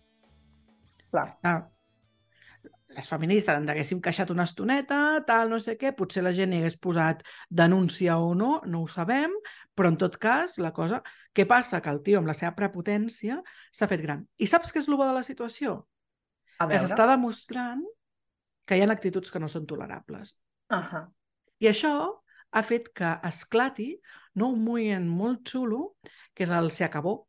Clar. 1.11 1.37
Ah, 1.43 1.67
les 2.93 3.07
feministes 3.09 3.55
ens 3.57 3.69
haguéssim 3.69 3.99
queixat 4.01 4.29
una 4.33 4.43
estoneta, 4.45 5.23
tal, 5.25 5.49
no 5.49 5.59
sé 5.61 5.75
què, 5.77 5.91
potser 5.97 6.21
la 6.23 6.33
gent 6.33 6.53
hi 6.53 6.59
hagués 6.61 6.77
posat 6.77 7.23
denúncia 7.49 8.17
o 8.21 8.33
no, 8.37 8.61
no 8.65 8.83
ho 8.83 8.87
sabem, 8.87 9.31
però 9.75 9.89
en 9.89 9.97
tot 9.97 10.17
cas, 10.21 10.57
la 10.61 10.71
cosa... 10.73 11.01
Què 11.33 11.47
passa? 11.49 11.79
Que 11.81 11.89
el 11.89 12.03
tio, 12.05 12.19
amb 12.19 12.27
la 12.29 12.35
seva 12.37 12.51
prepotència, 12.53 13.39
s'ha 13.73 13.87
fet 13.89 14.01
gran. 14.03 14.19
I 14.37 14.45
saps 14.45 14.69
què 14.71 14.77
és 14.83 14.87
el 14.87 14.93
bo 14.99 15.07
de 15.07 15.15
la 15.15 15.23
situació? 15.25 15.87
A 16.59 16.67
Que 16.67 16.75
veure. 16.75 16.83
s'està 16.85 17.07
demostrant 17.09 17.81
que 18.65 18.77
hi 18.77 18.83
ha 18.83 18.89
actituds 18.91 19.31
que 19.31 19.41
no 19.41 19.49
són 19.51 19.67
tolerables. 19.69 20.35
Ahà. 20.73 21.05
I 21.59 21.69
això 21.71 21.93
ha 22.53 22.63
fet 22.63 22.89
que 22.95 23.09
esclati 23.27 23.91
no, 24.35 24.49
un 24.49 24.63
moviment 24.63 25.05
molt 25.09 25.45
xulo, 25.49 25.95
que 26.33 26.45
és 26.45 26.51
el 26.53 26.71
Se 26.71 26.85
acabó, 26.85 27.27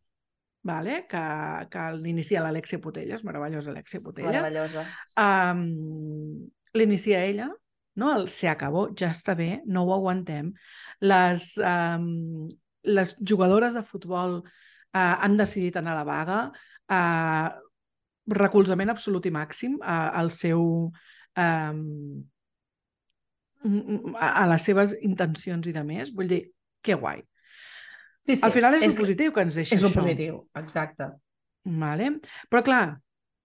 vale? 0.64 1.04
que, 1.08 1.22
que 1.70 1.84
l'inicia 1.98 2.42
l'Alexia 2.42 2.80
Putelles, 2.80 3.24
meravellosa 3.24 3.70
Alexia 3.70 4.00
Putelles, 4.00 4.32
Meravellosa. 4.32 4.84
um, 5.20 6.48
l'inicia 6.74 7.22
ella, 7.24 7.50
no? 8.00 8.12
el 8.16 8.28
se 8.28 8.48
acabó, 8.48 8.88
ja 8.96 9.12
està 9.12 9.36
bé, 9.38 9.62
no 9.66 9.84
ho 9.84 9.94
aguantem. 9.94 10.52
Les, 11.04 11.50
um, 11.60 12.48
les 12.84 13.16
jugadores 13.20 13.76
de 13.76 13.84
futbol 13.84 14.40
uh, 14.40 14.44
han 14.96 15.36
decidit 15.36 15.76
anar 15.76 15.94
a 15.94 16.00
la 16.00 16.08
vaga, 16.08 16.40
uh, 16.88 17.48
recolzament 18.34 18.92
absolut 18.92 19.26
i 19.28 19.34
màxim 19.34 19.80
uh, 19.80 20.10
al 20.16 20.32
seu... 20.32 20.90
Um, 21.40 22.24
a, 24.20 24.44
les 24.50 24.66
seves 24.68 24.94
intencions 25.02 25.66
i 25.70 25.74
de 25.76 25.84
més. 25.86 26.12
Vull 26.14 26.30
dir, 26.30 26.42
que 26.84 26.98
guai. 27.00 27.22
Sí, 28.24 28.36
sí. 28.36 28.42
Al 28.44 28.52
final 28.52 28.78
és, 28.78 28.86
és 28.86 28.94
el 28.94 29.02
positiu 29.02 29.32
que 29.32 29.44
ens 29.44 29.58
deixa 29.60 29.74
És 29.74 29.82
això. 29.82 29.90
el 29.90 29.98
positiu, 29.98 30.38
exacte. 30.60 31.10
Vale? 31.64 32.14
Però 32.52 32.62
clar, 32.64 32.84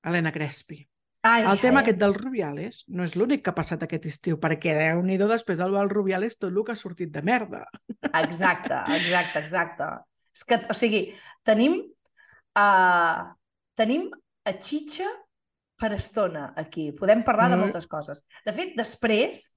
Helena 0.08 0.32
Crespi, 0.36 0.80
Ai, 1.22 1.44
el 1.44 1.60
tema 1.60 1.82
ai, 1.82 1.84
aquest 1.84 1.98
dels 2.00 2.16
Rubiales 2.16 2.84
no 2.96 3.04
és 3.04 3.18
l'únic 3.20 3.42
que 3.44 3.52
ha 3.52 3.58
passat 3.58 3.82
aquest 3.84 4.06
estiu, 4.08 4.38
perquè 4.40 4.72
déu 4.78 5.02
nhi 5.04 5.18
després 5.20 5.60
del 5.60 5.74
Val 5.76 5.92
Rubiales 5.92 6.38
tot 6.40 6.48
el 6.54 6.62
que 6.64 6.72
ha 6.72 6.80
sortit 6.80 7.12
de 7.12 7.24
merda. 7.26 7.66
Exacte, 8.22 8.78
exacte, 8.96 9.42
exacte. 9.44 9.90
És 10.32 10.46
que, 10.48 10.62
o 10.72 10.76
sigui, 10.78 11.02
tenim, 11.44 11.76
uh, 12.56 13.26
tenim 13.76 14.08
a 14.48 14.54
xitxa 14.56 15.10
per 15.80 15.94
estona 15.96 16.50
aquí. 16.60 16.92
Podem 16.98 17.24
parlar 17.24 17.50
de 17.50 17.56
Mm. 17.56 17.60
moltes 17.68 17.88
coses. 17.88 18.26
De 18.46 18.54
fet, 18.54 18.76
després, 18.78 19.56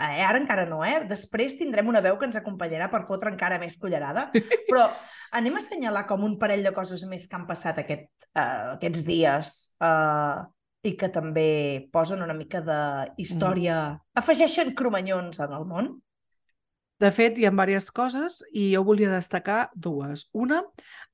eh, 0.00 0.22
ara 0.24 0.38
encara 0.40 0.66
no, 0.66 0.82
eh? 0.84 1.04
Després 1.08 1.58
tindrem 1.58 1.86
una 1.88 2.00
veu 2.00 2.16
que 2.18 2.26
ens 2.26 2.36
acompanyarà 2.36 2.90
per 2.90 3.04
fotre 3.06 3.30
encara 3.30 3.58
més 3.58 3.76
cullerada, 3.76 4.30
però 4.68 4.88
anem 5.32 5.54
a 5.54 5.58
assenyalar 5.62 6.06
com 6.06 6.24
un 6.24 6.38
parell 6.38 6.62
de 6.64 6.72
coses 6.72 7.04
més 7.10 7.28
que 7.28 7.36
han 7.36 7.46
passat 7.46 7.78
aquest, 7.78 8.08
uh, 8.36 8.74
aquests 8.76 9.04
dies 9.04 9.76
uh, 9.82 10.44
i 10.84 10.94
que 10.96 11.08
també 11.08 11.88
posen 11.92 12.22
una 12.22 12.34
mica 12.34 12.60
de 12.60 12.80
història... 13.16 13.98
Afegeixen 14.14 14.74
cromanyons 14.74 15.40
en 15.40 15.52
el 15.52 15.64
món. 15.64 15.94
De 17.00 17.10
fet, 17.10 17.38
hi 17.38 17.46
ha 17.48 17.50
diverses 17.50 17.90
coses 17.90 18.36
i 18.52 18.68
jo 18.74 18.84
volia 18.86 19.10
destacar 19.10 19.70
dues. 19.74 20.28
Una, 20.32 20.62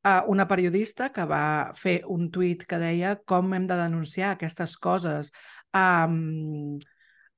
uh, 0.04 0.22
una 0.28 0.46
periodista 0.48 1.10
que 1.12 1.24
va 1.28 1.72
fer 1.76 2.00
un 2.08 2.28
tuit 2.32 2.64
que 2.68 2.78
deia 2.80 3.16
com 3.28 3.54
hem 3.54 3.66
de 3.70 3.78
denunciar 3.78 4.34
aquestes 4.34 4.76
coses 4.78 5.32
um, 5.76 6.78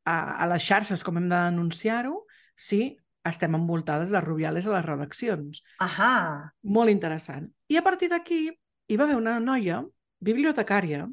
a, 0.04 0.16
a 0.42 0.50
les 0.52 0.66
xarxes, 0.66 1.04
com 1.04 1.18
hem 1.18 1.28
de 1.30 1.38
denunciar-ho, 1.50 2.24
si 2.56 2.96
estem 3.26 3.54
envoltades 3.54 4.10
de 4.10 4.20
Rubiales 4.20 4.66
a 4.66 4.76
les 4.76 4.86
redaccions. 4.86 5.62
Ahà, 5.82 6.52
Molt 6.62 6.90
interessant. 6.90 7.48
I 7.70 7.78
a 7.78 7.84
partir 7.86 8.10
d'aquí 8.10 8.48
hi 8.50 8.98
va 8.98 9.06
haver 9.06 9.18
una 9.18 9.38
noia, 9.40 9.82
bibliotecària, 10.22 11.06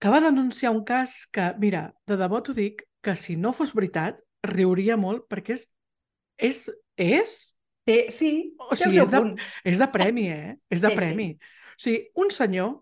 que 0.00 0.12
va 0.12 0.20
denunciar 0.20 0.72
un 0.74 0.82
cas 0.84 1.24
que, 1.32 1.52
mira, 1.60 1.86
de 2.08 2.16
debò 2.20 2.42
t'ho 2.44 2.52
dic, 2.56 2.82
que 3.04 3.14
si 3.16 3.36
no 3.36 3.52
fos 3.56 3.72
veritat, 3.76 4.20
riuria 4.44 4.96
molt 5.00 5.28
perquè 5.28 5.56
és... 5.56 5.68
És... 6.36 6.68
és 6.96 7.53
Té, 7.84 8.06
sí, 8.10 8.54
O 8.58 8.70
té 8.70 8.76
sigui, 8.84 8.98
és 9.02 9.10
de- 9.10 9.18
punt. 9.20 9.38
és 9.64 9.78
de 9.78 9.88
premi, 9.92 10.28
eh? 10.30 10.56
És 10.70 10.80
de 10.80 10.88
Sí, 10.88 10.94
sí. 10.94 10.96
premi. 10.96 11.28
O 11.38 11.78
sigui, 11.78 12.08
un 12.14 12.30
senyor, 12.30 12.80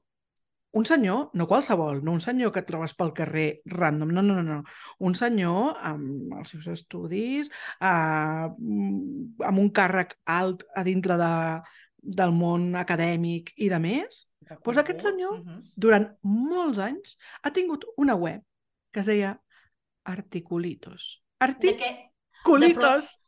un 0.75 0.87
senyor, 0.87 1.31
no 1.35 1.47
qualsevol, 1.49 2.03
no 2.05 2.13
un 2.13 2.21
senyor 2.21 2.53
que 2.53 2.61
et 2.61 2.67
trobes 2.67 2.95
pel 2.95 3.13
carrer 3.13 3.61
random, 3.67 4.09
no, 4.15 4.23
no, 4.23 4.35
no, 4.41 4.43
no. 4.43 4.63
Un 5.01 5.15
senyor 5.15 5.77
amb 5.83 6.33
els 6.39 6.49
seus 6.49 6.67
estudis, 6.69 7.51
eh, 7.81 7.85
amb 7.85 9.59
un 9.59 9.71
càrrec 9.73 10.15
alt 10.25 10.63
a 10.75 10.85
dintre 10.85 11.17
de, 11.19 11.61
del 12.03 12.33
món 12.33 12.75
acadèmic 12.77 13.53
i 13.57 13.69
de 13.69 13.79
més, 13.79 14.29
Pues 14.65 14.77
aquest 14.77 15.01
senyor- 15.01 15.39
Mhm. 15.45 15.61
durant 15.77 16.19
molts 16.23 16.77
anys 16.79 17.17
ha 17.43 17.51
tingut 17.53 17.85
una 17.97 18.15
web 18.15 18.43
que 18.93 19.01
es 19.01 19.07
deia 19.07 19.41
Articulitos. 20.05 21.23
De? 21.41 21.47
Articulitos! 21.47 23.22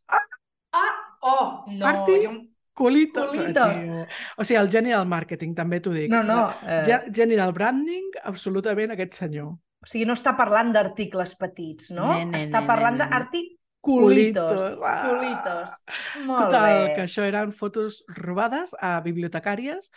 Oh, 1.24 1.64
no, 1.72 1.86
Arti- 1.88 2.18
jo... 2.24 2.32
Culitos. 2.74 3.30
tio. 3.32 4.06
O 4.36 4.44
sigui, 4.44 4.58
el 4.58 4.68
geni 4.68 4.90
del 4.90 5.04
màrqueting, 5.06 5.52
també 5.54 5.78
t'ho 5.80 5.92
dic. 5.94 6.08
No, 6.10 6.24
no, 6.26 6.48
eh, 6.66 6.80
Ge- 6.88 7.04
Geni 7.14 7.36
del 7.38 7.52
branding, 7.54 8.08
absolutament 8.26 8.90
aquest 8.96 9.14
senyor. 9.20 9.52
o 9.54 9.86
sigui, 9.86 10.06
no 10.08 10.14
està 10.16 10.32
parlant 10.36 10.72
d'articles 10.74 11.36
petits, 11.38 11.90
no? 11.94 12.08
Ne, 12.16 12.24
ne, 12.32 12.38
està 12.42 12.60
ne, 12.64 12.66
parlant 12.66 12.96
ne. 12.98 13.06
d'articulitos. 13.06 14.62
Ah. 14.82 14.94
Culitos. 15.08 15.78
Molt 16.26 16.46
Total, 16.46 16.86
bé. 16.88 16.94
que 16.96 17.02
això 17.04 17.22
eren 17.28 17.52
fotos 17.52 18.02
robades 18.08 18.74
a 18.80 19.00
bibliotecàries 19.04 19.90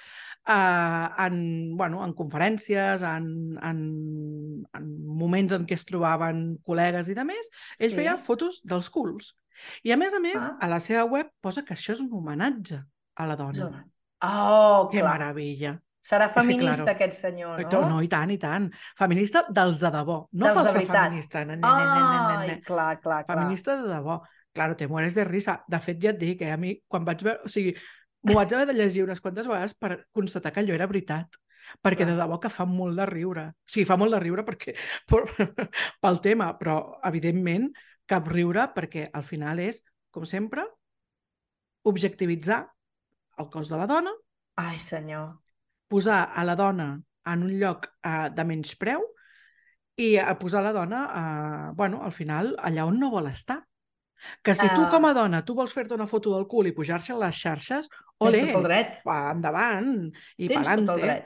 eh, 0.48 1.08
en, 1.26 1.76
bueno, 1.78 2.04
en 2.06 2.14
conferències, 2.14 3.04
en, 3.04 3.58
en, 3.64 3.82
en 4.74 4.86
moments 5.06 5.54
en 5.54 5.66
què 5.68 5.76
es 5.76 5.86
trobaven 5.86 6.58
col·legues 6.66 7.10
i 7.12 7.16
de 7.18 7.26
més, 7.28 7.50
ell 7.80 7.92
Sí. 7.92 7.96
feia 8.02 8.18
fotos 8.18 8.62
dels 8.64 8.90
culs. 8.90 9.34
I 9.84 9.92
a 9.92 9.98
més 9.98 10.14
a 10.14 10.20
més, 10.20 10.38
Ah. 10.38 10.58
a 10.62 10.68
la 10.68 10.80
seva 10.80 11.04
web 11.06 11.28
posa 11.42 11.64
que 11.66 11.74
això 11.74 11.92
és 11.94 12.02
un 12.02 12.10
homenatge 12.14 12.84
a 13.16 13.26
la 13.26 13.36
dona. 13.36 13.54
Zona. 13.54 13.86
Oh, 14.22 14.90
Que 14.92 15.00
clar. 15.02 15.14
meravella. 15.20 15.82
Serà 16.02 16.30
Sí, 16.30 16.40
feminista 16.40 16.84
claro. 16.84 16.92
aquest 16.96 17.14
senyor, 17.14 17.62
No? 17.64 17.82
no? 17.82 17.90
no, 17.90 18.02
i 18.02 18.08
tant, 18.08 18.32
i 18.32 18.38
tant. 18.38 18.72
Feminista 18.96 19.46
dels 19.50 19.80
de 19.82 19.90
debò, 19.92 20.28
no 20.32 20.46
Dels 20.46 20.56
de 20.56 20.64
falsa 20.64 20.74
veritat. 20.78 21.04
feminista. 21.06 21.40
Ne, 21.46 21.56
ne, 21.58 21.62
ne, 21.62 21.68
ne, 21.68 22.38
ne, 22.38 22.48
ne, 22.48 22.54
Ai, 22.54 22.62
clar, 22.62 23.00
clar, 23.02 23.26
clar. 23.26 23.38
Feminista 23.38 23.76
de 23.82 23.90
debò. 23.90 24.22
Claro, 24.54 24.76
te 24.76 24.88
mueres 24.88 25.14
de 25.16 25.24
risa. 25.26 25.64
De 25.68 25.80
fet, 25.80 26.00
ja 26.02 26.12
et 26.12 26.18
dic, 26.18 26.42
eh, 26.42 26.52
a 26.52 26.58
mi, 26.58 26.82
quan 26.88 27.04
vaig 27.04 27.22
veure... 27.22 27.42
O 27.44 27.48
sigui, 27.50 27.76
m'ho 28.28 28.38
vaig 28.38 28.54
haver 28.54 28.68
de 28.70 28.76
llegir 28.76 29.04
unes 29.06 29.22
quantes 29.24 29.48
vegades 29.48 29.76
per 29.80 30.04
constatar 30.16 30.52
que 30.54 30.64
allò 30.64 30.76
era 30.76 30.90
veritat. 30.90 31.40
Perquè 31.84 32.06
de 32.08 32.16
debò 32.16 32.38
que 32.40 32.52
fa 32.52 32.64
molt 32.68 32.96
de 33.00 33.06
riure. 33.10 33.50
O 33.52 33.72
sigui, 33.72 33.88
fa 33.88 33.98
molt 34.00 34.16
de 34.16 34.22
riure 34.24 34.46
perquè, 34.48 34.76
per, 35.10 35.24
pel 36.04 36.22
tema, 36.24 36.54
però, 36.60 36.78
evidentment, 37.08 37.70
cap 38.08 38.28
riure 38.32 38.70
perquè 38.76 39.10
al 39.14 39.26
final 39.28 39.60
és, 39.64 39.82
com 40.12 40.26
sempre, 40.28 40.64
objectivitzar 41.88 42.62
el 43.40 43.50
cos 43.54 43.70
de 43.72 43.80
la 43.80 43.88
dona, 43.88 44.14
Ai, 44.58 44.80
senyor. 44.80 45.38
posar 45.88 46.24
a 46.36 46.44
la 46.48 46.56
dona 46.58 46.96
en 47.28 47.44
un 47.44 47.54
lloc 47.60 47.92
eh, 48.02 48.30
de 48.34 48.46
menyspreu 48.48 49.04
i 50.02 50.16
a 50.22 50.34
posar 50.40 50.64
la 50.64 50.74
dona, 50.74 51.04
eh, 51.20 51.72
bueno, 51.76 52.02
al 52.04 52.14
final, 52.16 52.56
allà 52.64 52.86
on 52.88 53.00
no 53.00 53.12
vol 53.14 53.30
estar. 53.30 53.62
Que 54.44 54.54
si 54.56 54.68
tu 54.76 54.82
Ah. 54.86 54.90
com 54.90 55.06
a 55.06 55.14
dona 55.14 55.44
tu 55.46 55.54
vols 55.56 55.74
fer-te 55.74 55.94
una 55.94 56.08
foto 56.08 56.34
del 56.36 56.48
cul 56.48 56.68
i 56.68 56.72
pujar-se 56.72 57.14
a 57.14 57.18
les 57.18 57.36
xarxes, 57.36 57.88
Tens 57.90 58.20
ole, 58.20 58.40
tot 58.48 58.56
el 58.58 58.64
dret. 58.64 59.02
va, 59.08 59.32
endavant 59.32 60.12
i 60.38 60.48
Tens 60.48 60.68
tot 60.68 60.90
el 60.98 61.02
dret. 61.02 61.26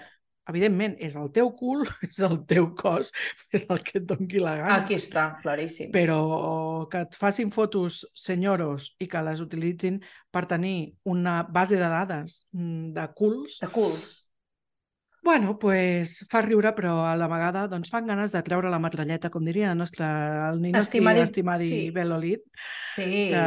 Evidentment, 0.49 0.95
és 0.99 1.15
el 1.15 1.29
teu 1.31 1.51
cul, 1.55 1.85
és 2.09 2.17
el 2.19 2.39
teu 2.49 2.73
cos, 2.75 3.11
és 3.53 3.63
el 3.69 3.79
que 3.85 3.99
et 3.99 4.05
doni 4.09 4.39
la 4.41 4.55
gana. 4.57 4.75
Aquí 4.81 4.95
està, 4.97 5.37
claríssim. 5.43 5.91
Però 5.93 6.87
que 6.89 7.03
et 7.05 7.15
facin 7.15 7.51
fotos 7.53 8.01
senyoros 8.17 8.95
i 8.99 9.07
que 9.07 9.21
les 9.21 9.39
utilitzin 9.39 10.01
per 10.31 10.47
tenir 10.47 10.95
una 11.05 11.43
base 11.43 11.77
de 11.77 11.87
dades 11.87 12.47
mm, 12.51 12.91
de 12.97 13.07
culs, 13.15 13.59
De 13.61 13.67
culs. 13.69 14.27
Bueno, 15.23 15.59
pues 15.59 16.25
fa 16.29 16.41
riure, 16.41 16.71
però 16.73 17.05
a 17.05 17.15
la 17.15 17.27
vegada 17.29 17.67
doncs, 17.69 17.91
fan 17.93 18.07
ganes 18.09 18.31
de 18.33 18.41
treure 18.41 18.69
la 18.73 18.79
metralleta, 18.81 19.29
com 19.29 19.45
diria 19.45 19.71
el 19.71 19.77
nostre 19.77 20.05
el 20.05 20.61
Ninoski 20.61 20.97
Estimadi- 20.97 21.21
estimadi 21.21 21.67
sí. 21.69 21.91
Belolit, 21.91 22.41
Sí. 22.95 23.29
que, 23.29 23.43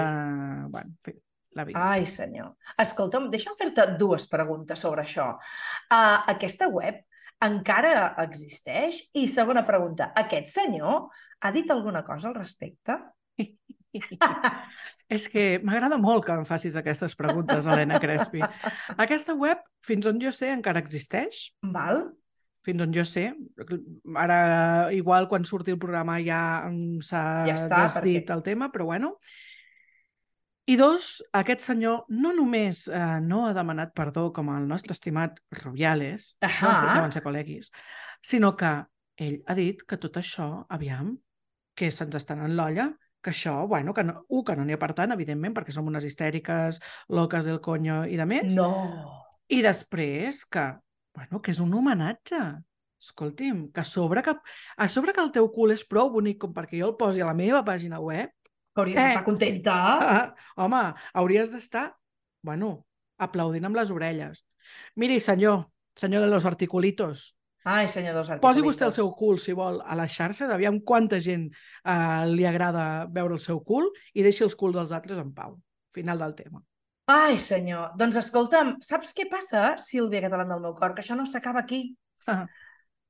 bueno, 0.71 0.91
en 0.91 0.99
fi, 1.03 1.15
la 1.51 1.65
vida. 1.65 1.83
Ai, 1.93 2.07
senyor. 2.07 2.55
Escolta'm, 2.79 3.29
deixa'm 3.31 3.57
fer-te 3.59 3.89
dues 3.99 4.29
preguntes 4.31 4.79
sobre 4.79 5.03
això. 5.03 5.33
Uh, 5.91 6.23
aquesta 6.31 6.69
web 6.69 7.03
encara 7.43 8.15
existeix? 8.23 9.11
I 9.15 9.27
segona 9.29 9.67
pregunta, 9.67 10.13
aquest 10.15 10.47
senyor 10.47 11.09
ha 11.41 11.53
dit 11.53 11.71
alguna 11.71 12.05
cosa 12.05 12.29
al 12.29 12.35
respecte? 12.35 12.99
És 15.15 15.27
que 15.29 15.61
m'agrada 15.63 15.99
molt 16.01 16.25
que 16.25 16.33
em 16.33 16.45
facis 16.49 16.77
aquestes 16.81 17.15
preguntes, 17.19 17.67
Helena 17.69 17.99
Crespi. 18.01 18.41
Aquesta 18.97 19.35
web, 19.37 19.61
fins 19.85 20.07
on 20.09 20.21
jo 20.23 20.33
sé, 20.33 20.49
encara 20.55 20.81
existeix. 20.81 21.51
Val? 21.75 22.07
Fins 22.65 22.81
on 22.81 22.95
jo 22.97 23.05
sé. 23.05 23.27
Ara, 24.17 24.39
igual, 24.97 25.29
quan 25.29 25.45
surti 25.45 25.75
el 25.75 25.79
programa 25.83 26.17
ja 26.25 26.39
s'ha 27.05 27.25
Ja 27.51 27.59
està, 27.59 27.83
desdit 27.85 28.25
perquè- 28.25 28.39
el 28.39 28.43
tema, 28.47 28.71
però 28.73 28.87
bueno. 28.89 29.19
I 30.65 30.79
dos, 30.81 31.19
aquest 31.37 31.61
senyor 31.61 32.07
no 32.09 32.31
només 32.33 32.87
eh, 32.89 33.21
no 33.21 33.43
ha 33.45 33.53
demanat 33.53 33.93
perdó 33.93 34.31
com 34.33 34.49
el 34.57 34.65
nostre 34.67 34.95
estimat 34.97 35.37
Rubiales, 35.61 36.31
Ahà. 36.41 36.63
deuen 36.63 36.79
ser, 36.81 36.95
deuen 36.97 37.13
ser 37.13 37.23
col·leguis, 37.27 37.69
sinó 38.25 38.55
que 38.57 38.71
ell 39.21 39.43
ha 39.45 39.55
dit 39.59 39.85
que 39.85 39.99
tot 40.01 40.17
això, 40.17 40.65
aviam, 40.73 41.19
que 41.77 41.91
se'ns 41.93 42.17
estan 42.17 42.41
en 42.47 42.57
l'olla, 42.57 42.89
que 43.25 43.33
això, 43.33 43.55
bueno, 43.67 43.95
que 43.97 44.05
no, 44.05 44.19
un, 44.29 44.45
que 44.45 44.55
no 44.59 44.65
n'hi 44.69 44.77
ha 44.77 44.79
per 44.83 44.93
tant, 44.95 45.15
evidentment, 45.17 45.55
perquè 45.57 45.73
som 45.73 45.87
unes 45.89 46.05
histèriques, 46.05 46.79
loques 47.09 47.47
del 47.49 47.63
coño 47.65 48.03
i 48.05 48.19
de 48.21 48.27
més, 48.29 48.53
No. 48.55 48.69
i 49.49 49.63
després 49.65 50.45
que, 50.45 50.67
bueno, 51.17 51.41
que 51.41 51.51
és 51.57 51.61
un 51.65 51.73
homenatge. 51.75 52.41
Escolti'm, 53.05 53.67
que 53.73 53.81
a 53.83 53.85
sobre 53.85 54.23
que, 54.25 54.33
a 54.77 54.89
sobre 54.89 55.13
que 55.13 55.21
el 55.21 55.31
teu 55.33 55.51
cul 55.53 55.73
és 55.75 55.83
prou 55.85 56.09
bonic 56.13 56.39
com 56.41 56.55
perquè 56.57 56.79
jo 56.81 56.87
el 56.93 56.97
posi 56.97 57.21
a 57.21 57.27
la 57.29 57.35
meva 57.37 57.65
pàgina 57.65 57.99
web, 58.01 58.31
Que 58.75 58.81
hauries 58.83 58.97
Eh. 58.99 59.03
d'estar 59.05 59.25
contenta. 59.25 59.73
ah, 59.75 60.35
home, 60.57 60.95
hauries 61.15 61.53
d'estar, 61.53 61.95
bueno, 62.43 62.87
aplaudint 63.19 63.65
amb 63.65 63.77
les 63.77 63.91
orelles. 63.91 64.45
Miri, 64.97 65.21
senyor, 65.21 65.67
senyor 65.95 66.23
de 66.25 66.29
los 66.29 66.45
articulitos, 66.45 67.37
Ai, 67.65 67.87
senyor 67.89 68.13
dels 68.19 68.29
posi 68.29 68.35
articulitos. 68.37 68.67
vostè 68.69 68.85
el 68.87 68.93
seu 68.93 69.09
cul, 69.17 69.39
si 69.41 69.53
vol, 69.57 69.79
a 69.81 69.95
la 69.97 70.05
xarxa, 70.07 70.51
aviam 70.53 70.81
quanta 70.85 71.17
gent 71.21 71.47
eh, 71.49 72.27
li 72.29 72.45
agrada 72.45 73.07
veure 73.09 73.35
el 73.39 73.41
seu 73.41 73.63
cul 73.65 73.89
i 74.13 74.23
deixi 74.23 74.45
els 74.45 74.55
culs 74.55 74.75
dels 74.77 74.93
altres 74.93 75.19
en 75.19 75.33
pau. 75.33 75.57
Final 75.97 76.19
del 76.19 76.35
tema. 76.35 76.61
Ai, 77.07 77.39
senyor. 77.39 77.91
Doncs 78.01 78.17
escolta'm, 78.17 78.75
saps 78.85 79.13
què 79.17 79.27
passa, 79.31 79.75
Sílvia 79.79 80.21
Catalán 80.25 80.49
del 80.53 80.61
meu 80.61 80.75
cor? 80.75 80.95
Que 80.95 81.03
això 81.05 81.17
no 81.17 81.25
s'acaba 81.27 81.61
aquí. 81.65 81.97
Ah. 82.27 82.45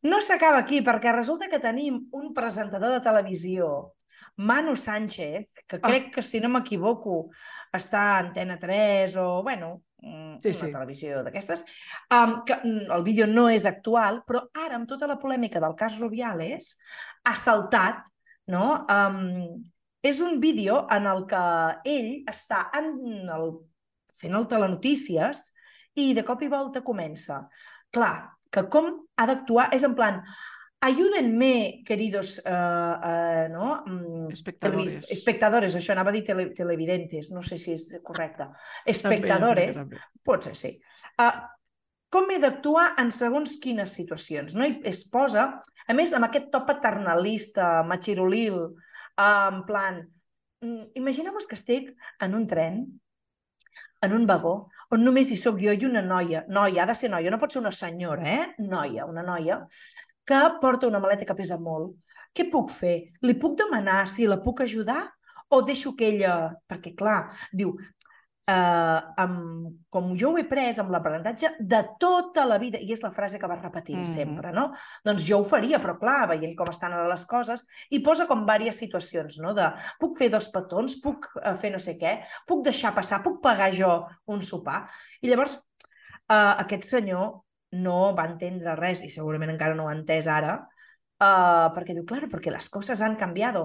No 0.04 0.18
s'acaba 0.20 0.58
aquí, 0.60 0.82
perquè 0.84 1.14
resulta 1.16 1.46
que 1.48 1.56
tenim 1.58 1.94
un 2.12 2.34
presentador 2.36 2.90
de 2.92 3.00
televisió, 3.00 3.94
Manu 4.36 4.74
Sánchez, 4.76 5.62
que 5.66 5.76
Ah. 5.78 5.80
crec 5.88 6.10
que, 6.14 6.20
si 6.22 6.40
no 6.40 6.50
m'equivoco, 6.52 7.30
està 7.72 8.02
a 8.10 8.18
Antena 8.18 8.58
3 8.58 9.16
o, 9.16 9.42
bueno, 9.42 9.80
Sí, 10.42 10.50
una 10.50 10.58
sí. 10.58 10.70
televisió 10.72 11.22
d'aquestes, 11.24 11.64
um, 12.12 12.34
que 12.44 12.56
mm, 12.56 12.90
el 12.92 13.04
vídeo 13.06 13.28
no 13.30 13.46
és 13.52 13.64
actual, 13.68 14.22
però 14.28 14.44
ara, 14.52 14.76
amb 14.76 14.88
tota 14.90 15.08
la 15.08 15.16
polèmica 15.20 15.62
del 15.62 15.76
cas 15.78 15.96
Rubiales, 16.00 16.74
ha 17.24 17.34
saltat, 17.38 18.04
no? 18.52 18.84
Um, 18.92 19.62
és 20.04 20.20
un 20.20 20.36
vídeo 20.40 20.82
en 20.92 21.08
el 21.08 21.24
que 21.30 21.44
ell 21.88 22.10
està 22.28 22.66
en 22.76 22.90
el, 23.32 23.54
fent 24.12 24.36
el 24.36 24.48
telenotícies 24.50 25.46
i 25.96 26.10
de 26.16 26.24
cop 26.26 26.42
i 26.44 26.50
volta 26.52 26.84
comença. 26.84 27.46
Clar, 27.94 28.16
que 28.52 28.66
com 28.70 28.90
ha 29.16 29.26
d'actuar 29.30 29.70
és 29.74 29.86
en 29.86 29.94
plan 29.96 30.20
ayúdenme, 30.84 31.82
queridos 31.82 32.42
eh, 32.44 32.50
eh, 32.50 33.48
no? 33.50 33.82
Mm, 33.86 34.28
Espectadores. 34.30 35.10
espectadores, 35.10 35.76
això 35.78 35.94
anava 35.94 36.12
a 36.12 36.16
dir 36.16 36.24
tele, 36.26 36.50
televidentes, 36.52 37.30
no 37.32 37.40
sé 37.42 37.56
si 37.56 37.72
és 37.72 37.86
correcte. 38.04 38.50
També, 38.50 38.92
Espectadores, 38.92 39.78
també. 39.80 40.02
pot 40.22 40.44
ser, 40.44 40.52
sí. 40.58 40.74
Uh, 41.16 41.40
com 42.12 42.28
he 42.30 42.36
d'actuar 42.42 42.90
en 43.00 43.08
segons 43.16 43.56
quines 43.62 43.96
situacions? 43.96 44.52
No? 44.52 44.68
I 44.68 44.76
es 44.84 45.06
posa, 45.08 45.46
a 45.88 45.96
més, 45.96 46.12
amb 46.12 46.28
aquest 46.28 46.52
to 46.52 46.60
paternalista, 46.68 47.80
matxirolil, 47.88 48.60
uh, 48.60 49.24
en 49.24 49.64
plan, 49.64 50.04
mm, 50.60 50.92
imagineu-vos 51.00 51.48
que 51.48 51.56
estic 51.56 51.94
en 52.20 52.36
un 52.36 52.44
tren, 52.46 52.84
en 54.04 54.12
un 54.12 54.28
vagó, 54.28 54.68
on 54.92 55.00
només 55.00 55.32
hi 55.32 55.40
sóc 55.40 55.56
jo 55.56 55.72
i 55.72 55.86
una 55.88 56.04
noia. 56.04 56.44
Noia, 56.52 56.82
ha 56.84 56.90
de 56.92 56.94
ser 56.94 57.08
noia, 57.08 57.32
no 57.32 57.40
pot 57.40 57.56
ser 57.56 57.64
una 57.64 57.72
senyora, 57.72 58.28
eh? 58.28 58.66
Noia, 58.68 59.08
una 59.08 59.24
noia, 59.24 59.62
que 60.24 60.40
porta 60.60 60.88
una 60.88 61.00
maleta 61.02 61.26
que 61.28 61.36
pesa 61.38 61.58
molt. 61.60 61.94
Què 62.34 62.48
puc 62.50 62.70
fer? 62.74 62.96
Li 63.22 63.34
puc 63.38 63.58
demanar 63.60 64.06
si 64.10 64.26
la 64.26 64.40
puc 64.42 64.64
ajudar 64.64 65.02
o 65.54 65.62
deixo 65.62 65.94
que 65.94 66.08
ella... 66.08 66.54
Perquè, 66.66 66.94
clar, 66.98 67.28
diu, 67.52 67.76
eh, 68.50 69.00
amb, 69.22 69.68
com 69.92 70.08
jo 70.18 70.32
ho 70.32 70.38
he 70.40 70.44
pres 70.48 70.80
amb 70.82 70.90
l'aprenentatge 70.90 71.52
de 71.60 71.80
tota 72.00 72.44
la 72.48 72.58
vida, 72.58 72.80
i 72.82 72.90
és 72.92 73.02
la 73.04 73.12
frase 73.14 73.38
que 73.38 73.46
va 73.46 73.60
repetint 73.60 74.00
Mhm. 74.02 74.10
sempre, 74.14 74.52
no? 74.52 74.72
Doncs 75.04 75.22
jo 75.28 75.38
ho 75.40 75.44
faria, 75.44 75.78
però 75.80 75.94
clar, 76.00 76.28
veient 76.32 76.56
com 76.56 76.68
estan 76.72 76.92
ara 76.92 77.06
les 77.08 77.24
coses, 77.26 77.64
i 77.90 78.00
posa 78.00 78.26
com 78.26 78.44
diverses 78.44 78.78
situacions, 78.82 79.38
no? 79.38 79.54
De 79.54 79.70
puc 80.00 80.18
fer 80.18 80.30
dos 80.30 80.48
petons, 80.48 80.98
puc 81.04 81.28
eh, 81.42 81.54
fer 81.54 81.70
no 81.72 81.78
sé 81.78 81.96
què, 82.00 82.18
puc 82.46 82.64
deixar 82.64 82.94
passar, 82.94 83.22
puc 83.22 83.40
pagar 83.42 83.70
jo 83.72 84.06
un 84.26 84.42
sopar. 84.42 84.88
I 85.22 85.28
llavors 85.30 85.54
eh, 85.56 86.34
aquest 86.34 86.84
senyor 86.84 87.40
no 87.74 88.14
va 88.16 88.26
entendre 88.30 88.76
res, 88.78 89.04
i 89.04 89.10
segurament 89.12 89.52
encara 89.54 89.76
no 89.76 89.86
ho 89.86 89.92
ha 89.92 89.96
entès 89.96 90.28
ara, 90.30 90.58
eh, 91.20 91.68
perquè 91.76 91.96
diu, 91.96 92.04
claro, 92.08 92.30
perquè 92.32 92.52
les 92.54 92.68
coses 92.72 93.02
han 93.02 93.16
canviat. 93.20 93.60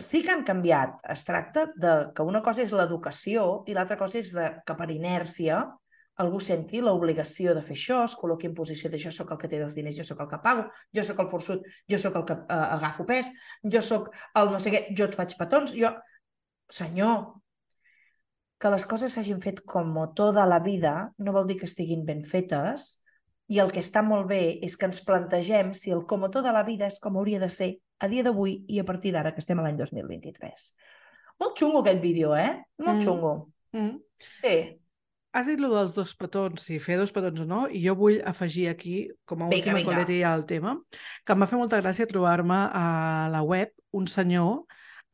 Sí 0.00 0.22
que 0.24 0.32
han 0.32 0.44
canviat. 0.48 1.00
Es 1.12 1.24
tracta 1.28 1.66
de 1.76 1.94
que 2.16 2.24
una 2.24 2.40
cosa 2.44 2.62
és 2.64 2.72
l'educació 2.72 3.62
i 3.68 3.76
l'altra 3.76 3.98
cosa 4.00 4.18
és 4.22 4.32
de, 4.32 4.48
que 4.66 4.76
per 4.78 4.88
inèrcia 4.90 5.62
algú 6.22 6.40
senti 6.44 6.80
l'obligació 6.80 7.54
de 7.56 7.62
fer 7.64 7.76
això, 7.76 8.02
es 8.04 8.14
col·loqui 8.20 8.48
en 8.48 8.54
posició 8.54 8.90
de 8.92 9.00
jo 9.00 9.10
sóc 9.14 9.32
el 9.32 9.38
que 9.40 9.48
té 9.48 9.60
els 9.64 9.76
diners, 9.76 9.96
jo 9.96 10.04
sóc 10.04 10.20
el 10.20 10.28
que 10.30 10.38
pago, 10.44 10.66
jo 10.94 11.04
sóc 11.08 11.20
el 11.24 11.28
forçut, 11.28 11.64
jo 11.88 11.98
sóc 11.98 12.18
el 12.20 12.26
que 12.28 12.36
uh, 12.36 12.58
agafo 12.76 13.06
pes, 13.08 13.30
jo 13.74 13.80
sóc 13.84 14.10
el 14.38 14.52
no 14.52 14.60
sé 14.60 14.74
què, 14.74 14.82
jo 14.96 15.08
et 15.08 15.18
faig 15.18 15.36
petons, 15.40 15.76
jo... 15.76 15.92
Senyor, 16.72 17.42
que 18.62 18.70
les 18.72 18.84
coses 18.88 19.12
s'hagin 19.12 19.40
fet 19.42 19.58
com 19.68 19.90
tota 20.16 20.46
la 20.48 20.60
vida 20.62 20.92
no 21.18 21.34
vol 21.34 21.48
dir 21.48 21.58
que 21.60 21.66
estiguin 21.68 22.06
ben 22.08 22.22
fetes 22.24 23.01
i 23.52 23.58
el 23.60 23.72
que 23.74 23.82
està 23.84 24.00
molt 24.06 24.28
bé 24.30 24.42
és 24.64 24.76
que 24.80 24.88
ens 24.88 25.02
plantegem 25.04 25.72
si 25.76 25.92
el 25.92 26.06
com 26.08 26.24
tota 26.32 26.52
la 26.54 26.64
vida 26.64 26.88
és 26.88 26.98
com 27.02 27.18
hauria 27.20 27.40
de 27.42 27.50
ser 27.52 27.74
a 28.00 28.08
dia 28.08 28.24
d'avui 28.24 28.62
i 28.68 28.80
a 28.80 28.84
partir 28.88 29.12
d'ara, 29.12 29.34
que 29.34 29.42
estem 29.44 29.58
a 29.60 29.64
l'any 29.66 29.76
2023. 29.78 30.68
Molt 31.42 31.58
xungo 31.58 31.82
aquest 31.82 32.00
vídeo, 32.02 32.34
eh? 32.36 32.62
Molt 32.78 32.96
Mm. 32.98 33.02
xungo. 33.04 33.32
Mm. 33.72 33.98
Sí. 34.40 34.54
Has 35.32 35.46
dit 35.46 35.60
lo 35.60 35.70
dels 35.74 35.94
dos 35.94 36.14
petons, 36.16 36.60
si 36.60 36.78
fer 36.78 36.98
dos 36.98 37.12
petons 37.12 37.40
o 37.40 37.44
no, 37.48 37.66
i 37.68 37.80
jo 37.86 37.94
vull 37.96 38.20
afegir 38.24 38.68
aquí, 38.68 39.08
com 39.24 39.42
a 39.42 39.48
última 39.48 39.82
coletilla 39.84 40.32
al 40.34 40.44
tema, 40.44 40.74
que 41.24 41.32
em 41.32 41.40
va 41.40 41.46
fer 41.48 41.58
molta 41.58 41.80
gràcia 41.80 42.06
trobar-me 42.06 42.58
a 42.72 43.28
la 43.32 43.42
web 43.42 43.72
un 43.92 44.06
senyor 44.06 44.64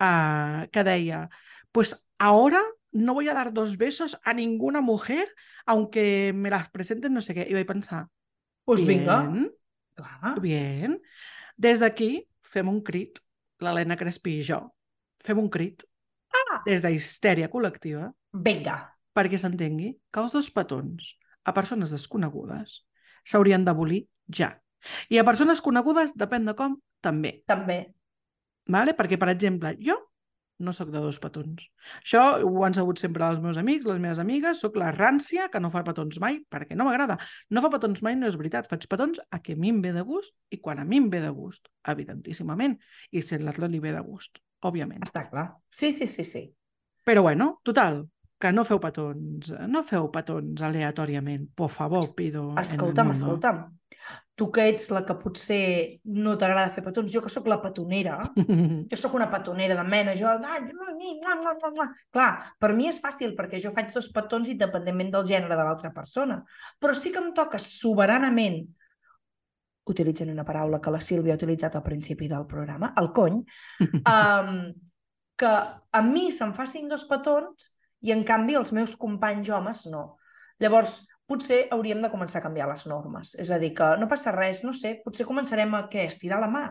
uh, 0.01 0.67
que 0.71 0.85
deia 0.85 1.29
pues 1.73 2.07
ahora 2.19 2.61
no 2.93 3.15
voy 3.15 3.29
a 3.29 3.35
dar 3.35 3.53
dos 3.53 3.77
besos 3.77 4.19
a 4.25 4.35
ninguna 4.35 4.81
mujer 4.81 5.29
aunque 5.67 6.33
me 6.35 6.51
las 6.51 6.71
presenten 6.71 7.13
no 7.15 7.21
sé 7.21 7.35
què. 7.37 7.47
I 7.49 7.55
vaig 7.55 7.67
pensar, 7.69 8.07
Doncs 8.69 8.85
pues 8.85 8.87
vinga. 8.87 9.23
bien, 9.25 9.47
Clar. 9.97 10.41
bien. 10.45 10.99
Des 11.57 11.81
d'aquí 11.81 12.29
fem 12.45 12.69
un 12.69 12.83
crit, 12.85 13.17
l'Helena 13.65 13.97
Crespi 13.97 14.37
i 14.39 14.43
jo. 14.45 14.61
Fem 15.25 15.39
un 15.41 15.49
crit. 15.49 15.85
Ah. 16.29 16.61
Des 16.67 16.83
d'histèria 16.85 17.49
col·lectiva 17.49 18.11
Vinga. 18.33 18.77
perquè 19.17 19.39
s'entengui 19.41 19.95
que 20.13 20.21
els 20.21 20.33
dos 20.37 20.51
petons 20.53 21.15
a 21.45 21.55
persones 21.57 21.91
desconegudes 21.91 22.83
s'haurien 23.25 23.65
d'abolir 23.65 24.05
ja. 24.29 24.53
I 25.09 25.19
a 25.19 25.25
persones 25.25 25.63
conegudes, 25.65 26.13
depèn 26.15 26.45
de 26.45 26.55
com, 26.55 26.77
també. 27.01 27.43
També. 27.49 27.95
Vale? 28.69 28.93
Perquè, 28.95 29.17
per 29.19 29.31
exemple, 29.33 29.75
jo 29.81 29.97
no 30.59 30.73
sóc 30.75 30.91
de 30.91 31.01
dos 31.03 31.19
petons. 31.23 31.69
Això 32.01 32.23
ho 32.45 32.65
han 32.67 32.75
sabut 32.77 33.01
sempre 33.01 33.27
els 33.29 33.41
meus 33.43 33.59
amics, 33.61 33.87
les 33.89 34.01
meves 34.03 34.21
amigues, 34.23 34.61
sóc 34.65 34.77
la 34.81 34.91
rància 34.95 35.49
que 35.53 35.63
no 35.63 35.71
fa 35.75 35.85
petons 35.87 36.19
mai, 36.23 36.41
perquè 36.51 36.77
no 36.79 36.89
m'agrada. 36.89 37.19
No 37.55 37.63
fa 37.65 37.71
petons 37.75 38.03
mai 38.07 38.19
no 38.19 38.29
és 38.31 38.39
veritat, 38.41 38.69
faig 38.71 38.89
petons 38.91 39.23
a 39.31 39.41
què 39.45 39.57
a 39.57 39.61
mi 39.61 39.73
em 39.75 39.81
ve 39.85 39.95
de 39.97 40.05
gust 40.07 40.35
i 40.51 40.61
quan 40.63 40.83
a 40.83 40.87
mi 40.89 41.01
em 41.03 41.09
ve 41.13 41.23
de 41.25 41.33
gust, 41.35 41.71
evidentíssimament, 41.89 42.79
i 43.13 43.23
si 43.23 43.39
l'altre 43.43 43.71
li 43.71 43.83
ve 43.83 43.95
de 43.95 44.05
gust, 44.05 44.43
òbviament. 44.67 45.07
Està 45.07 45.29
clar. 45.31 45.49
Sí, 45.71 45.93
sí, 45.93 46.11
sí, 46.11 46.27
sí. 46.27 46.49
Però 47.09 47.23
bueno, 47.25 47.61
total, 47.65 48.03
que 48.39 48.53
no 48.55 48.63
feu 48.65 48.79
petons, 48.79 49.51
no 49.67 49.83
feu 49.83 50.07
petons 50.15 50.63
aleatòriament, 50.63 51.49
por 51.59 51.71
favor, 51.75 52.07
pido. 52.17 52.53
Escolta'm, 52.61 53.11
escolta'm. 53.17 53.65
Tu 54.39 54.47
que 54.55 54.69
ets 54.71 54.93
la 54.95 55.03
que 55.03 55.17
potser 55.19 55.99
no 56.15 56.37
t'agrada 56.39 56.71
fer 56.71 56.85
petons, 56.87 57.11
jo 57.11 57.21
que 57.25 57.33
sóc 57.33 57.49
la 57.51 57.59
petonera, 57.59 58.21
jo 58.39 58.99
sóc 59.01 59.17
una 59.19 59.27
petonera 59.33 59.75
de 59.75 59.85
mena, 59.85 60.15
jo... 60.15 60.29
"Ai, 60.31 60.61
mua, 60.71 60.95
mua, 60.95 61.35
mua, 61.43 61.55
mua, 61.59 61.71
mua". 61.75 61.87
Clar, 62.15 62.31
per 62.63 62.71
mi 62.79 62.87
és 62.87 63.01
fàcil 63.03 63.35
perquè 63.35 63.59
jo 63.59 63.73
faig 63.75 63.91
dos 63.93 64.07
petons 64.15 64.49
independentment 64.55 65.11
del 65.17 65.27
gènere 65.27 65.59
de 65.59 65.65
l'altra 65.67 65.91
persona, 65.91 66.39
però 66.79 66.95
sí 66.95 67.11
que 67.11 67.19
em 67.19 67.33
toca 67.35 67.59
soberanament 67.59 68.63
utilitzant 69.89 70.31
una 70.31 70.45
paraula 70.45 70.79
que 70.85 70.93
la 70.95 71.01
Sílvia 71.01 71.35
ha 71.35 71.41
utilitzat 71.41 71.75
al 71.75 71.83
principi 71.83 72.29
del 72.29 72.47
programa, 72.47 72.93
el 73.01 73.11
cony, 73.17 73.43
um, 73.83 74.53
que 75.39 75.51
a 75.91 76.03
mi 76.03 76.31
se'm 76.35 76.55
facin 76.55 76.89
dos 76.91 77.05
petons 77.09 77.73
i 78.03 78.13
en 78.13 78.25
canvi 78.25 78.55
els 78.55 78.73
meus 78.73 78.97
companys 78.97 79.49
homes 79.51 79.87
no. 79.91 80.17
Llavors, 80.61 81.01
potser 81.29 81.67
hauríem 81.71 82.01
de 82.03 82.11
començar 82.11 82.41
a 82.41 82.43
canviar 82.47 82.69
les 82.71 82.87
normes. 82.87 83.35
És 83.39 83.51
a 83.51 83.59
dir, 83.59 83.75
que 83.75 83.97
no 84.01 84.09
passa 84.09 84.33
res, 84.33 84.63
no 84.65 84.73
sé, 84.73 85.01
potser 85.05 85.27
començarem 85.27 85.75
a 85.75 85.89
què? 85.93 86.07
Estirar 86.07 86.41
la 86.41 86.49
mà, 86.49 86.65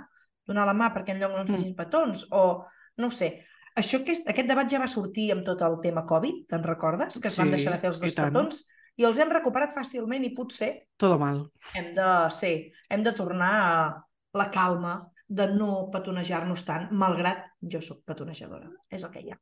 donar 0.47 0.65
la 0.65 0.73
mà 0.73 0.89
perquè 0.95 1.13
enlloc 1.15 1.31
no 1.31 1.39
ens 1.43 1.49
Mm. 1.51 1.55
facin 1.59 1.75
petons, 1.75 2.25
o 2.31 2.65
no 2.97 3.09
sé. 3.11 3.43
Això, 3.77 3.99
aquest, 4.01 4.27
aquest 4.27 4.47
debat 4.49 4.67
ja 4.71 4.79
va 4.79 4.87
sortir 4.87 5.31
amb 5.31 5.43
tot 5.45 5.61
el 5.61 5.77
tema 5.83 6.05
Covid, 6.05 6.47
te'n 6.49 6.63
recordes? 6.63 7.19
Que 7.21 7.27
es 7.27 7.37
van 7.37 7.47
Sí, 7.47 7.51
deixar 7.51 7.73
de 7.73 7.79
fer 7.79 7.87
els 7.89 7.97
i 7.99 8.01
dos 8.01 8.15
tant. 8.15 8.33
petons 8.33 8.63
i 8.97 9.03
els 9.05 9.19
hem 9.19 9.29
recuperat 9.29 9.71
fàcilment 9.75 10.23
i 10.25 10.31
potser 10.33 10.87
Todo 10.97 11.19
mal. 11.19 11.51
hem 11.75 11.93
de, 11.93 12.31
sí, 12.31 12.71
hem 12.89 13.03
de 13.03 13.11
tornar 13.13 13.51
a 13.53 14.03
la 14.33 14.49
calma 14.49 15.11
de 15.29 15.45
no 15.53 15.89
petonejar-nos 15.91 16.65
tant, 16.65 16.89
malgrat 16.91 17.45
jo 17.61 17.79
sóc 17.81 17.99
petonejadora. 18.05 18.71
És 18.89 19.03
el 19.03 19.11
que 19.11 19.19
hi 19.21 19.29
ha. 19.31 19.37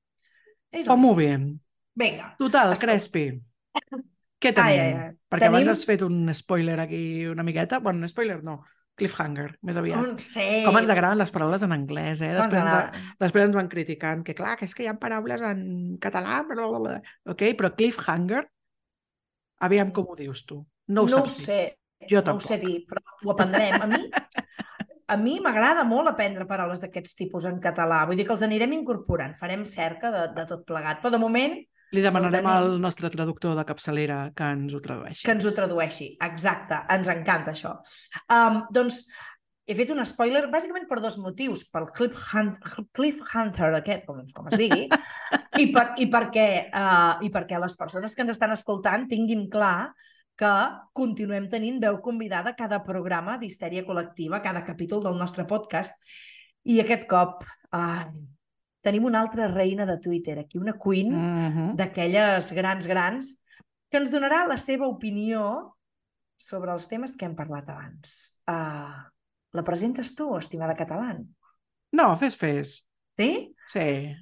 És 0.71 0.87
molt 0.89 1.17
bien. 1.17 1.61
Vinga. 1.95 2.34
Total, 2.39 2.73
Escolta. 2.73 2.91
Crespi. 2.93 3.25
Què 4.45 4.51
Ai, 4.51 4.55
tenim? 4.55 4.79
ai, 4.81 4.93
ai. 5.10 5.12
Perquè 5.31 5.47
Tenim- 5.47 5.55
abans 5.63 5.71
has 5.73 5.86
fet 5.88 6.01
un 6.05 6.17
spoiler 6.36 6.79
aquí 6.84 7.03
una 7.31 7.43
miqueta. 7.47 7.79
Bueno, 7.79 8.03
un 8.03 8.10
spoiler 8.12 8.41
no, 8.43 8.60
cliffhanger, 8.99 9.47
més 9.65 9.77
aviat. 9.79 10.03
No 10.03 10.19
sé. 10.21 10.62
Com 10.67 10.77
ens 10.79 10.91
agraden 10.91 11.17
les 11.19 11.31
paraules 11.34 11.63
en 11.65 11.73
anglès, 11.75 12.21
eh? 12.21 12.29
Ens 12.34 12.43
Després 12.43 12.60
ens, 12.62 12.73
agrada. 12.73 13.01
després 13.23 13.47
ens 13.47 13.55
van 13.58 13.71
criticant 13.71 14.21
que, 14.27 14.36
clar, 14.38 14.53
que 14.60 14.67
és 14.69 14.75
que 14.75 14.86
hi 14.86 14.89
ha 14.91 14.97
paraules 15.01 15.41
en 15.47 15.63
català, 16.03 16.41
bla, 16.47 16.67
bla, 16.67 16.79
bla. 16.84 16.97
ok? 17.34 17.45
Però 17.60 17.71
cliffhanger, 17.79 18.43
aviam 19.65 19.91
com 19.95 20.12
ho 20.12 20.15
dius 20.19 20.45
tu. 20.45 20.62
No 20.88 21.03
ho 21.05 21.10
no 21.10 21.23
ho 21.23 21.25
saps 21.25 21.38
dir. 21.39 21.45
sé. 21.47 21.60
Jo 22.12 22.19
no 22.19 22.21
ho 22.21 22.25
tampoc. 22.36 22.47
sé 22.47 22.58
dir, 22.62 22.77
però 22.89 23.01
ho 23.23 23.31
aprendrem. 23.34 23.81
A 23.81 23.88
mi, 23.89 24.01
a 25.15 25.17
mi 25.17 25.38
m'agrada 25.41 25.84
molt 25.88 26.12
aprendre 26.12 26.45
paraules 26.49 26.84
d'aquests 26.86 27.15
tipus 27.17 27.47
en 27.49 27.60
català. 27.63 28.03
Vull 28.05 28.19
dir 28.19 28.27
que 28.27 28.36
els 28.36 28.43
anirem 28.45 28.75
incorporant. 28.77 29.34
Farem 29.39 29.63
cerca 29.65 30.12
de, 30.13 30.25
de 30.36 30.45
tot 30.51 30.65
plegat. 30.67 30.99
Però 31.01 31.10
de 31.15 31.21
moment, 31.23 31.55
Li 31.93 32.01
demanarem 32.01 32.47
al 32.49 32.79
nostre 32.81 33.11
traductor 33.13 33.53
de 33.57 33.63
capçalera 33.67 34.17
que 34.35 34.47
ens 34.55 34.73
ho 34.73 34.81
tradueixi. 34.81 35.23
que 35.25 35.31
ens 35.35 35.45
ho 35.45 35.53
tradueixi. 35.53 36.09
Exacte. 36.25 36.81
Ens 36.95 37.11
encanta 37.11 37.53
això. 37.53 37.75
Um, 38.33 38.63
doncs, 38.73 39.03
he 39.65 39.75
fet 39.77 39.91
un 39.93 40.01
spoiler 40.05 40.45
bàsicament 40.53 40.87
per 40.89 40.99
dos 41.03 41.17
motius. 41.21 41.65
Pel 41.73 41.87
Cliff, 41.95 42.25
Hunt, 42.33 42.57
Cliff 42.95 43.21
Hunter 43.33 43.71
aquest, 43.79 44.05
com, 44.09 44.21
com 44.35 44.49
es 44.51 44.59
digui, 44.61 44.85
i, 45.61 45.69
per, 45.73 45.87
i, 46.01 46.09
perquè, 46.11 46.49
uh, 46.69 47.23
i 47.25 47.31
perquè 47.33 47.61
les 47.61 47.77
persones 47.79 48.13
que 48.15 48.25
ens 48.25 48.35
estan 48.35 48.53
escoltant 48.55 49.07
tinguin 49.11 49.47
clar 49.53 49.93
que 50.35 50.53
continuem 50.93 51.47
tenint 51.49 51.79
veu 51.79 52.01
convidada 52.03 52.51
a 52.51 52.59
cada 52.59 52.81
programa 52.83 53.37
d'histèria 53.39 53.85
col·lectiva, 53.87 54.41
cada 54.43 54.65
capítol 54.67 55.03
del 55.03 55.15
nostre 55.17 55.47
podcast. 55.47 55.95
I 56.65 56.81
aquest 56.81 57.05
cop 57.07 57.45
ai, 57.77 58.09
tenim 58.85 59.07
una 59.09 59.21
altra 59.23 59.47
reina 59.49 59.85
de 59.89 59.97
Twitter 59.99 60.37
aquí, 60.39 60.59
una 60.61 60.77
queen 60.77 61.09
Mm 61.11 61.49
-hmm. 61.51 61.75
d'aquelles 61.75 62.51
grans, 62.53 62.87
grans, 62.87 63.41
que 63.89 63.97
ens 63.97 64.11
donarà 64.11 64.45
la 64.47 64.57
seva 64.57 64.87
opinió 64.87 65.75
sobre 66.37 66.71
els 66.73 66.87
temes 66.87 67.15
que 67.15 67.25
hem 67.25 67.35
parlat 67.35 67.69
abans. 67.69 68.41
Uh, 68.47 69.01
la 69.55 69.63
presentes 69.63 70.13
tu, 70.15 70.35
estimada 70.37 70.75
catalana? 70.75 71.23
No, 71.91 72.15
fes, 72.17 72.37
fes. 72.37 72.87
Sí? 73.17 73.55
Sí. 73.71 74.15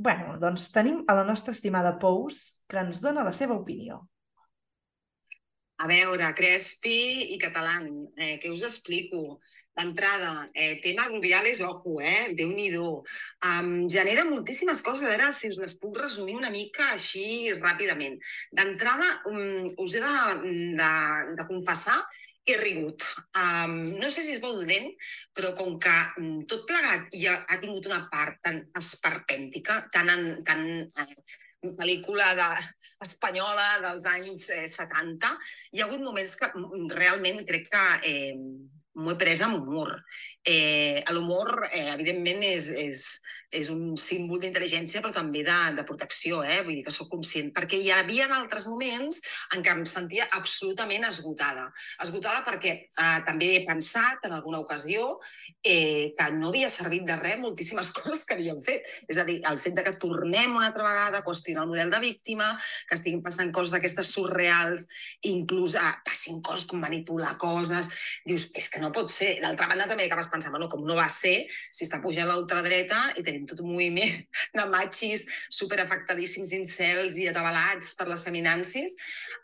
bueno, 0.00 0.38
doncs 0.40 0.70
tenim 0.72 1.04
a 1.06 1.14
la 1.14 1.24
nostra 1.24 1.52
estimada 1.52 1.98
Pous, 1.98 2.62
que 2.66 2.78
ens 2.80 3.02
dona 3.04 3.22
la 3.22 3.32
seva 3.32 3.54
opinió. 3.54 4.08
A 5.80 5.86
veure, 5.88 6.26
Crespi 6.36 7.32
i 7.34 7.38
Catalán, 7.40 7.86
eh, 8.20 8.34
què 8.42 8.50
us 8.52 8.66
explico? 8.68 9.40
D'entrada, 9.78 10.50
eh, 10.52 10.78
tema 10.84 11.06
Rubiales, 11.08 11.62
ojo, 11.64 12.00
eh? 12.04 12.34
Déu-n'hi-do. 12.36 13.02
Um, 13.48 13.88
genera 13.88 14.26
moltíssimes 14.28 14.82
coses, 14.84 15.06
a 15.08 15.16
veure 15.16 15.32
si 15.32 15.48
us 15.48 15.56
les 15.56 15.78
puc 15.80 15.96
resumir 16.02 16.36
una 16.36 16.50
mica 16.52 16.90
així 16.92 17.54
ràpidament. 17.54 18.20
D'entrada, 18.52 19.08
um, 19.32 19.72
us 19.80 19.94
he 19.96 20.04
de, 20.04 20.14
de, 20.82 20.92
de 21.40 21.48
confessar 21.48 21.96
he 22.44 22.56
rigut. 22.60 23.06
Um, 23.36 23.76
no 23.96 24.10
sé 24.12 24.24
si 24.24 24.36
és 24.36 24.40
bo 24.44 24.52
dolent, 24.52 24.92
però 25.32 25.54
com 25.56 25.78
que 25.80 25.96
um, 26.20 26.42
tot 26.50 26.66
plegat 26.68 27.08
ja 27.16 27.38
ha 27.48 27.60
tingut 27.62 27.88
una 27.88 28.02
part 28.12 28.40
tan 28.44 28.66
esperpèntica, 28.76 29.86
tan, 29.94 30.42
tan 30.44 30.66
eh, 30.84 31.22
pel·lícula 31.60 32.32
de, 32.38 32.50
espanyola 33.04 33.80
dels 33.82 34.06
anys 34.10 34.48
eh, 34.52 34.66
70, 34.68 35.30
hi 35.72 35.80
ha 35.80 35.86
hagut 35.88 36.02
moments 36.04 36.36
que 36.36 36.50
realment 36.92 37.42
crec 37.48 37.68
que 37.72 37.84
eh, 38.10 38.34
m'ho 39.00 39.14
he 39.14 39.18
pres 39.20 39.42
amb 39.46 39.60
humor. 39.60 39.94
Eh, 40.44 41.02
L'humor, 41.14 41.68
eh, 41.70 41.88
evidentment, 41.94 42.42
és, 42.44 42.68
és, 42.84 43.06
és 43.50 43.68
un 43.72 43.96
símbol 43.98 44.40
d'intel·ligència, 44.42 45.02
però 45.02 45.12
també 45.14 45.42
de, 45.46 45.58
de 45.76 45.84
protecció, 45.86 46.40
eh? 46.46 46.60
vull 46.66 46.76
dir 46.78 46.84
que 46.86 46.94
sóc 46.94 47.10
conscient, 47.10 47.50
perquè 47.54 47.80
hi 47.80 47.90
havia 47.94 48.28
altres 48.30 48.66
moments 48.70 49.20
en 49.56 49.64
què 49.64 49.74
em 49.74 49.82
sentia 49.88 50.28
absolutament 50.38 51.04
esgotada. 51.08 51.66
Esgotada 52.02 52.44
perquè 52.46 52.74
eh, 52.86 53.18
també 53.26 53.50
he 53.56 53.64
pensat 53.66 54.26
en 54.28 54.36
alguna 54.36 54.60
ocasió 54.62 55.16
eh, 55.64 56.12
que 56.16 56.28
no 56.36 56.50
havia 56.50 56.70
servit 56.70 57.06
de 57.08 57.18
res 57.18 57.40
moltíssimes 57.42 57.90
coses 57.98 58.24
que 58.26 58.38
havíem 58.38 58.60
fet. 58.64 58.86
És 59.10 59.18
a 59.18 59.26
dir, 59.26 59.40
el 59.50 59.58
fet 59.58 59.76
de 59.76 59.84
que 59.86 59.96
tornem 60.00 60.54
una 60.56 60.70
altra 60.70 60.86
vegada 60.86 61.20
a 61.20 61.26
qüestionar 61.26 61.66
el 61.66 61.72
model 61.72 61.90
de 61.90 62.00
víctima, 62.02 62.52
que 62.88 62.96
estiguin 62.98 63.22
passant 63.24 63.50
coses 63.54 63.74
d'aquestes 63.74 64.14
surreals, 64.14 64.86
inclús 65.28 65.76
ah, 65.80 65.96
passin 66.06 66.40
coses 66.46 66.68
com 66.70 66.80
manipular 66.80 67.34
coses, 67.40 67.90
dius, 68.26 68.48
és 68.56 68.70
que 68.70 68.82
no 68.82 68.92
pot 68.94 69.10
ser. 69.12 69.36
D'altra 69.42 69.68
banda 69.70 69.88
també 69.90 70.06
acabes 70.06 70.30
pensant, 70.30 70.54
bueno, 70.54 70.70
com 70.70 70.86
no 70.86 70.96
va 70.98 71.08
ser 71.10 71.34
si 71.50 71.86
està 71.86 72.00
pujant 72.02 72.30
l'ultradreta 72.30 73.02
i 73.18 73.26
tenim 73.26 73.39
tot 73.48 73.62
un 73.64 73.72
moviment 73.72 74.16
de 74.58 74.66
machis 74.72 75.26
superafectadíssims, 75.48 76.54
incels 76.56 77.18
i 77.20 77.28
atabalats 77.30 77.94
per 77.98 78.08
les 78.10 78.24
feminàncies. 78.26 78.96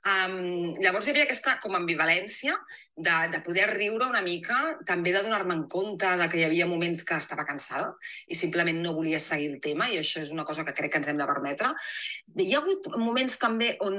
Um, 0.06 0.74
llavors 0.78 1.08
hi 1.08 1.10
havia 1.10 1.24
aquesta 1.26 1.56
com 1.58 1.74
ambivalència 1.74 2.54
de, 2.94 3.14
de 3.32 3.40
poder 3.42 3.64
riure 3.72 4.06
una 4.06 4.22
mica, 4.22 4.54
també 4.86 5.10
de 5.12 5.22
donar-me 5.24 5.56
en 5.56 5.64
compte 5.72 6.12
de 6.20 6.28
que 6.30 6.38
hi 6.38 6.44
havia 6.46 6.68
moments 6.70 7.02
que 7.08 7.18
estava 7.18 7.46
cansada 7.48 7.90
i 8.30 8.38
simplement 8.38 8.78
no 8.84 8.94
volia 8.94 9.18
seguir 9.22 9.50
el 9.50 9.58
tema 9.64 9.88
i 9.90 9.98
això 9.98 10.22
és 10.22 10.30
una 10.34 10.44
cosa 10.46 10.64
que 10.64 10.76
crec 10.76 10.94
que 10.94 11.00
ens 11.02 11.10
hem 11.10 11.18
de 11.18 11.26
permetre. 11.26 11.72
Hi 12.38 12.54
ha 12.54 12.60
hagut 12.62 12.86
moments 12.94 13.34
també 13.42 13.72
on 13.82 13.98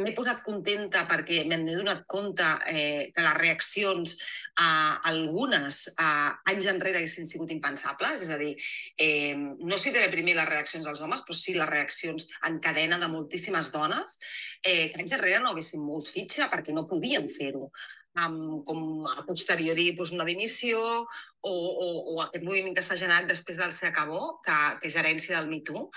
m'he 0.00 0.14
posat 0.16 0.42
contenta 0.42 1.04
perquè 1.10 1.44
m'he 1.46 1.60
donat 1.70 2.02
compte 2.10 2.50
eh, 2.72 3.12
que 3.14 3.24
les 3.24 3.38
reaccions 3.38 4.16
a 4.58 4.70
algunes 5.10 5.84
a 5.98 6.10
anys 6.50 6.68
enrere 6.70 6.98
haguessin 7.00 7.30
sigut 7.30 7.54
impensables, 7.54 8.26
és 8.26 8.30
a 8.34 8.38
dir, 8.40 8.52
eh, 8.98 9.33
no 9.36 9.78
citaré 9.80 10.10
primer 10.12 10.36
les 10.38 10.48
reaccions 10.48 10.86
dels 10.86 11.02
homes, 11.04 11.24
però 11.24 11.36
sí 11.38 11.56
les 11.56 11.70
reaccions 11.70 12.28
en 12.48 12.60
cadena 12.62 12.98
de 13.02 13.10
moltíssimes 13.12 13.70
dones, 13.74 14.18
eh, 14.62 14.90
que 14.90 15.00
anys 15.00 15.16
enrere 15.18 15.42
no 15.42 15.52
haguessin 15.52 15.84
mogut 15.84 16.10
fitxa 16.10 16.50
perquè 16.52 16.74
no 16.74 16.88
podien 16.88 17.28
fer-ho. 17.30 17.70
Amb, 18.14 18.60
com 18.62 19.08
a 19.10 19.24
posteriori 19.26 19.88
doncs, 19.98 20.12
una 20.14 20.26
dimissió 20.28 20.80
o, 20.80 21.50
o, 21.50 21.86
o 22.12 22.20
aquest 22.22 22.44
moviment 22.46 22.76
que 22.76 22.84
s'ha 22.86 22.98
generat 23.00 23.26
després 23.26 23.58
del 23.58 23.72
Se 23.74 23.88
acabó, 23.88 24.36
que, 24.44 24.58
que 24.78 24.86
és 24.86 24.98
herència 25.00 25.40
del 25.40 25.50
Me 25.50 25.58
Too, 25.66 25.88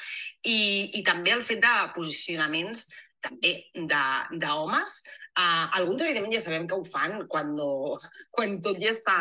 i, 0.49 0.57
i 0.97 1.03
també 1.05 1.35
el 1.35 1.45
fet 1.45 1.61
de 1.61 1.75
posicionaments 1.93 2.87
també 3.23 3.53
d'homes 4.41 5.01
Uh, 5.37 5.69
alguns, 5.77 6.01
evidentment, 6.01 6.33
ja 6.33 6.39
sabem 6.41 6.63
que 6.65 6.73
ho 6.73 6.81
fan 6.81 7.27
quan, 7.29 7.51
no, 7.53 7.93
quan 8.33 8.55
tot 8.57 8.79
ja 8.81 8.89
està 8.89 9.13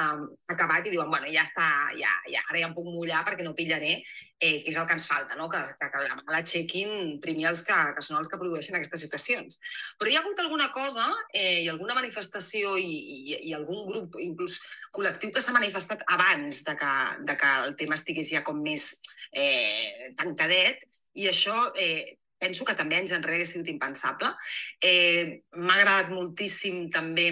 acabat 0.48 0.86
i 0.88 0.94
diuen, 0.94 1.10
bueno, 1.12 1.28
ja 1.28 1.42
està, 1.44 1.66
ja, 1.92 2.08
ja, 2.32 2.40
ara 2.46 2.62
ja 2.62 2.70
em 2.70 2.72
puc 2.72 2.88
mullar 2.88 3.20
perquè 3.26 3.44
no 3.44 3.52
pillaré, 3.58 3.98
eh, 4.40 4.62
que 4.64 4.72
és 4.72 4.78
el 4.80 4.88
que 4.88 4.96
ens 4.96 5.04
falta, 5.10 5.36
no? 5.36 5.50
que, 5.52 5.60
que, 5.76 5.90
que 5.92 6.06
la 6.06 6.16
mala 6.22 6.40
check-in 6.40 7.20
primer 7.20 7.50
els 7.52 7.60
que, 7.68 7.76
que 7.92 8.06
són 8.08 8.16
els 8.16 8.32
que 8.32 8.40
produeixen 8.40 8.80
aquestes 8.80 9.04
situacions. 9.04 9.60
Però 10.00 10.08
hi 10.08 10.16
ha 10.16 10.24
hagut 10.24 10.40
alguna 10.40 10.70
cosa 10.72 11.04
eh, 11.36 11.66
i 11.66 11.68
alguna 11.68 12.00
manifestació 12.00 12.78
i, 12.80 12.88
i, 12.88 13.38
i 13.50 13.56
algun 13.60 13.84
grup, 13.84 14.16
inclús 14.24 14.56
col·lectiu, 14.96 15.36
que 15.36 15.44
s'ha 15.44 15.52
manifestat 15.58 16.08
abans 16.16 16.64
de 16.64 16.80
que, 16.80 16.94
de 17.28 17.36
que 17.44 17.56
el 17.68 17.76
tema 17.76 18.00
estigués 18.00 18.32
ja 18.32 18.40
com 18.46 18.64
més 18.64 18.94
eh, 19.36 20.14
tancadet, 20.16 20.88
i 21.20 21.28
això 21.28 21.74
eh, 21.76 22.16
penso 22.38 22.64
que 22.64 22.76
també 22.78 22.98
anys 23.00 23.14
enrere 23.16 23.44
ha 23.46 23.50
sigut 23.50 23.70
impensable. 23.72 24.32
Eh, 24.80 25.42
M'ha 25.56 25.78
agradat 25.78 26.12
moltíssim 26.14 26.86
també 26.94 27.28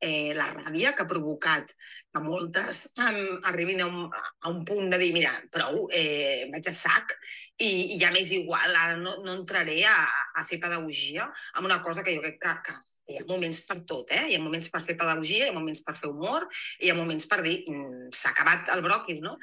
eh, 0.00 0.34
la 0.36 0.48
ràbia 0.52 0.94
que 0.94 1.04
ha 1.04 1.10
provocat 1.10 1.72
que 2.12 2.22
moltes 2.22 2.84
um, 3.02 3.40
arribin 3.50 3.82
a 3.82 3.88
un, 3.88 4.06
a 4.08 4.52
un 4.52 4.64
punt 4.64 4.90
de 4.92 4.98
dir, 5.00 5.12
mira, 5.14 5.34
prou, 5.52 5.86
eh, 5.94 6.46
vaig 6.52 6.70
a 6.70 6.74
sac 6.74 7.14
i, 7.58 7.94
i 7.94 7.98
ja 7.98 8.12
m'és 8.14 8.30
igual, 8.36 8.70
ara 8.70 8.94
no, 9.00 9.16
no 9.24 9.34
entraré 9.34 9.80
a, 9.90 9.96
a 10.38 10.44
fer 10.46 10.60
pedagogia 10.62 11.26
amb 11.58 11.66
una 11.66 11.80
cosa 11.82 12.04
que 12.06 12.14
jo 12.14 12.22
crec 12.22 12.38
que, 12.44 12.54
que 12.68 12.76
hi 13.08 13.18
ha 13.18 13.26
moments 13.26 13.62
per 13.66 13.80
tot, 13.88 14.12
eh? 14.14 14.28
Hi 14.30 14.36
ha 14.36 14.44
moments 14.44 14.68
per 14.70 14.82
fer 14.84 14.94
pedagogia, 15.00 15.46
hi 15.46 15.50
ha 15.50 15.56
moments 15.56 15.82
per 15.82 15.96
fer 15.98 16.12
humor, 16.12 16.46
hi 16.78 16.92
ha 16.92 16.96
moments 16.98 17.26
per 17.26 17.40
dir 17.42 17.56
mm, 17.64 18.12
s'ha 18.14 18.30
acabat 18.34 18.70
el 18.76 18.84
bròquil, 18.84 19.20
no? 19.24 19.34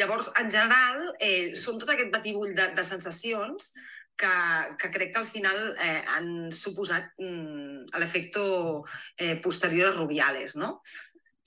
Llavors, 0.00 0.32
en 0.42 0.50
general, 0.50 1.12
eh, 1.22 1.54
són 1.54 1.78
tot 1.78 1.94
aquest 1.94 2.10
batibull 2.14 2.56
de, 2.58 2.70
de 2.74 2.86
sensacions 2.86 3.74
que, 4.20 4.32
que 4.80 4.90
crec 4.94 5.14
que 5.14 5.22
al 5.22 5.28
final 5.28 5.60
eh, 5.80 6.02
han 6.14 6.28
suposat 6.52 7.14
mm, 7.18 7.96
l'efecte 8.00 8.42
eh, 9.18 9.36
posterior 9.42 9.90
a 9.90 9.96
Rubiales, 9.96 10.56
no? 10.60 10.76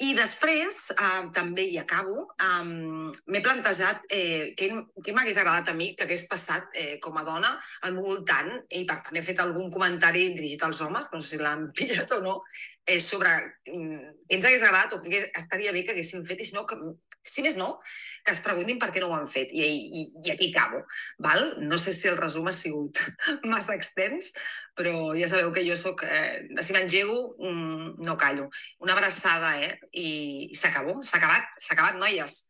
I 0.02 0.16
després, 0.18 0.78
eh, 0.92 1.30
també, 1.36 1.68
i 1.70 1.78
acabo, 1.78 2.16
eh, 2.42 2.64
m'he 2.66 3.42
plantejat 3.46 4.08
eh, 4.10 4.54
què, 4.58 4.72
què 5.06 5.14
m'hagués 5.14 5.38
agradat 5.38 5.70
a 5.70 5.76
mi 5.78 5.92
que 5.94 6.08
hagués 6.08 6.26
passat 6.32 6.74
eh, 6.74 6.98
com 7.04 7.18
a 7.20 7.24
dona 7.28 7.52
al 7.86 7.94
meu 7.94 8.10
voltant, 8.10 8.50
i 8.74 8.84
per 8.90 8.98
tant 9.06 9.20
he 9.20 9.24
fet 9.24 9.40
algun 9.44 9.70
comentari 9.72 10.32
dirigit 10.34 10.66
als 10.66 10.82
homes, 10.82 11.12
no 11.14 11.22
sé 11.22 11.36
si 11.36 11.42
l'han 11.44 11.70
pillat 11.78 12.12
o 12.18 12.20
no, 12.26 12.40
eh, 12.88 13.00
sobre 13.00 13.36
eh, 13.70 14.02
què 14.26 14.40
ens 14.40 14.50
hagués 14.50 14.66
agradat 14.66 14.98
o 14.98 15.04
què 15.06 15.28
estaria 15.30 15.76
bé 15.76 15.86
que 15.86 15.94
haguéssim 15.94 16.26
fet, 16.26 16.42
i 16.42 16.50
si 16.50 16.58
no, 16.58 16.66
que, 16.66 16.80
si 17.24 17.46
més 17.46 17.56
no, 17.56 17.78
que 18.24 18.32
es 18.32 18.42
preguntin 18.44 18.80
per 18.80 18.90
què 18.94 19.02
no 19.04 19.10
ho 19.12 19.16
han 19.18 19.28
fet. 19.30 19.52
I, 19.52 19.64
i, 19.64 20.04
i 20.24 20.34
aquí 20.34 20.50
acabo. 20.52 20.84
Val? 21.24 21.44
No 21.62 21.78
sé 21.82 21.94
si 21.96 22.08
el 22.10 22.18
resum 22.20 22.48
ha 22.48 22.56
sigut 22.56 23.00
massa 23.54 23.76
extens, 23.76 24.34
però 24.80 25.14
ja 25.18 25.30
sabeu 25.30 25.52
que 25.56 25.66
jo 25.68 25.78
sóc... 25.80 26.06
Eh, 26.08 26.48
si 26.64 26.76
m'engego, 26.76 27.18
mm, 27.38 28.06
no 28.08 28.18
callo. 28.18 28.50
Una 28.84 28.96
abraçada, 28.98 29.58
eh? 29.62 29.76
I, 29.92 30.08
i 30.50 30.60
s'acabó, 30.60 31.02
s'ha 31.04 31.20
acabat, 31.20 31.52
s'ha 31.60 31.76
acabat, 31.76 32.00
noies. 32.02 32.44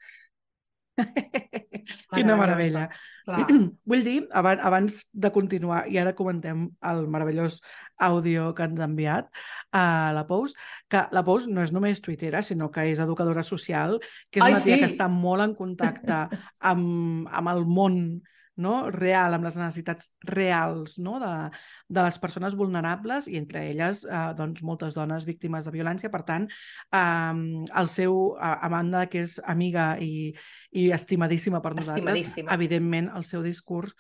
Quina 2.13 2.38
meravella. 2.38 2.88
Clar. 3.23 3.45
Vull 3.89 4.03
dir, 4.03 4.17
abans, 4.36 4.63
abans 4.67 4.97
de 5.13 5.31
continuar, 5.36 5.83
i 5.91 5.99
ara 6.01 6.15
comentem 6.17 6.65
el 6.89 7.05
meravellós 7.12 7.62
àudio 8.03 8.51
que 8.57 8.67
ens 8.67 8.81
ha 8.81 8.89
enviat 8.89 9.29
a 9.71 9.86
la 10.15 10.25
Pous, 10.27 10.55
que 10.91 11.05
la 11.15 11.23
Pous 11.23 11.47
no 11.47 11.63
és 11.63 11.71
només 11.75 12.03
tuitera, 12.03 12.43
sinó 12.43 12.69
que 12.73 12.86
és 12.91 12.99
educadora 13.03 13.45
social, 13.47 13.99
que 14.29 14.41
és 14.41 14.45
Ai, 14.45 14.57
una 14.57 14.63
tia 14.65 14.75
sí. 14.75 14.83
que 14.83 14.91
està 14.91 15.07
molt 15.12 15.47
en 15.47 15.55
contacte 15.59 16.19
amb, 16.73 17.31
amb 17.31 17.53
el 17.55 17.65
món 17.65 17.99
no? 18.56 18.89
real, 18.94 19.34
amb 19.34 19.48
les 19.48 19.58
necessitats 19.58 20.12
reals 20.30 20.98
no? 21.02 21.18
de, 21.22 21.34
de 21.89 22.06
les 22.06 22.20
persones 22.22 22.56
vulnerables 22.60 23.28
i 23.32 23.38
entre 23.39 23.66
elles 23.72 24.04
eh, 24.06 24.24
doncs, 24.38 24.63
moltes 24.66 24.98
dones 24.98 25.26
víctimes 25.26 25.66
de 25.66 25.74
violència. 25.76 26.12
Per 26.13 26.24
tant, 26.28 26.50
eh, 26.94 27.70
el 27.82 27.92
seu, 27.92 28.36
a, 28.39 28.56
a 28.66 28.72
banda 28.74 29.06
que 29.12 29.24
és 29.28 29.39
amiga 29.44 29.94
i, 30.02 30.34
i 30.72 30.89
estimadíssima 30.96 31.62
per 31.63 31.76
nosaltres, 31.78 32.36
evidentment 32.44 33.10
el 33.18 33.26
seu 33.28 33.46
discurs 33.46 33.96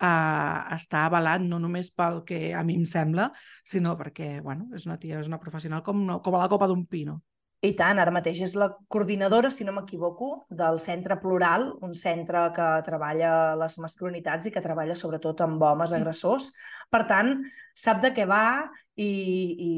eh, 0.00 0.58
està 0.78 1.04
avalat 1.06 1.44
no 1.44 1.60
només 1.62 1.90
pel 1.94 2.22
que 2.28 2.52
a 2.54 2.64
mi 2.66 2.78
em 2.78 2.86
sembla, 2.88 3.30
sinó 3.66 3.96
perquè 3.98 4.38
bueno, 4.44 4.68
és 4.74 4.86
una 4.88 4.98
tia, 5.00 5.20
és 5.20 5.30
una 5.30 5.40
professional 5.42 5.84
com, 5.86 6.06
com 6.24 6.38
a 6.38 6.44
la 6.44 6.50
copa 6.52 6.70
d'un 6.70 6.86
pino. 6.86 7.20
I 7.58 7.72
tant, 7.74 7.98
ara 7.98 8.12
mateix 8.14 8.38
és 8.46 8.52
la 8.54 8.68
coordinadora, 8.86 9.48
si 9.50 9.64
no 9.66 9.72
m'equivoco, 9.74 10.28
del 10.60 10.76
Centre 10.78 11.16
Plural, 11.18 11.64
un 11.82 11.94
centre 11.98 12.44
que 12.54 12.66
treballa 12.86 13.56
les 13.58 13.74
masculinitats 13.82 14.46
i 14.46 14.52
que 14.54 14.62
treballa 14.62 14.94
sobretot 14.94 15.42
amb 15.42 15.64
homes 15.66 15.94
agressors. 15.96 16.52
Per 16.86 17.02
tant, 17.10 17.32
sap 17.74 17.98
de 18.04 18.12
què 18.14 18.28
va 18.30 18.44
i, 18.94 19.08
i, 19.08 19.72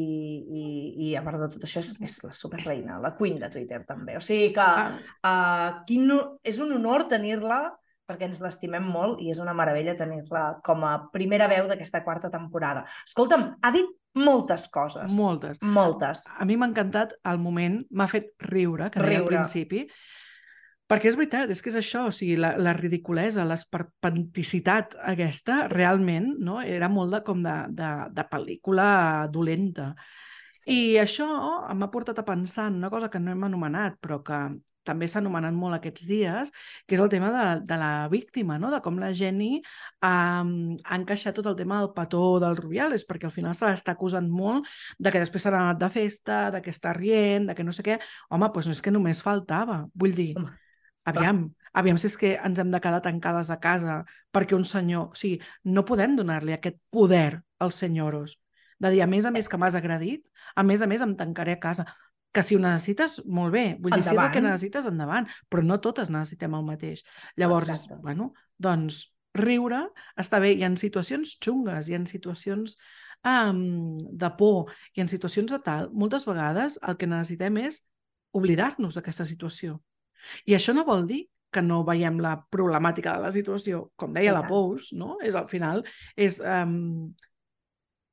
i, 0.61 0.65
i 1.07 1.15
a 1.17 1.25
part 1.25 1.41
de 1.41 1.49
tot 1.55 1.65
això 1.65 1.81
és, 1.81 1.95
és 2.05 2.19
la 2.27 2.35
superreina, 2.37 3.01
la 3.01 3.15
queen 3.17 3.41
de 3.41 3.49
Twitter 3.49 3.81
també. 3.89 4.19
O 4.21 4.25
sigui 4.25 4.53
que 4.59 4.69
uh, 4.69 5.67
quin, 5.89 6.13
és 6.45 6.61
un 6.61 6.77
honor 6.77 7.09
tenir-la 7.09 7.63
perquè 8.11 8.27
ens 8.27 8.43
l'estimem 8.43 8.85
molt 8.91 9.23
i 9.23 9.31
és 9.31 9.41
una 9.43 9.55
meravella 9.57 9.95
tenir-la 9.99 10.45
com 10.67 10.83
a 10.87 10.97
primera 11.15 11.49
veu 11.51 11.71
d'aquesta 11.71 12.03
quarta 12.07 12.31
temporada. 12.33 12.85
Escolta'm, 13.07 13.53
ha 13.63 13.75
dit 13.75 13.91
moltes 14.19 14.67
coses. 14.69 15.13
Moltes. 15.15 15.61
Moltes. 15.63 16.27
A 16.35 16.47
mi 16.49 16.59
m'ha 16.59 16.71
encantat 16.71 17.15
el 17.31 17.39
moment, 17.39 17.85
m'ha 17.91 18.09
fet 18.11 18.33
riure, 18.51 18.91
que 18.91 19.03
deia 19.05 19.21
al 19.23 19.29
principi, 19.29 19.85
perquè 20.91 21.13
és 21.13 21.19
veritat, 21.19 21.53
és 21.55 21.63
que 21.63 21.71
és 21.71 21.79
això, 21.79 22.09
o 22.11 22.15
sigui, 22.15 22.35
la, 22.41 22.57
la 22.59 22.75
ridiculesa, 22.75 23.47
l'esperpenticitat 23.47 24.99
aquesta, 25.13 25.61
sí. 25.63 25.75
realment, 25.77 26.33
no? 26.43 26.59
era 26.61 26.91
molt 26.91 27.15
de, 27.15 27.23
com 27.27 27.45
de, 27.47 27.55
de, 27.79 27.93
de 28.17 28.27
pel·lícula 28.33 28.89
dolenta. 29.31 29.93
Sí. 30.51 30.75
I 30.75 30.99
això 30.99 31.29
m'ha 31.79 31.91
portat 31.95 32.19
a 32.19 32.27
pensar 32.27 32.67
en 32.73 32.81
una 32.81 32.91
cosa 32.91 33.09
que 33.09 33.21
no 33.23 33.31
hem 33.31 33.47
anomenat, 33.47 34.01
però 34.03 34.19
que 34.27 34.41
també 34.91 35.09
s'ha 35.09 35.21
anomenat 35.23 35.55
molt 35.57 35.79
aquests 35.79 36.07
dies, 36.11 36.51
que 36.87 36.97
és 36.97 37.03
el 37.03 37.11
tema 37.13 37.31
de, 37.35 37.45
de 37.67 37.79
la 37.81 38.09
víctima, 38.13 38.59
no? 38.61 38.73
de 38.75 38.81
com 38.85 38.99
la 39.01 39.13
Jenny 39.17 39.61
um, 39.61 40.51
ha 40.85 40.99
encaixat 40.99 41.39
tot 41.39 41.51
el 41.51 41.57
tema 41.59 41.81
del 41.81 41.93
petó 41.97 42.25
del 42.43 42.59
Rubiales, 42.59 43.07
perquè 43.09 43.31
al 43.31 43.35
final 43.35 43.57
se 43.57 43.69
l'està 43.69 43.95
acusant 43.95 44.29
molt 44.31 44.69
de 44.99 45.15
que 45.15 45.23
després 45.23 45.47
s'ha 45.47 45.55
anat 45.55 45.81
de 45.81 45.91
festa, 45.95 46.43
de 46.55 46.63
que 46.65 46.75
està 46.75 46.93
rient, 46.97 47.49
de 47.51 47.57
que 47.57 47.67
no 47.67 47.75
sé 47.77 47.87
què. 47.87 48.01
Home, 48.31 48.51
doncs 48.51 48.71
no 48.71 48.77
és 48.77 48.85
que 48.85 48.95
només 48.95 49.23
faltava. 49.25 49.85
Vull 49.95 50.15
dir, 50.19 50.35
aviam, 51.09 51.47
aviam 51.73 51.99
si 52.01 52.11
és 52.11 52.19
que 52.21 52.35
ens 52.37 52.61
hem 52.61 52.75
de 52.75 52.83
quedar 52.83 53.01
tancades 53.07 53.51
a 53.51 53.61
casa 53.63 54.03
perquè 54.35 54.59
un 54.59 54.69
senyor... 54.69 55.11
O 55.15 55.19
sigui, 55.19 55.41
no 55.65 55.87
podem 55.89 56.19
donar-li 56.19 56.57
aquest 56.57 56.79
poder 56.93 57.41
als 57.61 57.81
senyoros 57.83 58.41
de 58.81 58.91
dir, 58.95 59.03
a 59.05 59.07
més 59.07 59.27
a 59.29 59.31
més 59.31 59.49
que 59.49 59.59
m'has 59.61 59.77
agredit, 59.77 60.25
a 60.57 60.65
més 60.65 60.81
a 60.81 60.89
més 60.89 61.03
em 61.05 61.13
tancaré 61.17 61.59
a 61.59 61.61
casa. 61.61 61.85
Que 62.31 62.45
si 62.47 62.55
ho 62.55 62.61
necessites, 62.63 63.19
molt 63.27 63.55
bé. 63.55 63.65
Vull 63.83 63.97
endavant. 63.97 64.03
dir, 64.03 64.09
si 64.09 64.15
és 64.15 64.23
el 64.23 64.35
que 64.35 64.43
necessites, 64.45 64.87
endavant. 64.87 65.27
Però 65.51 65.65
no 65.67 65.81
totes 65.83 66.13
necessitem 66.15 66.55
el 66.55 66.67
mateix. 66.67 67.03
Llavors, 67.41 67.71
és, 67.75 67.87
bueno, 68.05 68.31
doncs 68.59 69.03
riure 69.37 69.83
està 70.21 70.41
bé. 70.43 70.55
Hi 70.55 70.65
ha 70.67 70.71
situacions 70.79 71.37
xungues, 71.43 71.89
hi 71.89 71.99
ha 71.99 72.03
situacions 72.07 72.77
um, 73.27 73.99
de 73.99 74.31
por, 74.39 74.71
hi 74.95 75.03
ha 75.03 75.09
situacions 75.11 75.53
de 75.57 75.61
tal. 75.67 75.91
Moltes 75.93 76.27
vegades 76.29 76.79
el 76.87 76.99
que 77.01 77.11
necessitem 77.11 77.59
és 77.65 77.83
oblidar-nos 78.37 78.95
d'aquesta 78.95 79.27
situació. 79.27 79.81
I 80.47 80.55
això 80.55 80.75
no 80.77 80.87
vol 80.87 81.07
dir 81.09 81.25
que 81.51 81.63
no 81.67 81.81
veiem 81.83 82.21
la 82.23 82.37
problemàtica 82.53 83.17
de 83.17 83.27
la 83.27 83.33
situació. 83.35 83.89
Com 83.99 84.15
deia 84.15 84.35
la 84.37 84.45
Pous, 84.47 84.93
no? 84.95 85.17
És 85.27 85.35
al 85.35 85.49
final, 85.51 85.83
és 86.15 86.39
um, 86.47 87.11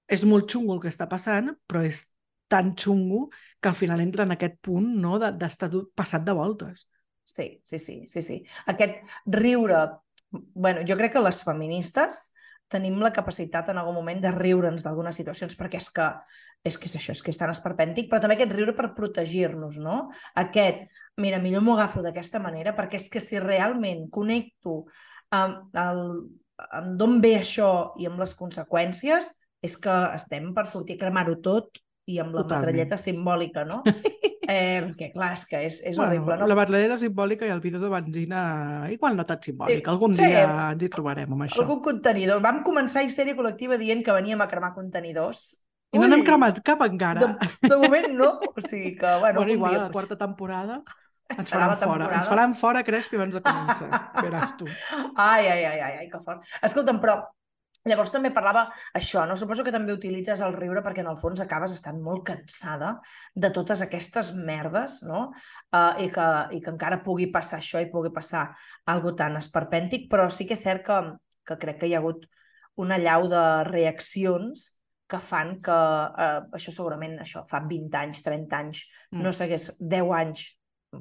és 0.07 0.23
molt 0.25 0.47
xungo 0.49 0.77
el 0.77 0.81
que 0.81 0.89
està 0.91 1.05
passant, 1.09 1.51
però 1.67 1.83
és 1.85 2.05
tan 2.47 2.73
xungo 2.75 3.27
que 3.59 3.69
al 3.69 3.75
final 3.75 4.01
entra 4.01 4.23
en 4.23 4.33
aquest 4.35 4.59
punt 4.63 4.87
no, 5.01 5.17
d'estar 5.19 5.69
de, 5.73 5.83
passat 5.95 6.25
de 6.25 6.35
voltes. 6.37 6.87
Sí, 7.27 7.61
sí, 7.65 7.79
sí, 7.79 8.03
sí, 8.07 8.21
sí. 8.21 8.43
Aquest 8.65 9.03
riure... 9.25 9.87
bueno, 10.31 10.81
jo 10.87 10.97
crec 10.99 11.13
que 11.13 11.23
les 11.23 11.43
feministes 11.43 12.31
tenim 12.67 12.99
la 12.99 13.13
capacitat 13.15 13.69
en 13.71 13.77
algun 13.79 13.95
moment 13.95 14.19
de 14.19 14.31
riure'ns 14.35 14.83
d'algunes 14.83 15.15
situacions, 15.15 15.55
perquè 15.55 15.79
és 15.79 15.87
que 15.91 16.07
és 16.67 16.77
que 16.77 16.89
és 16.89 16.95
això, 16.97 17.13
és 17.13 17.21
que 17.23 17.31
és 17.31 17.39
tan 17.39 17.51
esperpèntic, 17.53 18.09
però 18.09 18.19
també 18.21 18.35
aquest 18.37 18.53
riure 18.55 18.73
per 18.75 18.89
protegir-nos, 18.97 19.77
no? 19.79 19.97
Aquest, 20.41 20.87
mira, 21.21 21.39
millor 21.39 21.63
m'ho 21.63 21.77
agafo 21.77 22.03
d'aquesta 22.03 22.41
manera, 22.43 22.73
perquè 22.75 22.99
és 22.99 23.07
que 23.13 23.21
si 23.23 23.39
realment 23.39 24.07
connecto 24.11 24.81
amb, 25.35 25.69
el, 25.77 26.01
amb 26.67 26.95
d'on 26.99 27.19
ve 27.23 27.37
això 27.39 27.93
i 28.01 28.09
amb 28.09 28.19
les 28.19 28.35
conseqüències, 28.35 29.31
és 29.63 29.77
que 29.81 29.95
estem 30.17 30.51
per 30.57 30.67
sortir 30.69 30.97
a 30.97 31.05
cremar-ho 31.05 31.37
tot 31.45 31.79
i 32.07 32.17
amb 32.23 32.33
la 32.33 32.43
Totalment. 32.43 32.65
metralleta 32.65 32.97
simbòlica, 33.01 33.65
no? 33.67 33.81
eh, 34.47 34.79
perquè, 34.85 35.11
clar, 35.11 35.33
és 35.35 35.43
que 35.49 35.61
és, 35.67 35.79
és 35.91 35.99
horrible, 35.99 36.25
bueno, 36.31 36.45
no? 36.45 36.49
La 36.49 36.57
batleta 36.57 36.97
simbòlica 36.99 37.47
i 37.47 37.51
el 37.51 37.61
bidó 37.63 37.81
de 37.83 37.91
benzina, 37.91 38.41
igual 38.93 39.17
no 39.19 39.25
tan 39.27 39.41
simbòlic. 39.43 39.87
Algun 39.91 40.15
sí. 40.15 40.23
dia 40.23 40.45
ens 40.71 40.83
hi 40.83 40.91
trobarem 40.93 41.35
amb 41.35 41.47
això. 41.47 41.59
Algun 41.63 41.81
contenidor. 41.85 42.39
Vam 42.43 42.63
començar 42.67 43.03
histèria 43.03 43.35
col·lectiva 43.35 43.79
dient 43.81 44.05
que 44.05 44.15
veníem 44.15 44.43
a 44.43 44.47
cremar 44.47 44.71
contenidors. 44.77 45.49
I 45.91 45.99
no 45.99 46.07
n'hem 46.07 46.23
Ui, 46.23 46.27
cremat 46.27 46.63
cap 46.67 46.81
encara. 46.87 47.23
De, 47.23 47.51
de 47.67 47.75
moment 47.79 48.07
no. 48.15 48.31
O 48.51 48.63
sigui 48.63 48.95
que, 48.99 49.11
bueno, 49.19 49.39
bueno, 49.39 49.53
igual 49.53 49.75
dia 49.75 49.83
la 49.85 49.91
quarta 49.91 50.17
temporada 50.19 50.81
ens 51.35 51.49
faran 51.51 51.77
fora. 51.77 52.09
Ens 52.15 52.27
faran 52.31 52.55
fora, 52.55 52.83
Crespi, 52.87 53.19
abans 53.19 53.35
de 53.35 53.43
començar. 53.43 54.01
Veràs 54.23 54.55
tu. 54.59 54.67
Ai, 55.15 55.47
ai, 55.47 55.63
ai, 55.67 55.79
ai, 55.87 56.07
que 56.11 56.21
fort. 56.23 56.43
Escolta'm, 56.63 57.01
però 57.03 57.19
llavors 57.89 58.11
també 58.13 58.31
parlava 58.35 58.67
això, 58.95 59.25
no? 59.27 59.35
Suposo 59.39 59.63
que 59.65 59.73
també 59.73 59.93
utilitzes 59.95 60.41
el 60.45 60.53
riure 60.55 60.83
perquè 60.85 61.03
en 61.03 61.11
el 61.11 61.19
fons 61.21 61.41
acabes 61.43 61.73
estant 61.75 62.01
molt 62.03 62.25
cansada 62.27 62.95
de 63.35 63.51
totes 63.55 63.81
aquestes 63.85 64.33
merdes, 64.35 65.01
no? 65.07 65.27
Uh, 65.71 65.93
i, 66.03 66.09
que, 66.13 66.27
I 66.57 66.61
que 66.63 66.73
encara 66.73 67.01
pugui 67.05 67.29
passar 67.33 67.61
això 67.61 67.81
i 67.81 67.89
pugui 67.91 68.13
passar 68.13 68.49
algo 68.85 69.15
tan 69.15 69.37
esperpèntic, 69.39 70.09
però 70.11 70.29
sí 70.29 70.47
que 70.47 70.57
és 70.57 70.63
cert 70.63 70.85
que, 70.87 71.01
que 71.47 71.59
crec 71.61 71.79
que 71.81 71.91
hi 71.91 71.95
ha 71.95 72.01
hagut 72.03 72.27
una 72.77 72.97
llau 73.01 73.27
de 73.31 73.43
reaccions 73.71 74.71
que 75.07 75.19
fan 75.23 75.55
que 75.63 75.71
uh, 75.71 76.41
això 76.53 76.71
segurament 76.75 77.15
això 77.23 77.45
fa 77.47 77.61
20 77.63 77.95
anys, 77.95 78.23
30 78.25 78.57
anys, 78.59 78.83
Mm. 79.07 79.23
no 79.23 79.31
s'hagués 79.31 79.69
10 79.79 80.09
anys, 80.11 80.41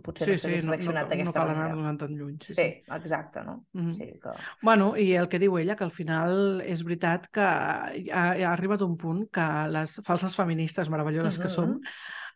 potser 0.02 0.26
Sí, 0.26 0.30
no 0.32 0.36
sí, 0.36 0.42
s'hagués 0.42 0.64
no, 0.64 0.70
no, 0.70 0.72
reaccionat 0.76 1.10
no 1.10 1.32
cal 1.32 1.42
anar 1.50 1.56
manera. 1.56 1.76
donant 1.76 1.98
tan 2.00 2.16
lluny. 2.18 2.36
Sí, 2.42 2.54
Sí, 2.54 2.62
sí. 2.62 2.82
exacte, 2.96 3.44
no? 3.44 3.64
Mhm. 3.72 3.92
Sí, 3.94 4.06
que... 4.22 4.32
Bueno, 4.62 4.96
i 4.96 5.12
el 5.14 5.28
que 5.28 5.38
diu 5.38 5.56
ella, 5.58 5.76
que 5.76 5.84
al 5.84 5.92
final 5.94 6.60
és 6.66 6.82
veritat 6.84 7.28
que 7.32 7.40
ha, 7.40 8.26
ha 8.32 8.52
arribat 8.52 8.82
un 8.82 8.96
punt 8.96 9.26
que 9.32 9.46
les 9.70 10.00
falses 10.04 10.34
feministes 10.36 10.90
meravelloses 10.90 11.38
que 11.38 11.46
Mhm. 11.48 11.54
som 11.54 11.80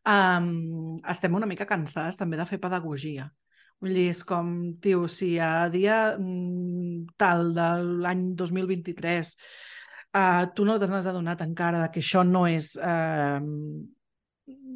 um, 0.07 0.97
estem 1.05 1.35
una 1.35 1.47
mica 1.47 1.67
cansades 1.67 2.17
també 2.17 2.37
de 2.37 2.47
fer 2.47 2.59
pedagogia. 2.61 3.31
Vull 3.81 3.95
dir, 3.95 4.09
és 4.11 4.23
com, 4.25 4.75
tio, 4.81 5.07
si 5.09 5.39
a 5.41 5.69
dia 5.73 6.17
mm, 6.19 7.15
tal 7.17 7.53
de 7.55 7.69
l'any 8.05 8.35
2023 8.37 9.37
uh, 10.15 10.47
tu 10.55 10.65
no 10.65 10.79
te 10.79 10.87
n'has 10.87 11.07
adonat 11.07 11.41
encara 11.41 11.91
que 11.91 12.01
això 12.01 12.23
no 12.27 12.47
és, 12.47 12.75
uh, 12.77 13.41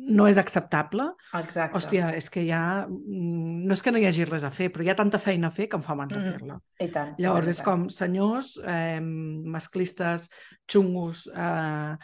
no 0.07 0.27
és 0.29 0.37
acceptable, 0.37 1.07
Exacte. 1.39 1.77
hòstia, 1.79 2.11
és 2.17 2.29
que 2.31 2.43
ja... 2.47 2.87
mm, 2.89 3.65
No 3.67 3.73
és 3.73 3.81
que 3.83 3.91
no 3.91 3.97
hi 3.99 4.05
hagi 4.05 4.25
res 4.29 4.45
a 4.45 4.51
fer, 4.53 4.71
però 4.73 4.85
hi 4.85 4.91
ha 4.93 4.97
tanta 4.99 5.19
feina 5.19 5.49
a 5.49 5.51
fer 5.51 5.67
que 5.69 5.77
em 5.77 5.83
fa 5.83 5.95
mandra 5.97 6.19
Mhm. 6.21 6.31
fer-la. 6.33 6.59
I 6.81 6.89
tant. 6.93 7.15
Llavors 7.19 7.47
és 7.49 7.63
com, 7.63 7.89
senyors, 7.89 8.61
eh, 8.67 9.01
masclistes, 9.01 10.29
xungos, 10.69 11.27
eh, 11.35 11.97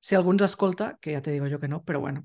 si 0.00 0.16
algú 0.16 0.32
ens 0.32 0.42
escolta, 0.42 0.96
que 1.00 1.12
ja 1.14 1.22
te 1.22 1.30
digo 1.30 1.46
jo 1.48 1.60
que 1.60 1.68
no, 1.68 1.84
però 1.84 2.00
bueno, 2.00 2.24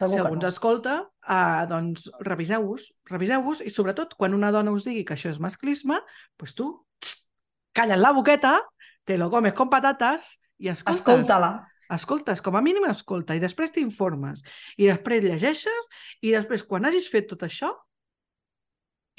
Segur 0.00 0.12
si 0.12 0.18
algú 0.18 0.34
ens 0.34 0.42
no. 0.42 0.48
escolta, 0.48 0.96
eh, 1.28 1.66
doncs 1.70 2.10
reviseu-vos, 2.20 2.94
reviseu-vos, 3.06 3.60
i 3.62 3.70
sobretot 3.70 4.14
quan 4.18 4.34
una 4.34 4.50
dona 4.50 4.72
us 4.72 4.84
digui 4.84 5.04
que 5.04 5.14
això 5.14 5.30
és 5.30 5.38
masclisme, 5.38 6.00
doncs 6.36 6.54
tu, 6.54 6.84
txt, 7.00 7.28
calla't 7.72 8.00
la 8.02 8.10
boqueta, 8.12 8.60
te 9.04 9.16
lo 9.16 9.30
comes 9.30 9.54
con 9.54 9.70
patates 9.70 10.38
i 10.58 10.68
escoltes. 10.68 10.98
Escolta-la. 11.00 11.68
Escoltes, 11.94 12.42
com 12.44 12.56
a 12.58 12.62
mínim 12.64 12.84
escolta, 12.88 13.36
i 13.36 13.40
després 13.40 13.72
t'informes, 13.72 14.42
i 14.76 14.90
després 14.90 15.24
llegeixes, 15.24 15.88
i 16.20 16.34
després, 16.34 16.66
quan 16.68 16.84
hagis 16.88 17.08
fet 17.12 17.30
tot 17.30 17.46
això, 17.46 17.72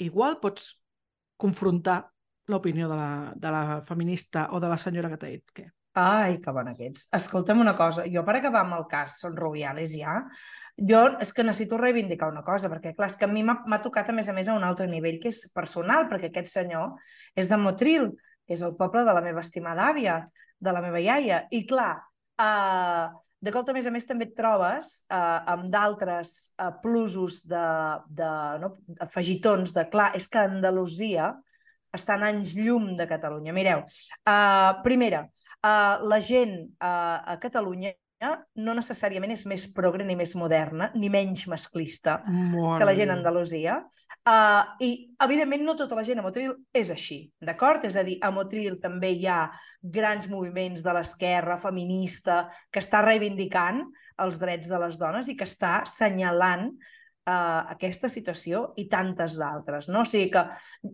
igual 0.00 0.38
pots 0.40 0.72
confrontar 1.40 2.04
l'opinió 2.50 2.88
de, 2.90 2.96
la, 2.96 3.10
de 3.36 3.50
la 3.52 3.82
feminista 3.86 4.48
o 4.54 4.60
de 4.60 4.70
la 4.70 4.78
senyora 4.78 5.10
que 5.10 5.20
t'ha 5.20 5.34
dit 5.34 5.52
que... 5.54 5.66
Ai, 6.00 6.38
que 6.38 6.52
bona 6.54 6.76
que 6.78 6.86
ets. 6.86 7.08
Escolta'm 7.16 7.60
una 7.62 7.74
cosa, 7.78 8.06
jo 8.06 8.22
per 8.26 8.36
acabar 8.38 8.62
amb 8.62 8.76
el 8.78 8.86
cas 8.90 9.18
Son 9.22 9.34
Rubiales 9.36 9.94
ja, 9.98 10.20
jo 10.78 11.00
és 11.20 11.32
que 11.34 11.44
necessito 11.44 11.78
reivindicar 11.80 12.30
una 12.30 12.44
cosa, 12.46 12.70
perquè 12.72 12.94
clar, 12.94 13.10
és 13.10 13.16
que 13.18 13.26
a 13.26 13.30
mi 13.30 13.42
m'ha 13.44 13.80
tocat 13.82 14.10
a 14.10 14.14
més 14.16 14.30
a 14.30 14.34
més 14.36 14.48
a 14.48 14.54
un 14.56 14.64
altre 14.64 14.86
nivell 14.90 15.18
que 15.22 15.32
és 15.32 15.42
personal, 15.54 16.06
perquè 16.10 16.30
aquest 16.30 16.52
senyor 16.52 16.94
és 17.34 17.50
de 17.50 17.58
Motril, 17.60 18.12
que 18.46 18.54
és 18.56 18.62
el 18.66 18.76
poble 18.78 19.04
de 19.06 19.16
la 19.16 19.24
meva 19.24 19.42
estimada 19.44 19.88
àvia, 19.90 20.22
de 20.60 20.72
la 20.72 20.82
meva 20.84 21.02
iaia, 21.02 21.44
i 21.50 21.64
clar, 21.66 21.96
uh, 22.40 23.10
de 23.40 23.52
cop 23.54 23.68
a 23.68 23.74
més 23.76 23.86
a 23.88 23.92
més 23.94 24.08
també 24.08 24.28
et 24.28 24.34
trobes 24.36 24.92
uh, 25.12 25.40
amb 25.54 25.68
d'altres 25.72 26.34
uh, 26.56 26.72
plusos 26.82 27.40
de, 27.48 27.66
de 28.08 28.30
no, 28.62 28.74
afegitons 29.04 29.76
de, 29.76 29.86
clar, 29.92 30.10
és 30.18 30.28
que 30.28 30.42
Andalusia 30.42 31.32
està 31.96 32.16
en 32.18 32.26
anys 32.28 32.54
llum 32.58 32.92
de 32.98 33.06
Catalunya. 33.10 33.54
Mireu, 33.56 33.82
uh, 33.84 34.70
primera, 34.84 35.24
uh, 35.64 35.96
la 36.06 36.20
gent 36.24 36.56
uh, 36.78 37.18
a 37.34 37.36
Catalunya 37.42 37.94
no 38.60 38.74
necessàriament 38.76 39.32
és 39.32 39.46
més 39.48 39.64
progre 39.72 40.04
ni 40.04 40.16
més 40.18 40.34
moderna, 40.36 40.90
ni 40.94 41.08
menys 41.12 41.46
masclista 41.48 42.18
Molt 42.28 42.80
que 42.80 42.88
la 42.88 42.94
gent 42.98 43.12
a 43.12 43.16
Andalusia. 43.16 43.78
Uh, 44.20 44.76
I, 44.84 44.90
evidentment, 45.24 45.64
no 45.64 45.76
tota 45.78 45.96
la 45.96 46.04
gent 46.04 46.20
a 46.20 46.24
Motril 46.26 46.52
és 46.76 46.92
així, 46.92 47.22
d'acord? 47.40 47.86
És 47.88 47.96
a 47.96 48.04
dir, 48.04 48.18
a 48.20 48.28
Motril 48.34 48.76
també 48.82 49.14
hi 49.16 49.24
ha 49.24 49.46
grans 49.80 50.28
moviments 50.28 50.84
de 50.84 50.92
l'esquerra 50.92 51.56
feminista 51.60 52.44
que 52.70 52.82
està 52.84 53.00
reivindicant 53.06 53.86
els 54.20 54.40
drets 54.42 54.68
de 54.68 54.80
les 54.82 55.00
dones 55.00 55.30
i 55.32 55.36
que 55.38 55.48
està 55.48 55.78
assenyalant 55.80 56.68
uh, 57.26 57.62
aquesta 57.74 58.08
situació 58.08 58.72
i 58.76 58.86
tantes 58.88 59.36
d'altres, 59.38 59.88
no? 59.88 60.00
O 60.02 60.04
sigui 60.08 60.30
que 60.30 60.42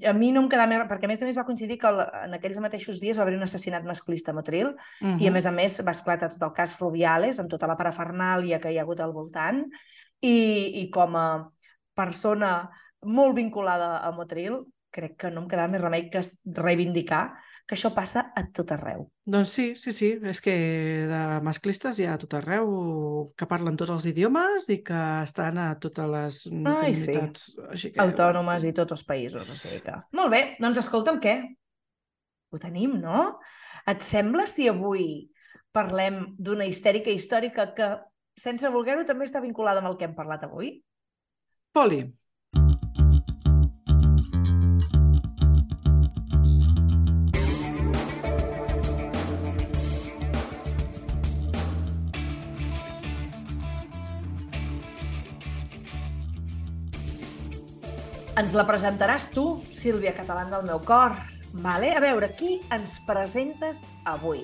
a 0.09 0.13
mi 0.17 0.33
no 0.33 0.43
em 0.43 0.49
quedava 0.49 0.69
més... 0.73 0.87
Perquè 0.91 1.05
a 1.07 1.09
més 1.09 1.23
a 1.23 1.27
més 1.27 1.37
va 1.39 1.45
coincidir 1.45 1.79
que 1.79 1.89
el- 1.89 2.03
en 2.25 2.35
aquells 2.35 2.59
mateixos 2.61 3.01
dies 3.01 3.19
va 3.19 3.23
haver 3.23 3.37
un 3.37 3.43
assassinat 3.47 3.85
masclista 3.85 4.31
a 4.33 4.35
Motril 4.35 4.75
Uh 5.01 5.09
-huh. 5.09 5.21
i 5.23 5.27
a 5.29 5.31
més 5.31 5.47
a 5.47 5.51
més 5.53 5.81
va 5.87 5.91
esclatar 5.91 6.31
tot 6.31 6.43
el 6.43 6.53
cas 6.53 6.79
Rubiales 6.81 7.39
amb 7.39 7.49
tota 7.51 7.67
la 7.67 7.77
parafernàlia 7.77 8.61
que 8.61 8.71
hi 8.73 8.79
ha 8.79 8.83
hagut 8.83 9.01
al 9.01 9.13
voltant 9.13 9.65
i, 10.21 10.81
i 10.83 10.91
com 10.91 11.17
a 11.17 11.51
persona 11.95 12.69
molt 13.03 13.35
vinculada 13.37 13.99
a 14.05 14.11
Motril 14.13 14.65
crec 14.91 15.17
que 15.17 15.31
no 15.31 15.43
em 15.43 15.49
quedava 15.49 15.69
més 15.73 15.81
remei 15.81 16.09
que 16.11 16.21
reivindicar 16.45 17.37
que 17.67 17.75
això 17.75 17.91
passa 17.91 18.29
a 18.39 18.45
tot 18.55 18.71
arreu. 18.77 19.09
Doncs 19.27 19.53
sí, 19.57 19.67
sí, 19.75 19.91
sí. 19.93 20.13
És 20.31 20.41
que 20.43 20.55
de 21.11 21.21
masclistes 21.43 21.99
hi 21.99 22.07
ha 22.07 22.15
a 22.15 22.21
tot 22.23 22.37
arreu 22.39 22.69
que 23.35 23.49
parlen 23.51 23.79
tots 23.79 23.91
els 23.91 24.07
idiomes 24.13 24.69
i 24.71 24.79
que 24.87 25.01
estan 25.27 25.59
a 25.59 25.73
totes 25.83 26.11
les 26.13 26.41
Ai, 26.47 26.95
sí. 26.95 27.17
comunitats. 27.17 27.49
Així 27.67 27.91
que, 27.91 28.03
Autònomes 28.05 28.69
i 28.71 28.75
tots 28.77 28.95
els 28.95 29.03
països, 29.09 29.51
o 29.51 29.59
sigui 29.59 29.81
que... 29.83 29.97
Molt 30.15 30.31
bé, 30.31 30.43
doncs 30.63 30.79
escolta'm, 30.85 31.19
què? 31.23 31.41
Ho 32.55 32.63
tenim, 32.63 33.01
no? 33.03 33.25
Et 33.91 34.03
sembla 34.03 34.47
si 34.51 34.69
avui 34.71 35.27
parlem 35.75 36.23
d'una 36.39 36.69
histèrica 36.71 37.11
històrica 37.11 37.73
que, 37.75 37.91
sense 38.39 38.71
voler-ho, 38.71 39.03
també 39.09 39.27
està 39.27 39.43
vinculada 39.43 39.83
amb 39.83 39.91
el 39.91 39.99
que 39.99 40.07
hem 40.07 40.15
parlat 40.15 40.47
avui? 40.47 40.77
Poli, 41.75 42.05
Ens 58.37 58.53
la 58.53 58.67
presentaràs 58.69 59.31
tu, 59.33 59.63
Sílvia 59.73 60.11
Catalán 60.13 60.51
del 60.53 60.67
meu 60.69 60.77
cor. 60.85 61.15
Vale? 61.57 61.95
A 61.97 62.03
veure, 62.05 62.29
qui 62.37 62.59
ens 62.75 62.99
presentes 63.07 63.87
avui? 64.05 64.43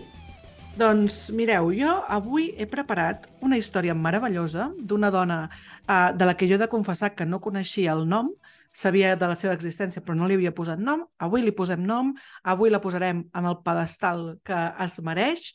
Doncs 0.80 1.26
mireu, 1.36 1.68
jo 1.76 1.98
avui 2.08 2.46
he 2.56 2.64
preparat 2.64 3.26
una 3.44 3.58
història 3.60 3.92
meravellosa 3.92 4.70
d'una 4.80 5.10
dona 5.12 5.36
uh, 5.44 6.08
de 6.16 6.24
la 6.24 6.32
que 6.40 6.48
jo 6.48 6.56
he 6.56 6.62
de 6.62 6.70
confessar 6.72 7.10
que 7.12 7.26
no 7.28 7.42
coneixia 7.44 7.92
el 7.92 8.06
nom, 8.08 8.30
sabia 8.72 9.12
de 9.12 9.28
la 9.28 9.36
seva 9.36 9.52
existència 9.52 10.00
però 10.00 10.16
no 10.16 10.24
li 10.24 10.38
havia 10.40 10.54
posat 10.56 10.80
nom, 10.80 11.04
avui 11.20 11.44
li 11.44 11.52
posem 11.52 11.84
nom, 11.84 12.14
avui 12.48 12.72
la 12.72 12.80
posarem 12.80 13.26
en 13.28 13.48
el 13.50 13.58
pedestal 13.60 14.38
que 14.40 14.62
es 14.86 14.96
mereix. 15.04 15.50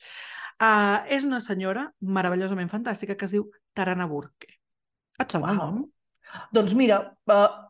Uh, 0.61 1.01
és 1.09 1.25
una 1.25 1.41
senyora 1.41 1.89
meravellosament 2.05 2.69
fantàstica 2.69 3.17
que 3.17 3.25
es 3.25 3.33
diu 3.33 3.49
Tarana 3.73 4.05
Burke. 4.05 4.59
Et 5.17 5.25
sona 5.25 5.55
el 5.55 5.57
Uau. 5.57 5.71
nom? 5.73 5.87
Doncs 6.53 6.77
mira, 6.77 7.01
uh, 7.33 7.65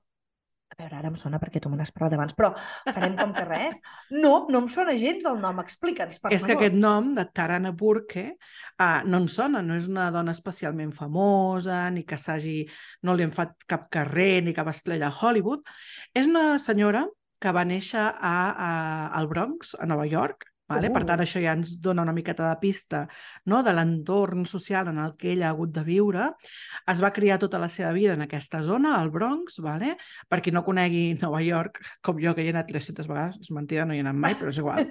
A 0.78 0.84
veure, 0.84 0.98
ara 1.00 1.10
em 1.10 1.16
sona 1.18 1.40
perquè 1.42 1.58
tu 1.58 1.72
me 1.74 1.78
n'has 1.80 1.90
parlat 1.90 2.14
abans, 2.14 2.36
però 2.38 2.52
farem 2.94 3.16
com 3.18 3.32
que 3.34 3.46
res. 3.48 3.80
No, 4.14 4.34
no 4.54 4.60
em 4.62 4.68
sona 4.70 4.94
gens 5.02 5.26
el 5.26 5.40
nom, 5.42 5.58
explica'ns, 5.64 6.20
per 6.22 6.30
és 6.36 6.44
que 6.46 6.54
favor. 6.54 6.68
aquest 6.68 6.76
nom 6.78 7.08
de 7.18 7.24
Tarana 7.34 7.72
Burke 7.74 8.26
uh, 8.30 9.00
no 9.10 9.24
en 9.24 9.26
sona, 9.34 9.64
no 9.66 9.74
és 9.74 9.88
una 9.90 10.12
dona 10.14 10.36
especialment 10.38 10.92
famosa, 10.94 11.80
ni 11.96 12.06
que 12.06 12.20
s'hagi... 12.22 12.60
no 13.10 13.18
li 13.18 13.26
han 13.26 13.34
fet 13.34 13.66
cap 13.66 13.88
carrer, 13.90 14.44
ni 14.46 14.54
cap 14.54 14.70
estrella 14.70 15.10
a 15.10 15.18
Hollywood. 15.18 15.66
És 16.14 16.30
una 16.30 16.60
senyora 16.62 17.08
que 17.42 17.56
va 17.58 17.66
néixer 17.66 18.06
a, 18.06 18.38
a, 18.70 18.72
al 19.18 19.34
Bronx, 19.34 19.74
a 19.82 19.90
Nova 19.90 20.06
York, 20.06 20.46
Vale? 20.68 20.90
Per 20.92 21.02
Uh. 21.02 21.08
tant, 21.08 21.22
això 21.24 21.40
ja 21.40 21.54
ens 21.56 21.78
dona 21.80 22.04
una 22.04 22.14
miqueta 22.14 22.50
de 22.50 22.56
pista 22.60 23.06
no? 23.46 23.62
de 23.64 23.72
l'entorn 23.72 24.46
social 24.46 24.90
en 24.92 24.98
el 25.00 25.16
que 25.16 25.32
ella 25.32 25.48
ha 25.48 25.52
hagut 25.56 25.72
de 25.72 25.84
viure. 25.84 26.34
Es 26.88 27.02
va 27.04 27.14
criar 27.16 27.40
tota 27.40 27.60
la 27.60 27.70
seva 27.72 27.94
vida 27.96 28.14
en 28.14 28.26
aquesta 28.26 28.62
zona, 28.64 28.98
al 29.00 29.10
Bronx, 29.10 29.62
vale? 29.64 29.96
per 30.28 30.42
qui 30.42 30.52
no 30.52 30.66
conegui 30.68 31.16
Nova 31.22 31.42
York, 31.42 31.80
com 32.04 32.20
jo, 32.20 32.36
que 32.36 32.44
hi 32.44 32.52
he 32.52 32.56
anat 32.56 32.68
300 32.68 33.08
vegades, 33.08 33.40
és 33.40 33.52
mentida, 33.56 33.86
no 33.86 33.96
hi 33.96 34.02
he 34.02 34.06
anat 34.06 34.20
mai, 34.20 34.36
però 34.36 34.52
és 34.52 34.60
igual. 34.60 34.84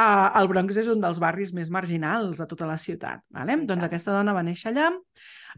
Uh, 0.00 0.30
el 0.40 0.48
Bronx 0.48 0.80
és 0.80 0.88
un 0.88 1.04
dels 1.04 1.20
barris 1.20 1.52
més 1.52 1.68
marginals 1.68 2.40
de 2.40 2.48
tota 2.48 2.66
la 2.70 2.78
ciutat. 2.80 3.20
Vale? 3.36 3.58
Doncs 3.68 3.84
aquesta 3.84 4.16
dona 4.16 4.32
va 4.32 4.46
néixer 4.46 4.72
allà, 4.72 4.88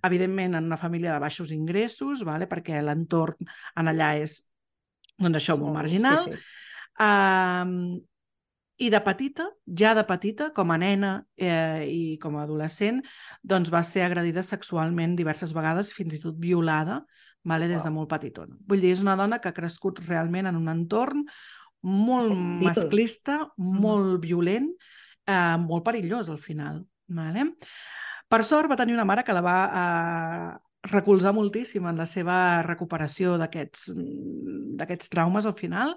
evidentment 0.05 0.59
en 0.59 0.67
una 0.67 0.81
família 0.81 1.15
de 1.15 1.23
baixos 1.23 1.55
ingressos, 1.55 2.27
vale? 2.27 2.51
perquè 2.51 2.83
l'entorn 2.83 3.39
en 3.79 3.95
allà 3.95 4.17
és 4.19 4.41
doncs 5.17 5.39
això, 5.39 5.57
molt 5.63 5.79
marginal. 5.79 6.19
Sí, 6.21 6.35
sí. 6.35 6.53
Um, 6.97 8.01
I 8.77 8.91
de 8.93 9.01
petita, 9.01 9.47
ja 9.81 9.95
de 9.97 10.05
petita, 10.05 10.51
com 10.57 10.71
a 10.71 10.77
nena 10.77 11.13
eh, 11.37 11.87
i 11.89 12.01
com 12.21 12.37
a 12.37 12.43
adolescent, 12.45 13.01
doncs 13.41 13.71
va 13.73 13.81
ser 13.87 14.05
agredida 14.05 14.45
sexualment 14.45 15.15
diverses 15.17 15.55
vegades, 15.57 15.89
fins 15.95 16.19
i 16.19 16.21
tot 16.21 16.37
violada, 16.41 17.01
vale, 17.47 17.71
des 17.71 17.81
de 17.81 17.89
Uau. 17.89 18.03
molt 18.03 18.11
petitona. 18.13 18.59
Vull 18.69 18.85
dir, 18.85 18.93
és 18.93 19.01
una 19.05 19.17
dona 19.17 19.41
que 19.41 19.49
ha 19.49 19.57
crescut 19.57 20.03
realment 20.05 20.51
en 20.51 20.61
un 20.61 20.69
entorn 20.69 21.25
molt 21.87 22.37
masclista, 22.67 23.41
molt 23.57 24.21
violent, 24.25 24.69
eh, 25.25 25.57
molt 25.63 25.85
perillós 25.87 26.29
al 26.29 26.43
final. 26.43 26.83
Vale? 27.07 27.53
Per 28.29 28.43
sort 28.43 28.69
va 28.69 28.77
tenir 28.77 28.97
una 28.97 29.07
mare 29.07 29.25
que 29.25 29.35
la 29.35 29.45
va 29.45 29.59
eh, 29.71 30.55
recolzar 30.91 31.33
moltíssim 31.35 31.87
en 31.87 31.99
la 31.99 32.07
seva 32.07 32.63
recuperació 32.67 33.37
d'aquests 33.41 33.91
mm, 33.95 34.77
d'aquests 34.77 35.09
traumes 35.13 35.47
al 35.47 35.55
final 35.57 35.95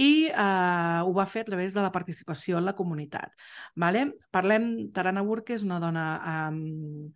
i 0.00 0.26
eh, 0.30 1.00
ho 1.04 1.12
va 1.12 1.26
fer 1.26 1.42
a 1.44 1.50
través 1.50 1.74
de 1.74 1.82
la 1.84 1.92
participació 1.92 2.58
en 2.58 2.64
la 2.64 2.76
comunitat. 2.76 3.32
Vale? 3.76 4.06
Parlem, 4.30 4.92
Tarana 4.92 5.22
Burke 5.22 5.54
és 5.54 5.64
una 5.66 5.80
dona 5.82 6.06
um, 6.48 7.10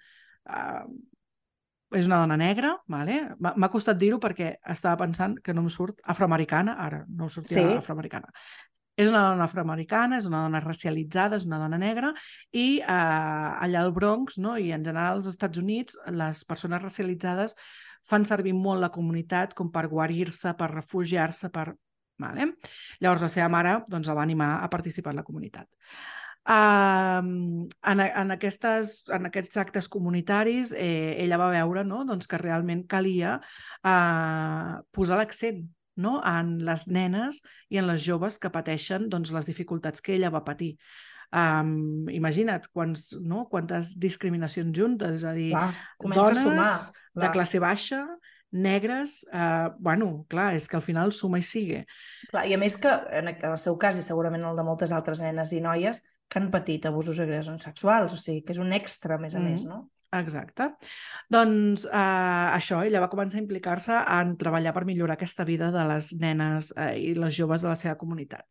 uh, 0.50 0.86
és 1.96 2.06
una 2.08 2.18
dona 2.18 2.36
negra, 2.36 2.74
vale? 2.90 3.20
M'ha 3.38 3.54
m'ha 3.56 3.70
costat 3.70 3.98
dir-ho 3.98 4.18
perquè 4.20 4.56
estava 4.74 4.98
pensant 5.04 5.36
que 5.42 5.54
no 5.54 5.62
em 5.62 5.68
surt 5.70 6.00
afroamericana, 6.04 6.74
ara 6.82 7.04
no 7.08 7.28
em 7.28 7.30
sortia 7.30 7.62
Sí. 7.62 7.76
afroamericana. 7.78 8.32
És 8.96 9.08
una 9.10 9.22
dona 9.28 9.44
afroamericana, 9.44 10.16
és 10.16 10.26
una 10.26 10.42
dona 10.42 10.60
racialitzada, 10.60 11.36
és 11.36 11.44
una 11.44 11.58
dona 11.58 11.78
negra, 11.78 12.14
i 12.52 12.80
eh, 12.80 12.86
allà 12.86 13.82
al 13.82 13.92
Bronx, 13.92 14.38
no? 14.38 14.56
i 14.56 14.72
en 14.72 14.84
general 14.84 15.18
als 15.18 15.26
Estats 15.26 15.58
Units, 15.58 15.98
les 16.08 16.44
persones 16.44 16.82
racialitzades 16.82 17.54
fan 18.08 18.24
servir 18.24 18.54
molt 18.54 18.80
la 18.80 18.90
comunitat 18.94 19.52
com 19.54 19.70
per 19.70 19.86
guarir-se, 19.88 20.54
per 20.54 20.70
refugiar-se, 20.72 21.50
per... 21.50 21.74
Vale? 22.22 22.52
Llavors 23.00 23.24
la 23.26 23.32
seva 23.32 23.48
mare 23.52 23.80
doncs, 23.88 24.08
la 24.08 24.16
va 24.16 24.24
animar 24.24 24.56
a 24.62 24.70
participar 24.72 25.12
en 25.12 25.20
la 25.20 25.26
comunitat. 25.26 25.68
Uh, 26.46 27.66
en, 27.90 28.00
en, 28.06 28.28
aquestes, 28.30 29.00
en 29.10 29.26
aquests 29.26 29.58
actes 29.58 29.88
comunitaris 29.90 30.70
eh, 30.78 31.16
ella 31.18 31.40
va 31.42 31.48
veure 31.50 31.82
no? 31.82 32.04
doncs 32.06 32.30
que 32.30 32.38
realment 32.38 32.84
calia 32.86 33.32
uh, 33.82 34.76
posar 34.94 35.18
l'accent 35.18 35.64
no? 35.96 36.20
en 36.22 36.52
les 36.68 36.86
nenes 36.86 37.40
i 37.72 37.80
en 37.80 37.88
les 37.90 38.04
joves 38.04 38.38
que 38.38 38.52
pateixen 38.54 39.10
doncs, 39.10 39.34
les 39.34 39.50
dificultats 39.50 40.04
que 40.04 40.14
ella 40.14 40.30
va 40.30 40.44
patir. 40.46 40.76
Um, 41.34 42.06
imagina't 42.14 42.70
quants, 42.70 43.08
no? 43.26 43.48
quantes 43.50 43.96
discriminacions 43.98 44.70
juntes, 44.76 45.18
és 45.18 45.26
a 45.26 45.34
dir, 45.34 45.50
Clar, 45.50 45.72
dones 46.04 46.38
a 46.38 46.44
sumar. 46.44 46.70
de 47.16 47.24
Clar, 47.24 47.32
classe 47.34 47.60
baixa, 47.62 48.04
negres, 48.56 49.20
eh, 49.32 49.68
bueno, 49.78 50.24
clar, 50.28 50.54
és 50.56 50.66
que 50.68 50.76
al 50.78 50.82
final 50.82 51.12
suma 51.12 51.38
i 51.38 51.44
sigue. 51.46 51.84
clar. 52.30 52.46
I 52.48 52.54
a 52.54 52.58
més 52.58 52.76
que, 52.80 52.92
en 53.20 53.28
el 53.32 53.58
seu 53.58 53.76
cas, 53.78 53.98
i 53.98 54.02
segurament 54.02 54.44
el 54.44 54.56
de 54.56 54.64
moltes 54.66 54.92
altres 54.96 55.20
nenes 55.22 55.52
i 55.52 55.60
noies, 55.60 56.02
que 56.28 56.40
han 56.40 56.50
patit 56.50 56.86
abusos 56.88 57.18
i 57.18 57.22
agressions 57.22 57.62
sexuals, 57.68 58.12
o 58.12 58.16
sigui, 58.18 58.42
que 58.42 58.52
és 58.52 58.58
un 58.58 58.72
extra, 58.72 59.14
a 59.14 59.18
més 59.22 59.34
a 59.34 59.38
Mm. 59.38 59.44
més, 59.50 59.64
no? 59.64 59.90
Exacte. 60.16 60.70
Doncs 61.30 61.84
eh, 61.84 61.90
això, 62.56 62.80
ella 62.86 63.00
va 63.02 63.10
començar 63.10 63.38
a 63.38 63.42
implicar-se 63.42 63.92
en 63.92 64.36
treballar 64.38 64.72
per 64.74 64.84
millorar 64.86 65.14
aquesta 65.18 65.44
vida 65.44 65.70
de 65.74 65.84
les 65.84 66.12
nenes 66.14 66.72
eh, 66.76 66.94
i 66.98 67.14
les 67.14 67.34
joves 67.36 67.62
de 67.62 67.68
la 67.68 67.74
seva 67.76 67.96
comunitat. 67.98 68.46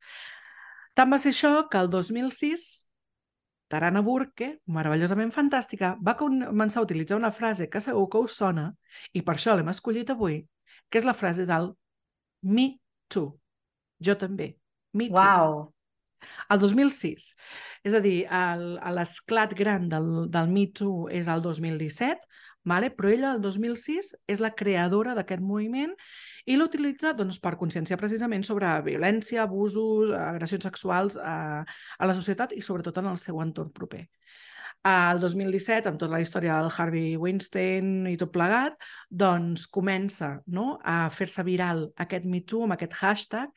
Tant 0.93 1.11
va 1.11 1.17
ser 1.19 1.31
això 1.33 1.67
que 1.69 1.77
el 1.79 1.89
2006 1.89 2.87
Tarana 3.71 4.01
Burke, 4.05 4.51
meravellosament 4.69 5.31
fantàstica, 5.33 5.95
va 6.01 6.15
començar 6.19 6.81
a 6.81 6.85
utilitzar 6.85 7.17
una 7.17 7.31
frase 7.33 7.69
que 7.69 7.81
segur 7.81 8.05
que 8.11 8.21
us 8.27 8.37
sona, 8.37 8.69
i 9.13 9.23
per 9.25 9.35
això 9.35 9.55
l'hem 9.55 9.71
escollit 9.73 10.11
avui, 10.13 10.43
que 10.89 11.01
és 11.01 11.07
la 11.07 11.17
frase 11.17 11.47
del 11.49 11.71
Me 12.45 12.67
Too. 13.09 13.31
Jo 14.05 14.15
també. 14.21 14.53
Me 14.93 15.09
Too. 15.09 15.17
Uau! 15.17 15.57
El 16.49 16.61
2006. 16.61 17.31
És 17.85 17.97
a 17.97 18.01
dir, 18.01 18.25
l'esclat 18.97 19.53
gran 19.57 19.89
del, 19.89 20.09
del 20.33 20.49
Me 20.53 20.67
Too 20.73 21.09
és 21.13 21.29
el 21.31 21.41
2017, 21.45 22.29
vale? 22.65 22.89
però 22.91 23.09
ella, 23.13 23.31
el 23.35 23.41
2006, 23.41 24.15
és 24.27 24.41
la 24.43 24.51
creadora 24.57 25.13
d'aquest 25.15 25.41
moviment 25.41 25.93
i 26.45 26.57
l'ha 26.57 26.65
utilitzat 26.65 27.17
doncs, 27.17 27.39
per 27.39 27.55
conscienciar 27.57 27.97
precisament 28.01 28.43
sobre 28.45 28.69
violència, 28.85 29.43
abusos, 29.43 30.11
agressions 30.11 30.63
sexuals 30.67 31.17
a, 31.17 31.63
a 31.99 32.05
la 32.05 32.13
societat 32.17 32.53
i 32.53 32.61
sobretot 32.61 32.97
en 33.01 33.11
el 33.13 33.17
seu 33.21 33.39
entorn 33.41 33.71
proper. 33.73 34.07
El 34.85 35.17
2017, 35.19 35.89
amb 35.89 35.97
tota 35.97 36.13
la 36.13 36.19
història 36.21 36.59
del 36.61 36.69
Harvey 36.69 37.15
Weinstein 37.17 38.05
i 38.05 38.17
tot 38.21 38.29
plegat, 38.29 38.75
doncs 39.09 39.65
comença 39.73 40.35
no, 40.45 40.75
a 40.85 41.07
fer-se 41.09 41.41
viral 41.47 41.87
aquest 41.97 42.27
Me 42.29 42.43
Too 42.45 42.67
amb 42.67 42.75
aquest 42.75 42.93
hashtag, 42.99 43.49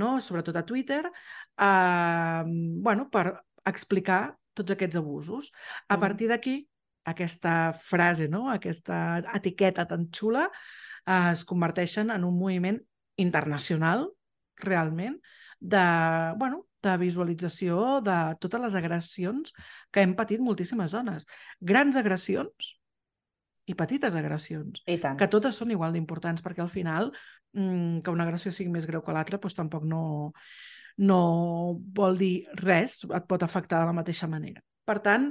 no, 0.00 0.14
sobretot 0.24 0.56
a 0.56 0.64
Twitter, 0.64 1.02
eh, 1.60 2.42
bueno, 2.80 3.10
per 3.12 3.26
explicar 3.68 4.36
tots 4.56 4.72
aquests 4.72 4.96
abusos. 4.96 5.52
A 5.88 5.96
Mm. 5.96 6.00
partir 6.00 6.28
d'aquí, 6.28 6.66
aquesta 7.10 7.72
frase, 7.76 8.28
no? 8.28 8.48
aquesta 8.50 9.20
etiqueta 9.34 9.86
tan 9.90 10.08
xula, 10.14 10.48
eh, 11.04 11.30
es 11.32 11.44
converteixen 11.44 12.10
en 12.14 12.24
un 12.24 12.38
moviment 12.38 12.80
internacional, 13.20 14.08
realment, 14.60 15.20
de, 15.60 15.84
bueno, 16.40 16.64
de 16.82 16.96
visualització 16.96 18.00
de 18.04 18.18
totes 18.40 18.60
les 18.62 18.76
agressions 18.78 19.52
que 19.92 20.04
hem 20.04 20.14
patit 20.16 20.40
moltíssimes 20.40 20.94
dones. 20.96 21.26
Grans 21.60 21.98
agressions 22.00 22.74
i 23.68 23.76
petites 23.76 24.16
agressions 24.16 24.82
I 24.88 24.96
tant. 25.02 25.18
que 25.20 25.28
totes 25.30 25.60
són 25.60 25.70
igual 25.74 25.92
d'importants, 25.94 26.42
perquè 26.42 26.64
al 26.64 26.72
final 26.72 27.10
mm, 27.52 28.00
que 28.00 28.12
una 28.14 28.24
agressió 28.26 28.52
sigui 28.52 28.72
més 28.72 28.88
greu 28.88 29.04
que 29.04 29.14
l'altra 29.14 29.38
doncs 29.38 29.58
tampoc 29.58 29.84
no, 29.84 30.02
no 31.04 31.20
vol 31.96 32.18
dir 32.18 32.34
res, 32.64 33.02
et 33.04 33.28
pot 33.28 33.44
afectar 33.44 33.82
de 33.82 33.90
la 33.90 33.96
mateixa 33.96 34.28
manera. 34.30 34.64
Per 34.88 34.98
tant, 35.04 35.30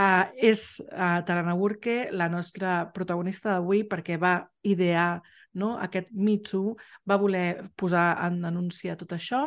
uh, 0.00 0.26
és 0.36 0.66
uh, 0.86 1.22
Tarana 1.26 1.56
Burke 1.58 2.10
la 2.12 2.28
nostra 2.32 2.84
protagonista 2.94 3.54
d'avui 3.54 3.84
perquè 3.88 4.18
va 4.20 4.38
idear 4.62 5.22
no? 5.56 5.74
aquest 5.80 6.12
Me 6.12 6.36
Too, 6.44 6.76
va 7.08 7.16
voler 7.16 7.70
posar 7.76 8.10
en 8.26 8.42
denúncia 8.44 8.96
tot 9.00 9.16
això. 9.16 9.46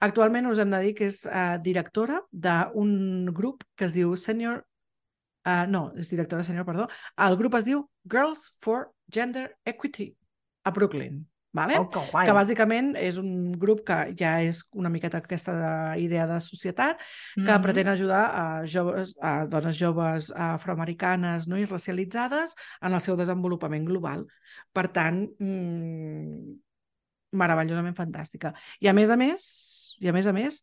Actualment 0.00 0.46
us 0.46 0.62
hem 0.62 0.70
de 0.70 0.82
dir 0.86 0.94
que 0.98 1.10
és 1.10 1.24
uh, 1.26 1.56
directora 1.62 2.20
d'un 2.30 3.30
grup 3.34 3.66
que 3.74 3.88
es 3.90 3.96
diu 3.98 4.16
Senior 4.16 4.62
Uh, 5.40 5.64
no, 5.72 5.86
és 5.96 6.10
directora 6.12 6.44
senior, 6.44 6.66
perdó. 6.68 6.84
El 7.16 7.38
grup 7.40 7.54
es 7.56 7.64
diu 7.64 7.86
Girls 8.12 8.50
for 8.60 8.90
Gender 9.08 9.46
Equity 9.64 10.10
a 10.68 10.72
Brooklyn. 10.76 11.22
Vale? 11.52 11.78
Oh, 11.80 11.88
que 11.90 11.98
guai. 12.12 12.26
que 12.28 12.32
bàsicament 12.32 12.92
és 12.94 13.16
un 13.18 13.50
grup 13.58 13.80
que 13.84 13.96
ja 14.14 14.36
és 14.40 14.60
una 14.78 14.88
miqueta 14.88 15.18
aquesta 15.18 15.96
idea 15.98 16.26
de 16.30 16.36
societat 16.40 17.00
que 17.34 17.40
Mhm. 17.42 17.62
pretén 17.62 17.88
ajudar 17.88 18.24
a, 18.30 18.44
joves, 18.66 19.16
a 19.20 19.46
dones 19.46 19.76
joves 19.76 20.30
afroamericanes 20.30 21.48
no 21.48 21.58
i 21.58 21.64
racialitzades 21.64 22.54
en 22.80 22.94
el 22.94 23.00
seu 23.00 23.16
desenvolupament 23.16 23.84
global. 23.88 24.26
Per 24.72 24.86
tant, 24.88 25.26
mmm, 25.40 26.54
meravellosament 27.32 27.94
fantàstica. 27.96 28.54
I 28.80 28.88
a 28.88 28.92
més 28.92 29.10
a 29.10 29.16
més, 29.16 29.96
i 30.00 30.08
a 30.08 30.12
més 30.12 30.26
a 30.26 30.32
més, 30.32 30.62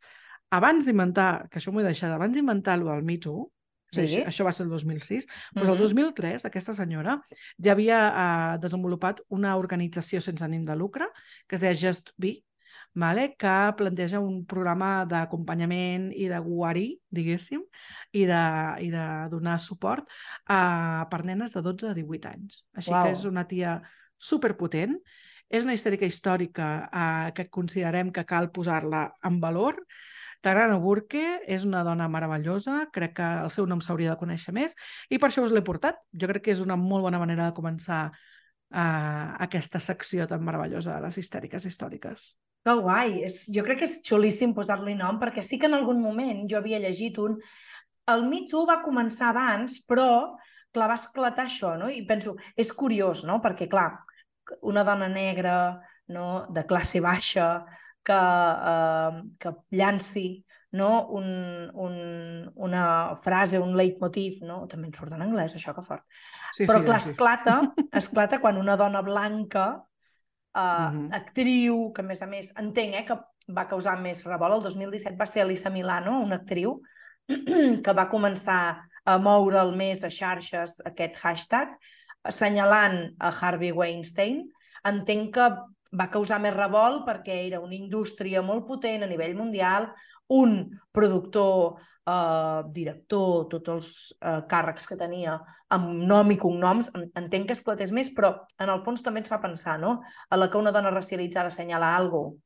abans 0.51 0.85
d'inventar, 0.85 1.49
que 1.49 1.59
això 1.59 1.71
m'ho 1.73 1.81
he 1.81 1.83
deixat, 1.83 2.11
abans 2.11 2.33
d'inventar 2.35 2.77
lo 2.79 2.91
del 2.93 3.03
Me 3.03 3.17
Too, 3.17 3.51
Sí. 3.93 4.07
sí. 4.07 4.23
això 4.25 4.43
va 4.43 4.51
ser 4.51 4.65
el 4.65 4.69
2006, 4.69 5.27
doncs 5.55 5.69
el 5.69 5.75
Mhm. 5.75 5.79
2003 5.81 6.45
aquesta 6.45 6.73
senyora 6.73 7.21
ja 7.63 7.71
havia 7.71 7.99
eh, 8.09 8.57
desenvolupat 8.59 9.21
una 9.29 9.55
organització 9.55 10.19
sense 10.21 10.43
ànim 10.43 10.65
de 10.65 10.75
lucre 10.75 11.07
que 11.47 11.55
es 11.55 11.61
deia 11.61 11.75
Just 11.75 12.11
Be, 12.17 12.43
vale? 12.93 13.35
que 13.37 13.73
planteja 13.77 14.19
un 14.19 14.45
programa 14.45 15.05
d'acompanyament 15.05 16.11
i 16.15 16.27
de 16.27 16.39
guarir, 16.39 16.99
diguéssim, 17.09 17.61
i 18.11 18.25
de, 18.25 18.41
i 18.81 18.89
de 18.91 19.05
donar 19.29 19.59
suport 19.59 20.07
a, 20.47 21.05
per 21.09 21.23
nenes 21.23 21.53
de 21.53 21.61
12 21.61 21.89
a 21.91 21.93
18 21.93 22.27
anys. 22.27 22.65
Així 22.75 22.91
Uau. 22.91 23.03
que 23.05 23.11
és 23.11 23.23
una 23.25 23.45
tia 23.47 23.81
superpotent 24.17 24.97
és 25.49 25.63
una 25.63 25.73
histèrica 25.77 26.05
històrica 26.05 26.89
eh, 26.91 27.31
que 27.33 27.47
considerem 27.49 28.11
que 28.11 28.25
cal 28.25 28.51
posar-la 28.51 29.13
en 29.23 29.39
valor. 29.39 29.77
Tarana 30.47 30.77
Burke 30.79 31.41
és 31.43 31.65
una 31.67 31.83
dona 31.83 32.07
meravellosa, 32.07 32.85
crec 32.95 33.17
que 33.19 33.27
el 33.43 33.51
seu 33.51 33.67
nom 33.67 33.81
s'hauria 33.83 34.13
de 34.13 34.19
conèixer 34.21 34.53
més 34.55 34.77
i 35.11 35.19
per 35.19 35.27
això 35.27 35.43
us 35.43 35.51
l'he 35.51 35.63
portat. 35.65 35.99
Jo 36.15 36.29
crec 36.31 36.45
que 36.45 36.53
és 36.55 36.63
una 36.63 36.77
molt 36.79 37.03
bona 37.03 37.19
manera 37.19 37.49
de 37.49 37.55
començar 37.57 38.05
uh, 38.07 39.25
aquesta 39.43 39.81
secció 39.83 40.27
tan 40.29 40.45
meravellosa 40.47 40.95
de 40.95 41.03
les 41.03 41.17
histèriques 41.19 41.67
històriques. 41.67 42.29
Que 42.63 42.75
guai! 42.79 43.25
És, 43.27 43.41
jo 43.51 43.63
crec 43.63 43.81
que 43.81 43.87
és 43.89 43.97
xulíssim 44.07 44.53
posar-li 44.55 44.95
nom, 44.95 45.19
perquè 45.19 45.43
sí 45.43 45.59
que 45.59 45.67
en 45.67 45.75
algun 45.75 45.99
moment 46.03 46.45
jo 46.47 46.61
havia 46.61 46.79
llegit 46.83 47.19
un... 47.23 47.35
El 48.07 48.23
Me 48.29 48.45
Too 48.47 48.63
va 48.69 48.79
començar 48.85 49.33
abans, 49.33 49.81
però, 49.83 50.37
clar, 50.71 50.87
va 50.93 50.95
esclatar 50.95 51.49
això, 51.49 51.73
no? 51.79 51.89
I 51.91 52.05
penso, 52.07 52.37
és 52.55 52.71
curiós, 52.71 53.25
no? 53.27 53.41
Perquè, 53.43 53.67
clar, 53.71 53.89
una 54.63 54.85
dona 54.87 55.11
negra, 55.11 55.57
no?, 56.15 56.27
de 56.55 56.63
classe 56.67 57.03
baixa, 57.03 57.49
que, 58.07 58.17
eh, 58.73 59.23
que 59.41 59.53
llanci 59.75 60.27
no? 60.71 61.07
un, 61.07 61.71
un, 61.73 62.51
una 62.55 63.15
frase, 63.21 63.59
un 63.59 63.75
leitmotiv, 63.77 64.41
no? 64.43 64.65
també 64.67 64.89
en 64.89 64.95
surt 64.95 65.15
en 65.15 65.23
anglès, 65.25 65.55
això 65.57 65.73
que 65.75 65.83
fort. 65.85 66.03
Sí, 66.55 66.67
Però 66.67 66.83
clar, 66.85 66.99
esclata, 67.03 67.59
esclata 68.01 68.41
quan 68.43 68.59
una 68.59 68.77
dona 68.79 69.01
blanca, 69.05 69.67
eh, 69.77 70.59
uh 70.59 70.91
-huh. 70.91 71.09
actriu, 71.11 71.91
que 71.93 72.01
a 72.01 72.05
més 72.05 72.21
a 72.21 72.27
més 72.27 72.53
entenc 72.55 72.95
eh, 72.95 73.05
que 73.05 73.19
va 73.55 73.67
causar 73.67 73.99
més 73.99 74.25
revolt, 74.25 74.55
el 74.55 74.63
2017 74.63 75.17
va 75.17 75.25
ser 75.25 75.43
Elisa 75.43 75.69
Milano, 75.69 76.19
una 76.19 76.35
actriu 76.35 76.81
que 77.83 77.93
va 77.93 78.09
començar 78.09 78.83
a 79.05 79.17
moure'l 79.17 79.75
més 79.75 80.03
a 80.03 80.09
xarxes 80.09 80.81
aquest 80.85 81.15
hashtag, 81.15 81.77
assenyalant 82.23 83.15
a 83.19 83.31
Harvey 83.31 83.71
Weinstein. 83.71 84.49
Entenc 84.83 85.33
que 85.33 85.47
va 85.95 86.09
causar 86.11 86.39
més 86.43 86.55
revolt 86.55 87.05
perquè 87.07 87.37
era 87.47 87.61
una 87.63 87.75
indústria 87.77 88.41
molt 88.41 88.65
potent 88.67 89.03
a 89.03 89.09
nivell 89.09 89.35
mundial, 89.37 89.89
un 90.33 90.57
productor, 90.91 91.77
eh, 92.05 92.61
director, 92.75 93.47
tots 93.51 93.73
els 93.75 93.91
eh, 94.19 94.41
càrrecs 94.49 94.87
que 94.89 94.97
tenia 94.99 95.37
amb 95.69 96.03
nom 96.09 96.31
i 96.31 96.39
cognoms, 96.41 96.91
entenc 97.15 97.47
que 97.47 97.55
esclatés 97.55 97.93
més, 97.95 98.11
però 98.15 98.33
en 98.59 98.73
el 98.73 98.83
fons 98.83 99.05
també 99.05 99.23
ens 99.23 99.31
fa 99.31 99.41
pensar, 99.43 99.77
no? 99.79 100.01
A 100.29 100.39
la 100.39 100.49
que 100.51 100.59
una 100.59 100.75
dona 100.75 100.91
racialitzada 100.91 101.53
assenyala 101.53 101.95
alguna 101.95 102.31
cosa, 102.31 102.43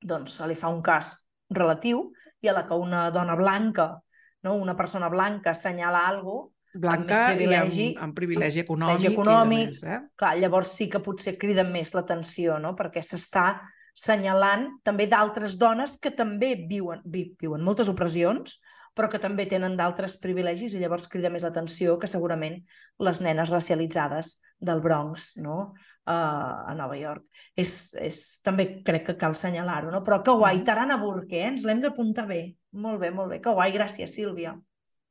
doncs 0.00 0.38
se 0.40 0.46
li 0.48 0.54
fa 0.56 0.70
un 0.72 0.80
cas 0.80 1.12
relatiu, 1.52 2.06
i 2.40 2.48
a 2.48 2.54
la 2.56 2.64
que 2.66 2.74
una 2.74 3.10
dona 3.10 3.34
blanca, 3.36 4.00
no? 4.42 4.54
una 4.54 4.76
persona 4.76 5.08
blanca 5.08 5.50
assenyala 5.50 6.06
alguna 6.08 6.46
cosa, 6.46 6.59
blanca 6.74 7.18
amb 7.26 7.36
privilegi, 7.36 7.82
i 7.82 7.90
amb, 7.94 8.02
amb 8.04 8.16
privilegi 8.16 8.62
econòmic. 8.64 9.10
econòmic. 9.10 9.74
més, 9.74 9.82
eh? 9.84 10.00
Clar, 10.16 10.34
llavors 10.38 10.74
sí 10.76 10.88
que 10.90 11.02
potser 11.02 11.36
criden 11.38 11.72
més 11.72 11.94
l'atenció, 11.96 12.58
no? 12.62 12.74
perquè 12.78 13.02
s'està 13.02 13.60
senyalant 13.94 14.68
també 14.86 15.08
d'altres 15.10 15.58
dones 15.58 15.98
que 16.00 16.12
també 16.14 16.54
viuen, 16.68 17.02
vi, 17.04 17.32
viuen 17.40 17.64
moltes 17.66 17.90
opressions, 17.90 18.60
però 18.94 19.08
que 19.10 19.20
també 19.22 19.46
tenen 19.46 19.76
d'altres 19.78 20.16
privilegis 20.20 20.74
i 20.74 20.80
llavors 20.80 21.06
crida 21.10 21.30
més 21.30 21.44
l'atenció 21.46 21.96
que 21.98 22.10
segurament 22.10 22.58
les 23.00 23.20
nenes 23.22 23.50
racialitzades 23.52 24.34
del 24.60 24.82
Bronx, 24.84 25.36
no? 25.40 25.72
Uh, 26.10 26.70
a 26.70 26.74
Nova 26.74 26.96
York. 26.98 27.22
És, 27.56 27.94
és, 27.94 28.40
també 28.42 28.82
crec 28.84 29.06
que 29.06 29.18
cal 29.20 29.36
assenyalar-ho, 29.36 29.92
no? 29.94 30.02
Però 30.06 30.20
que 30.24 30.34
guai, 30.34 30.56
mm-hmm. 30.58 30.66
Tarana 30.66 30.98
Burke, 31.00 31.38
eh? 31.38 31.52
ens 31.52 31.64
l'hem 31.64 31.82
d'apuntar 31.84 32.26
bé. 32.28 32.42
Molt 32.82 33.00
bé, 33.00 33.12
molt 33.14 33.30
bé. 33.30 33.38
Que 33.44 33.54
guai, 33.54 33.70
gràcies, 33.76 34.10
Sílvia. 34.18 34.56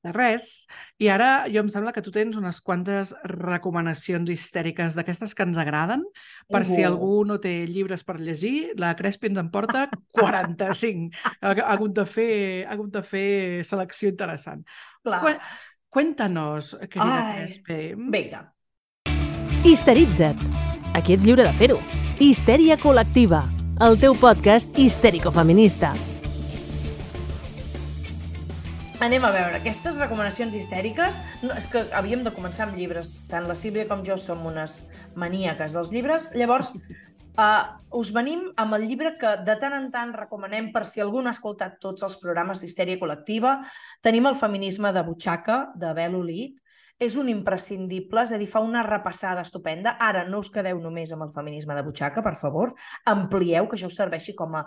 De 0.04 0.14
res. 0.16 0.68
I 1.02 1.10
ara 1.12 1.46
jo 1.52 1.60
em 1.60 1.70
sembla 1.72 1.92
que 1.92 2.04
tu 2.04 2.12
tens 2.16 2.38
unes 2.40 2.62
quantes 2.64 3.12
recomanacions 3.28 4.30
histèriques 4.32 4.96
d'aquestes 4.96 5.36
que 5.36 5.44
ens 5.44 5.60
agraden. 5.60 6.06
Per 6.48 6.62
uh 6.62 6.66
-huh. 6.66 6.76
si 6.76 6.84
algú 6.84 7.26
no 7.26 7.40
té 7.40 7.68
llibres 7.68 8.04
per 8.04 8.20
llegir, 8.20 8.74
la 8.78 8.96
Crespi 8.96 9.28
ens 9.28 9.40
en 9.40 9.52
porta 9.52 9.90
45. 10.14 11.12
ha, 11.42 11.52
ha, 11.52 11.74
hagut 11.74 11.94
de 11.94 12.06
fer, 12.06 12.66
ha 12.66 12.72
hagut 12.72 12.92
de 12.92 13.04
fer 13.04 13.66
selecció 13.66 14.10
interessant. 14.10 14.66
Clar. 15.04 15.40
Cuéntanos, 15.90 16.78
querida 16.90 17.30
Ai, 17.30 17.46
Crespi. 17.46 17.96
Vinga. 17.96 18.54
Histeritza't. 19.64 20.40
Aquí 20.94 21.14
ets 21.14 21.26
lliure 21.26 21.44
de 21.44 21.54
fer-ho. 21.54 21.80
Histèria 22.20 22.78
col·lectiva. 22.78 23.44
El 23.82 23.98
teu 24.00 24.16
podcast 24.16 24.78
histèrico-feminista. 24.78 25.94
Anem 29.00 29.24
a 29.24 29.30
veure, 29.32 29.56
aquestes 29.62 29.96
recomanacions 29.96 30.52
histèriques, 30.60 31.16
no, 31.40 31.54
és 31.56 31.70
que 31.72 31.86
havíem 31.96 32.20
de 32.26 32.34
començar 32.36 32.66
amb 32.66 32.76
llibres, 32.76 33.14
tant 33.32 33.46
la 33.48 33.56
Sílvia 33.56 33.86
com 33.88 34.02
jo 34.04 34.18
som 34.20 34.42
unes 34.44 34.82
maníaques 35.16 35.72
dels 35.78 35.94
llibres, 35.94 36.28
llavors 36.36 36.74
uh, 37.40 37.80
us 37.96 38.12
venim 38.12 38.50
amb 38.60 38.76
el 38.76 38.84
llibre 38.90 39.14
que 39.22 39.38
de 39.48 39.56
tant 39.62 39.78
en 39.78 39.88
tant 39.94 40.12
recomanem 40.18 40.74
per 40.74 40.84
si 40.84 41.00
algú 41.00 41.22
ha 41.24 41.32
escoltat 41.32 41.78
tots 41.80 42.04
els 42.04 42.18
programes 42.20 42.60
d'histèria 42.60 43.00
col·lectiva. 43.00 43.62
Tenim 44.04 44.28
el 44.28 44.36
feminisme 44.36 44.92
de 44.92 45.06
butxaca, 45.08 45.62
de 45.80 45.94
Bel 45.96 46.20
Olit, 46.20 46.60
és 47.00 47.16
un 47.16 47.32
imprescindible, 47.32 48.26
és 48.28 48.36
a 48.36 48.38
dir, 48.42 48.50
fa 48.52 48.60
una 48.60 48.84
repassada 48.84 49.46
estupenda. 49.48 49.96
Ara 50.04 50.26
no 50.28 50.44
us 50.44 50.52
quedeu 50.52 50.84
només 50.84 51.16
amb 51.16 51.24
el 51.24 51.32
feminisme 51.32 51.78
de 51.78 51.86
butxaca, 51.88 52.20
per 52.26 52.36
favor, 52.36 52.76
amplieu, 53.08 53.72
que 53.72 53.80
això 53.80 53.88
us 53.88 53.96
serveixi 54.04 54.36
com 54.36 54.60
a 54.60 54.66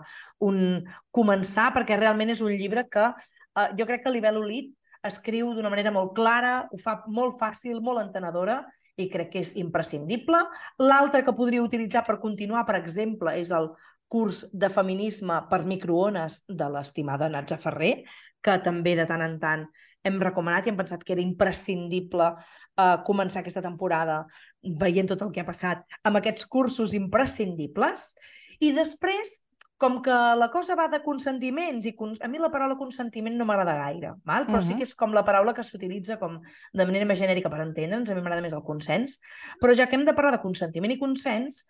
un 0.48 0.80
començar, 1.12 1.68
perquè 1.76 2.00
realment 2.00 2.32
és 2.32 2.40
un 2.40 2.56
llibre 2.56 2.88
que 2.88 3.10
Uh, 3.56 3.68
jo 3.78 3.86
crec 3.88 4.04
que 4.04 4.12
l'Ibel 4.12 4.40
Olit 4.40 4.72
escriu 5.06 5.50
d'una 5.54 5.70
manera 5.72 5.92
molt 5.94 6.14
clara, 6.16 6.68
ho 6.70 6.78
fa 6.78 7.00
molt 7.10 7.38
fàcil, 7.40 7.80
molt 7.82 8.02
entenedora, 8.04 8.62
i 9.00 9.08
crec 9.10 9.32
que 9.32 9.42
és 9.42 9.54
imprescindible. 9.60 10.42
L'altre 10.82 11.22
que 11.26 11.34
podria 11.36 11.64
utilitzar 11.64 12.04
per 12.06 12.20
continuar, 12.22 12.66
per 12.68 12.76
exemple, 12.78 13.34
és 13.40 13.50
el 13.54 13.70
curs 14.12 14.44
de 14.52 14.68
feminisme 14.68 15.38
per 15.48 15.62
microones 15.64 16.42
de 16.48 16.68
l'estimada 16.68 17.30
Natza 17.32 17.56
Ferrer, 17.56 18.02
que 18.42 18.58
també 18.64 18.92
de 18.98 19.06
tant 19.08 19.24
en 19.24 19.38
tant 19.40 19.64
hem 20.04 20.18
recomanat 20.20 20.66
i 20.66 20.72
hem 20.72 20.78
pensat 20.78 21.04
que 21.06 21.14
era 21.14 21.22
imprescindible 21.22 22.26
uh, 22.34 22.96
començar 23.06 23.40
aquesta 23.40 23.62
temporada 23.64 24.24
veient 24.82 25.08
tot 25.08 25.22
el 25.22 25.30
que 25.32 25.42
ha 25.42 25.48
passat 25.48 25.86
amb 26.02 26.18
aquests 26.18 26.48
cursos 26.50 26.94
imprescindibles. 26.98 28.12
I 28.60 28.74
després 28.76 29.38
com 29.82 29.98
que 30.04 30.14
la 30.38 30.48
cosa 30.52 30.76
va 30.78 30.86
de 30.88 31.02
consentiments 31.02 31.86
i 31.90 31.94
con... 31.98 32.14
a 32.22 32.28
mi 32.30 32.38
la 32.38 32.50
paraula 32.54 32.78
consentiment 32.78 33.34
no 33.38 33.46
m'agrada 33.48 33.74
gaire, 33.80 34.14
val? 34.28 34.46
però 34.46 34.60
uh 34.60 34.62
-huh. 34.62 34.68
sí 34.68 34.76
que 34.78 34.86
és 34.86 34.94
com 34.94 35.12
la 35.12 35.24
paraula 35.26 35.54
que 35.54 35.66
s'utilitza 35.66 36.18
com 36.18 36.40
de 36.72 36.86
manera 36.86 37.04
més 37.04 37.18
genèrica 37.18 37.50
per 37.50 37.60
entendre'ns, 37.66 38.10
a 38.10 38.14
mi 38.14 38.20
m'agrada 38.20 38.42
més 38.42 38.52
el 38.54 38.62
consens, 38.62 39.20
però 39.60 39.74
ja 39.74 39.86
que 39.86 39.96
hem 39.96 40.04
de 40.04 40.14
parlar 40.14 40.32
de 40.32 40.42
consentiment 40.42 40.92
i 40.92 40.98
consens, 40.98 41.66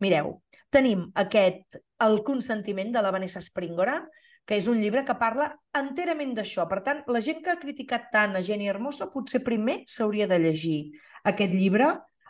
mireu, 0.00 0.42
tenim 0.70 1.10
aquest 1.14 1.82
El 1.98 2.22
consentiment 2.22 2.92
de 2.92 3.00
la 3.00 3.10
Vanessa 3.10 3.40
Springora, 3.40 4.06
que 4.44 4.56
és 4.56 4.66
un 4.66 4.80
llibre 4.80 5.02
que 5.04 5.14
parla 5.14 5.58
enterament 5.72 6.34
d'això. 6.34 6.68
Per 6.68 6.82
tant, 6.82 7.02
la 7.08 7.20
gent 7.20 7.42
que 7.42 7.50
ha 7.50 7.58
criticat 7.58 8.10
tant 8.12 8.36
a 8.36 8.42
Jenny 8.42 8.68
Hermoso 8.68 9.10
potser 9.10 9.42
primer 9.42 9.82
s'hauria 9.86 10.26
de 10.26 10.38
llegir 10.38 10.92
aquest 11.24 11.52
llibre 11.52 11.88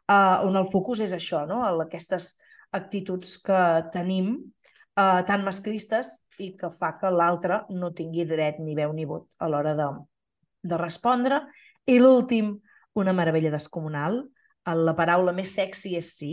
uh, 0.09 0.47
on 0.47 0.57
el 0.57 0.69
focus 0.71 1.01
és 1.01 1.13
això, 1.13 1.45
no? 1.47 1.65
aquestes 1.83 2.37
actituds 2.73 3.37
que 3.43 3.59
tenim 3.93 4.37
eh, 4.97 5.23
tan 5.29 5.45
masclistes 5.45 6.27
i 6.43 6.53
que 6.57 6.71
fa 6.73 6.95
que 7.01 7.11
l'altre 7.13 7.63
no 7.71 7.93
tingui 7.97 8.27
dret 8.29 8.61
ni 8.61 8.77
veu 8.79 8.93
ni 8.97 9.07
vot 9.09 9.29
a 9.39 9.49
l'hora 9.49 9.75
de, 9.79 9.89
de 10.63 10.81
respondre. 10.81 11.43
I 11.87 11.99
l'últim, 12.03 12.57
una 12.99 13.15
meravella 13.15 13.53
descomunal, 13.55 14.25
la 14.67 14.97
paraula 14.99 15.33
més 15.33 15.53
sexy 15.55 15.95
és 15.95 16.09
sí. 16.17 16.33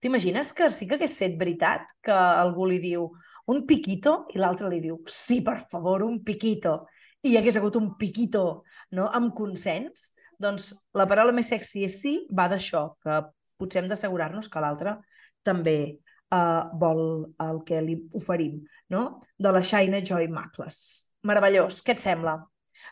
T'imagines 0.00 0.54
que 0.56 0.70
sí 0.72 0.86
que 0.88 0.96
hagués 0.96 1.18
set 1.18 1.34
veritat 1.36 1.90
que 2.02 2.14
algú 2.14 2.70
li 2.70 2.78
diu 2.80 3.10
un 3.52 3.66
piquito 3.68 4.24
i 4.32 4.40
l'altre 4.40 4.70
li 4.70 4.80
diu 4.80 5.02
sí, 5.10 5.42
per 5.44 5.58
favor, 5.68 6.06
un 6.06 6.22
piquito 6.24 6.86
i 7.22 7.34
hi 7.34 7.36
hagués 7.36 7.58
hagut 7.60 7.76
un 7.76 7.90
piquito 8.00 8.62
no? 8.96 9.08
amb 9.12 9.34
consens, 9.36 10.14
doncs 10.40 10.70
la 10.96 11.06
paraula 11.10 11.34
més 11.36 11.50
sexy 11.52 11.84
és 11.84 11.98
sí 12.00 12.14
va 12.36 12.48
d'això, 12.48 12.94
que 13.04 13.20
potser 13.60 13.82
hem 13.82 13.90
d'assegurar-nos 13.90 14.48
que 14.48 14.62
l'altre 14.62 14.96
també 15.44 16.00
uh, 16.34 16.70
vol 16.80 17.02
el 17.42 17.62
que 17.66 17.80
li 17.84 17.96
oferim, 18.18 18.60
no? 18.92 19.04
De 19.38 19.52
la 19.52 19.62
Shaina 19.62 20.02
Joy 20.04 20.28
Macles. 20.32 20.80
Meravellós. 21.26 21.82
Què 21.84 21.96
et 21.96 22.02
sembla? 22.02 22.38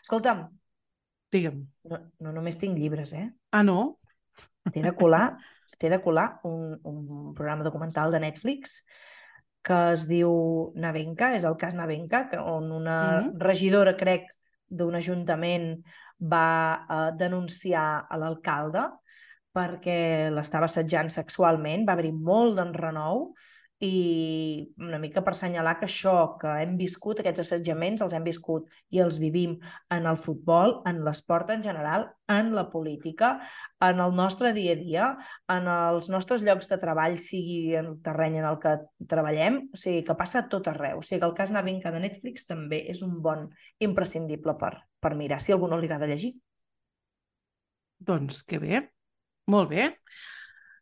Escolta'm. 0.01 0.45
Digue'm. 1.33 1.61
No, 1.89 2.01
no 2.25 2.33
només 2.33 2.57
tinc 2.61 2.77
llibres, 2.77 3.13
eh? 3.13 3.27
Ah, 3.51 3.63
no? 3.63 3.99
T'he 4.69 4.83
de 4.85 4.91
colar, 4.97 5.37
t'he 5.79 5.89
de 5.89 5.99
colar 6.03 6.39
un, 6.45 6.75
un 6.85 6.99
programa 7.37 7.65
documental 7.65 8.11
de 8.13 8.21
Netflix 8.25 8.83
que 9.65 9.77
es 9.93 10.05
diu 10.07 10.31
Navenca, 10.79 11.33
és 11.35 11.43
el 11.45 11.57
cas 11.59 11.75
Navenca, 11.75 12.23
que, 12.31 12.39
on 12.39 12.71
una 12.71 12.97
mm 12.99 13.25
-hmm. 13.25 13.41
regidora, 13.43 13.95
crec, 13.97 14.29
d'un 14.69 14.95
ajuntament 14.95 15.83
va 16.19 16.85
uh, 16.85 17.17
denunciar 17.17 18.05
a 18.09 18.17
l'alcalde 18.17 18.85
perquè 19.55 20.29
l'estava 20.33 20.69
assetjant 20.69 21.09
sexualment, 21.13 21.85
va 21.87 21.95
haver-hi 21.95 22.13
molt 22.13 22.59
d'enrenou 22.59 23.31
i 23.79 24.73
una 24.77 24.97
mica 24.99 25.21
per 25.23 25.31
assenyalar 25.31 25.77
que 25.79 25.87
això 25.87 26.13
que 26.39 26.51
hem 26.61 26.73
viscut, 26.79 27.21
aquests 27.21 27.45
assetjaments, 27.45 28.01
els 28.03 28.15
hem 28.15 28.25
viscut 28.27 28.67
i 28.91 28.99
els 28.99 29.21
vivim 29.23 29.53
en 29.95 30.09
el 30.09 30.19
futbol, 30.19 30.81
en 30.89 30.99
l'esport 31.05 31.53
en 31.55 31.63
general, 31.63 32.09
en 32.27 32.51
la 32.57 32.65
política, 32.73 33.37
en 33.79 34.03
el 34.03 34.11
nostre 34.15 34.51
dia 34.57 34.75
a 34.75 34.79
dia, 34.81 35.07
en 35.55 35.71
els 35.71 36.11
nostres 36.11 36.43
llocs 36.43 36.67
de 36.67 36.79
treball, 36.83 37.15
sigui 37.23 37.77
en 37.79 37.93
el 37.93 37.97
terreny 38.03 38.41
en 38.41 38.49
el 38.51 38.59
que 38.59 38.75
treballem, 39.07 39.63
o 39.71 39.79
sigui, 39.79 40.03
que 40.03 40.19
passa 40.19 40.43
a 40.43 40.49
tot 40.51 40.67
arreu. 40.67 40.99
O 40.99 41.05
sigui, 41.05 41.21
que 41.23 41.31
el 41.31 41.37
cas 41.39 41.55
Navinca 41.55 41.95
de 41.95 42.03
Netflix 42.03 42.51
també 42.51 42.83
és 42.91 42.99
un 43.07 43.15
bon 43.23 43.47
imprescindible 43.79 44.59
per, 44.59 44.75
per 44.99 45.15
mirar, 45.15 45.39
si 45.39 45.55
a 45.55 45.55
algú 45.55 45.71
no 45.71 45.79
li 45.79 45.87
agrada 45.87 46.11
llegir. 46.11 46.35
Doncs 47.99 48.43
que 48.47 48.59
bé, 48.59 48.89
molt 49.49 49.69
bé. 49.73 49.89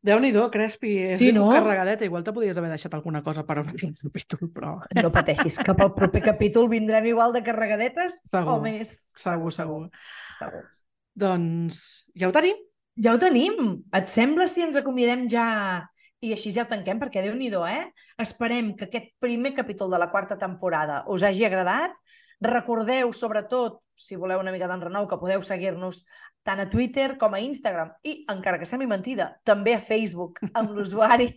Déu-n'hi-do, 0.08 0.46
Crespi, 0.54 0.92
és 1.10 1.18
Sí, 1.20 1.32
no? 1.36 1.50
carregadeta. 1.52 2.06
Igual 2.06 2.24
te 2.24 2.32
podies 2.32 2.58
haver 2.60 2.70
deixat 2.70 2.94
alguna 2.94 3.24
cosa 3.26 3.44
per 3.48 3.60
un 3.64 3.68
capítol, 4.04 4.52
però 4.54 4.78
No 5.02 5.12
pateixis, 5.12 5.58
que 5.60 5.74
pel 5.76 5.92
proper 5.98 6.22
capítol 6.24 6.70
vindrem 6.72 7.10
igual 7.10 7.34
de 7.34 7.44
carregadetes 7.44 8.22
Segur. 8.24 8.54
o 8.54 8.62
més. 8.62 9.12
segur, 9.18 9.52
segur. 9.52 9.90
segur. 10.38 10.64
Doncs 11.18 11.82
ja 12.16 12.30
ho 12.30 12.36
tenim. 12.36 12.56
Ja 13.04 13.14
ho 13.14 13.20
tenim. 13.22 13.58
Et 13.94 14.08
sembla 14.10 14.48
si 14.50 14.64
ens 14.66 14.78
acomiadem 14.78 15.28
ja 15.30 15.48
i 16.22 16.32
així 16.34 16.52
ja 16.54 16.64
ho 16.66 16.70
tanquem? 16.70 17.00
Perquè 17.02 17.22
déu 17.26 17.36
nhi 17.38 17.50
eh? 17.50 17.92
Esperem 18.18 18.76
que 18.78 18.86
aquest 18.86 19.12
primer 19.20 19.54
capítol 19.54 19.92
de 19.92 20.00
la 20.00 20.10
quarta 20.10 20.38
temporada 20.38 21.04
us 21.08 21.24
hagi 21.24 21.46
agradat. 21.46 21.92
Recordeu, 22.42 23.12
sobretot, 23.14 23.82
si 23.96 24.16
voleu 24.16 24.40
una 24.40 24.52
mica 24.52 24.68
d'enrenou, 24.68 25.08
que 25.08 25.18
podeu 25.18 25.42
seguir-nos 25.42 26.06
tant 26.48 26.62
a 26.64 26.70
Twitter 26.72 27.18
com 27.20 27.36
a 27.36 27.42
Instagram 27.44 27.92
i, 28.08 28.22
encara 28.32 28.60
que 28.62 28.68
sembli 28.70 28.88
mentida, 28.88 29.34
també 29.48 29.76
a 29.76 29.84
Facebook 29.84 30.40
amb 30.54 30.72
l'usuari 30.78 31.30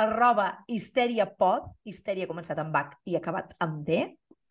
arroba 0.00 0.48
histeriapod, 0.70 1.68
histèria 1.84 2.28
començat 2.30 2.60
amb 2.62 2.76
H 2.76 2.96
i 3.12 3.20
acabat 3.20 3.52
amb 3.60 3.84
D. 3.84 4.00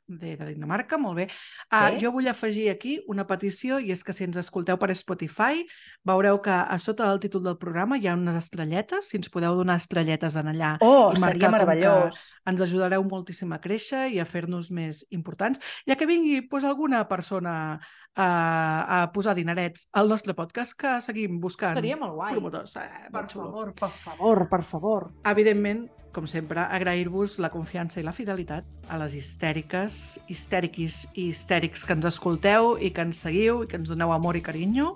de, 0.10 0.36
de 0.36 0.45
Dinamarca, 0.49 0.97
molt 0.97 1.16
bé. 1.22 1.28
Ah, 1.70 1.91
Sí. 1.93 1.99
Jo 2.03 2.12
vull 2.12 2.28
afegir 2.28 2.70
aquí 2.72 2.97
una 3.07 3.28
petició, 3.30 3.78
i 3.80 3.91
és 3.93 4.03
que 4.03 4.14
si 4.14 4.24
ens 4.26 4.38
escolteu 4.41 4.78
per 4.82 4.89
Spotify, 4.97 5.64
veureu 6.03 6.41
que 6.41 6.49
a 6.51 6.78
sota 6.80 7.07
del 7.10 7.20
títol 7.22 7.43
del 7.45 7.57
programa 7.62 7.97
hi 7.97 8.07
ha 8.10 8.16
unes 8.18 8.36
estrelletes, 8.36 9.07
si 9.10 9.18
ens 9.18 9.30
podeu 9.30 9.55
donar 9.55 9.78
estrelletes 9.78 10.36
en 10.36 10.47
allà, 10.49 10.78
Oh, 10.82 11.12
I 11.14 11.18
seria 11.22 11.51
meravellós. 11.53 12.34
ens 12.45 12.62
ajudareu 12.62 13.03
moltíssim 13.03 13.53
a 13.53 13.62
créixer 13.62 14.10
i 14.12 14.20
a 14.20 14.26
fer-nos 14.26 14.72
més 14.72 15.05
importants. 15.12 15.60
Ja 15.88 15.95
que 15.95 16.05
vingui 16.10 16.41
pues, 16.41 16.64
alguna 16.64 17.07
persona 17.07 17.80
a, 18.16 19.03
a 19.03 19.12
posar 19.14 19.36
dinerets 19.36 19.88
al 19.93 20.10
nostre 20.10 20.34
podcast, 20.34 20.74
que 20.76 20.99
seguim 21.01 21.39
buscant 21.39 21.76
Seria 21.78 21.95
molt 21.97 22.16
guai. 22.18 22.34
promotors. 22.34 22.76
Eh, 22.76 22.89
Per 23.12 23.22
molt 23.22 23.32
favor, 23.32 23.74
per 23.76 23.89
favor, 23.91 24.49
per 24.49 24.62
favor. 24.64 25.12
Evidentment, 25.24 25.88
com 26.14 26.28
sempre, 26.28 26.62
agrair-vos 26.62 27.38
la 27.39 27.51
confiança 27.53 27.99
i 27.99 28.03
la 28.05 28.14
fidelitat 28.16 28.66
a 28.89 28.97
les 29.01 29.16
histèriques, 29.18 30.20
histèriquis 30.28 31.03
i 31.14 31.30
histèrics 31.30 31.86
que 31.86 31.95
ens 31.97 32.07
escolteu 32.10 32.76
i 32.82 32.91
que 32.95 33.05
ens 33.05 33.22
seguiu 33.26 33.64
i 33.64 33.70
que 33.70 33.78
ens 33.80 33.91
doneu 33.91 34.14
amor 34.16 34.39
i 34.39 34.43
carinyo. 34.45 34.95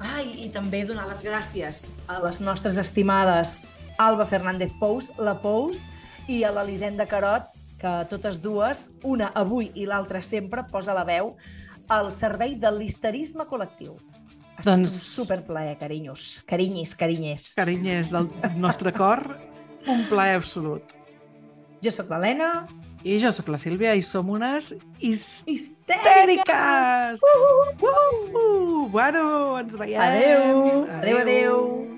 Ai, 0.00 0.46
i 0.46 0.48
també 0.52 0.82
donar 0.88 1.06
les 1.10 1.22
gràcies 1.26 1.90
a 2.08 2.20
les 2.24 2.40
nostres 2.40 2.78
estimades 2.80 3.66
Alba 4.00 4.24
Fernández 4.24 4.72
Pous, 4.80 5.10
la 5.20 5.36
Pous, 5.42 5.84
i 6.28 6.40
a 6.44 6.52
l'Elisenda 6.54 7.04
Carot, 7.10 7.50
que 7.80 7.92
totes 8.08 8.40
dues, 8.40 8.88
una 9.04 9.28
avui 9.36 9.70
i 9.76 9.84
l'altra 9.88 10.22
sempre, 10.24 10.64
posa 10.72 10.96
la 10.96 11.04
veu 11.04 11.34
al 11.90 12.08
servei 12.14 12.54
de 12.56 12.70
l'isterisme 12.72 13.44
col·lectiu. 13.50 13.98
Doncs- 14.64 14.92
un 14.92 15.00
superplaer, 15.00 15.76
carinyos. 15.80 16.42
Carinyis, 16.48 16.94
carinyes. 16.94 17.52
Carinyes 17.56 18.12
del 18.12 18.28
nostre 18.60 18.92
cor, 18.92 19.24
un 19.86 20.06
plaer 20.08 20.36
absolut. 20.36 20.96
Jo 21.80 21.90
sóc 21.94 22.10
l'Helena. 22.12 22.66
I 23.00 23.16
jo 23.22 23.30
sóc 23.32 23.48
la 23.48 23.56
Sílvia 23.56 23.94
i 23.96 24.02
som 24.04 24.28
unes 24.28 24.74
histèriques! 25.00 26.44
Uh 27.24 27.28
-huh. 27.34 27.72
Uh 27.80 27.94
-huh. 28.32 28.90
Bueno, 28.90 29.58
ens 29.58 29.74
veiem! 29.74 30.00
Adeu! 30.00 30.86
Adeu, 30.98 31.18
adeu! 31.18 31.89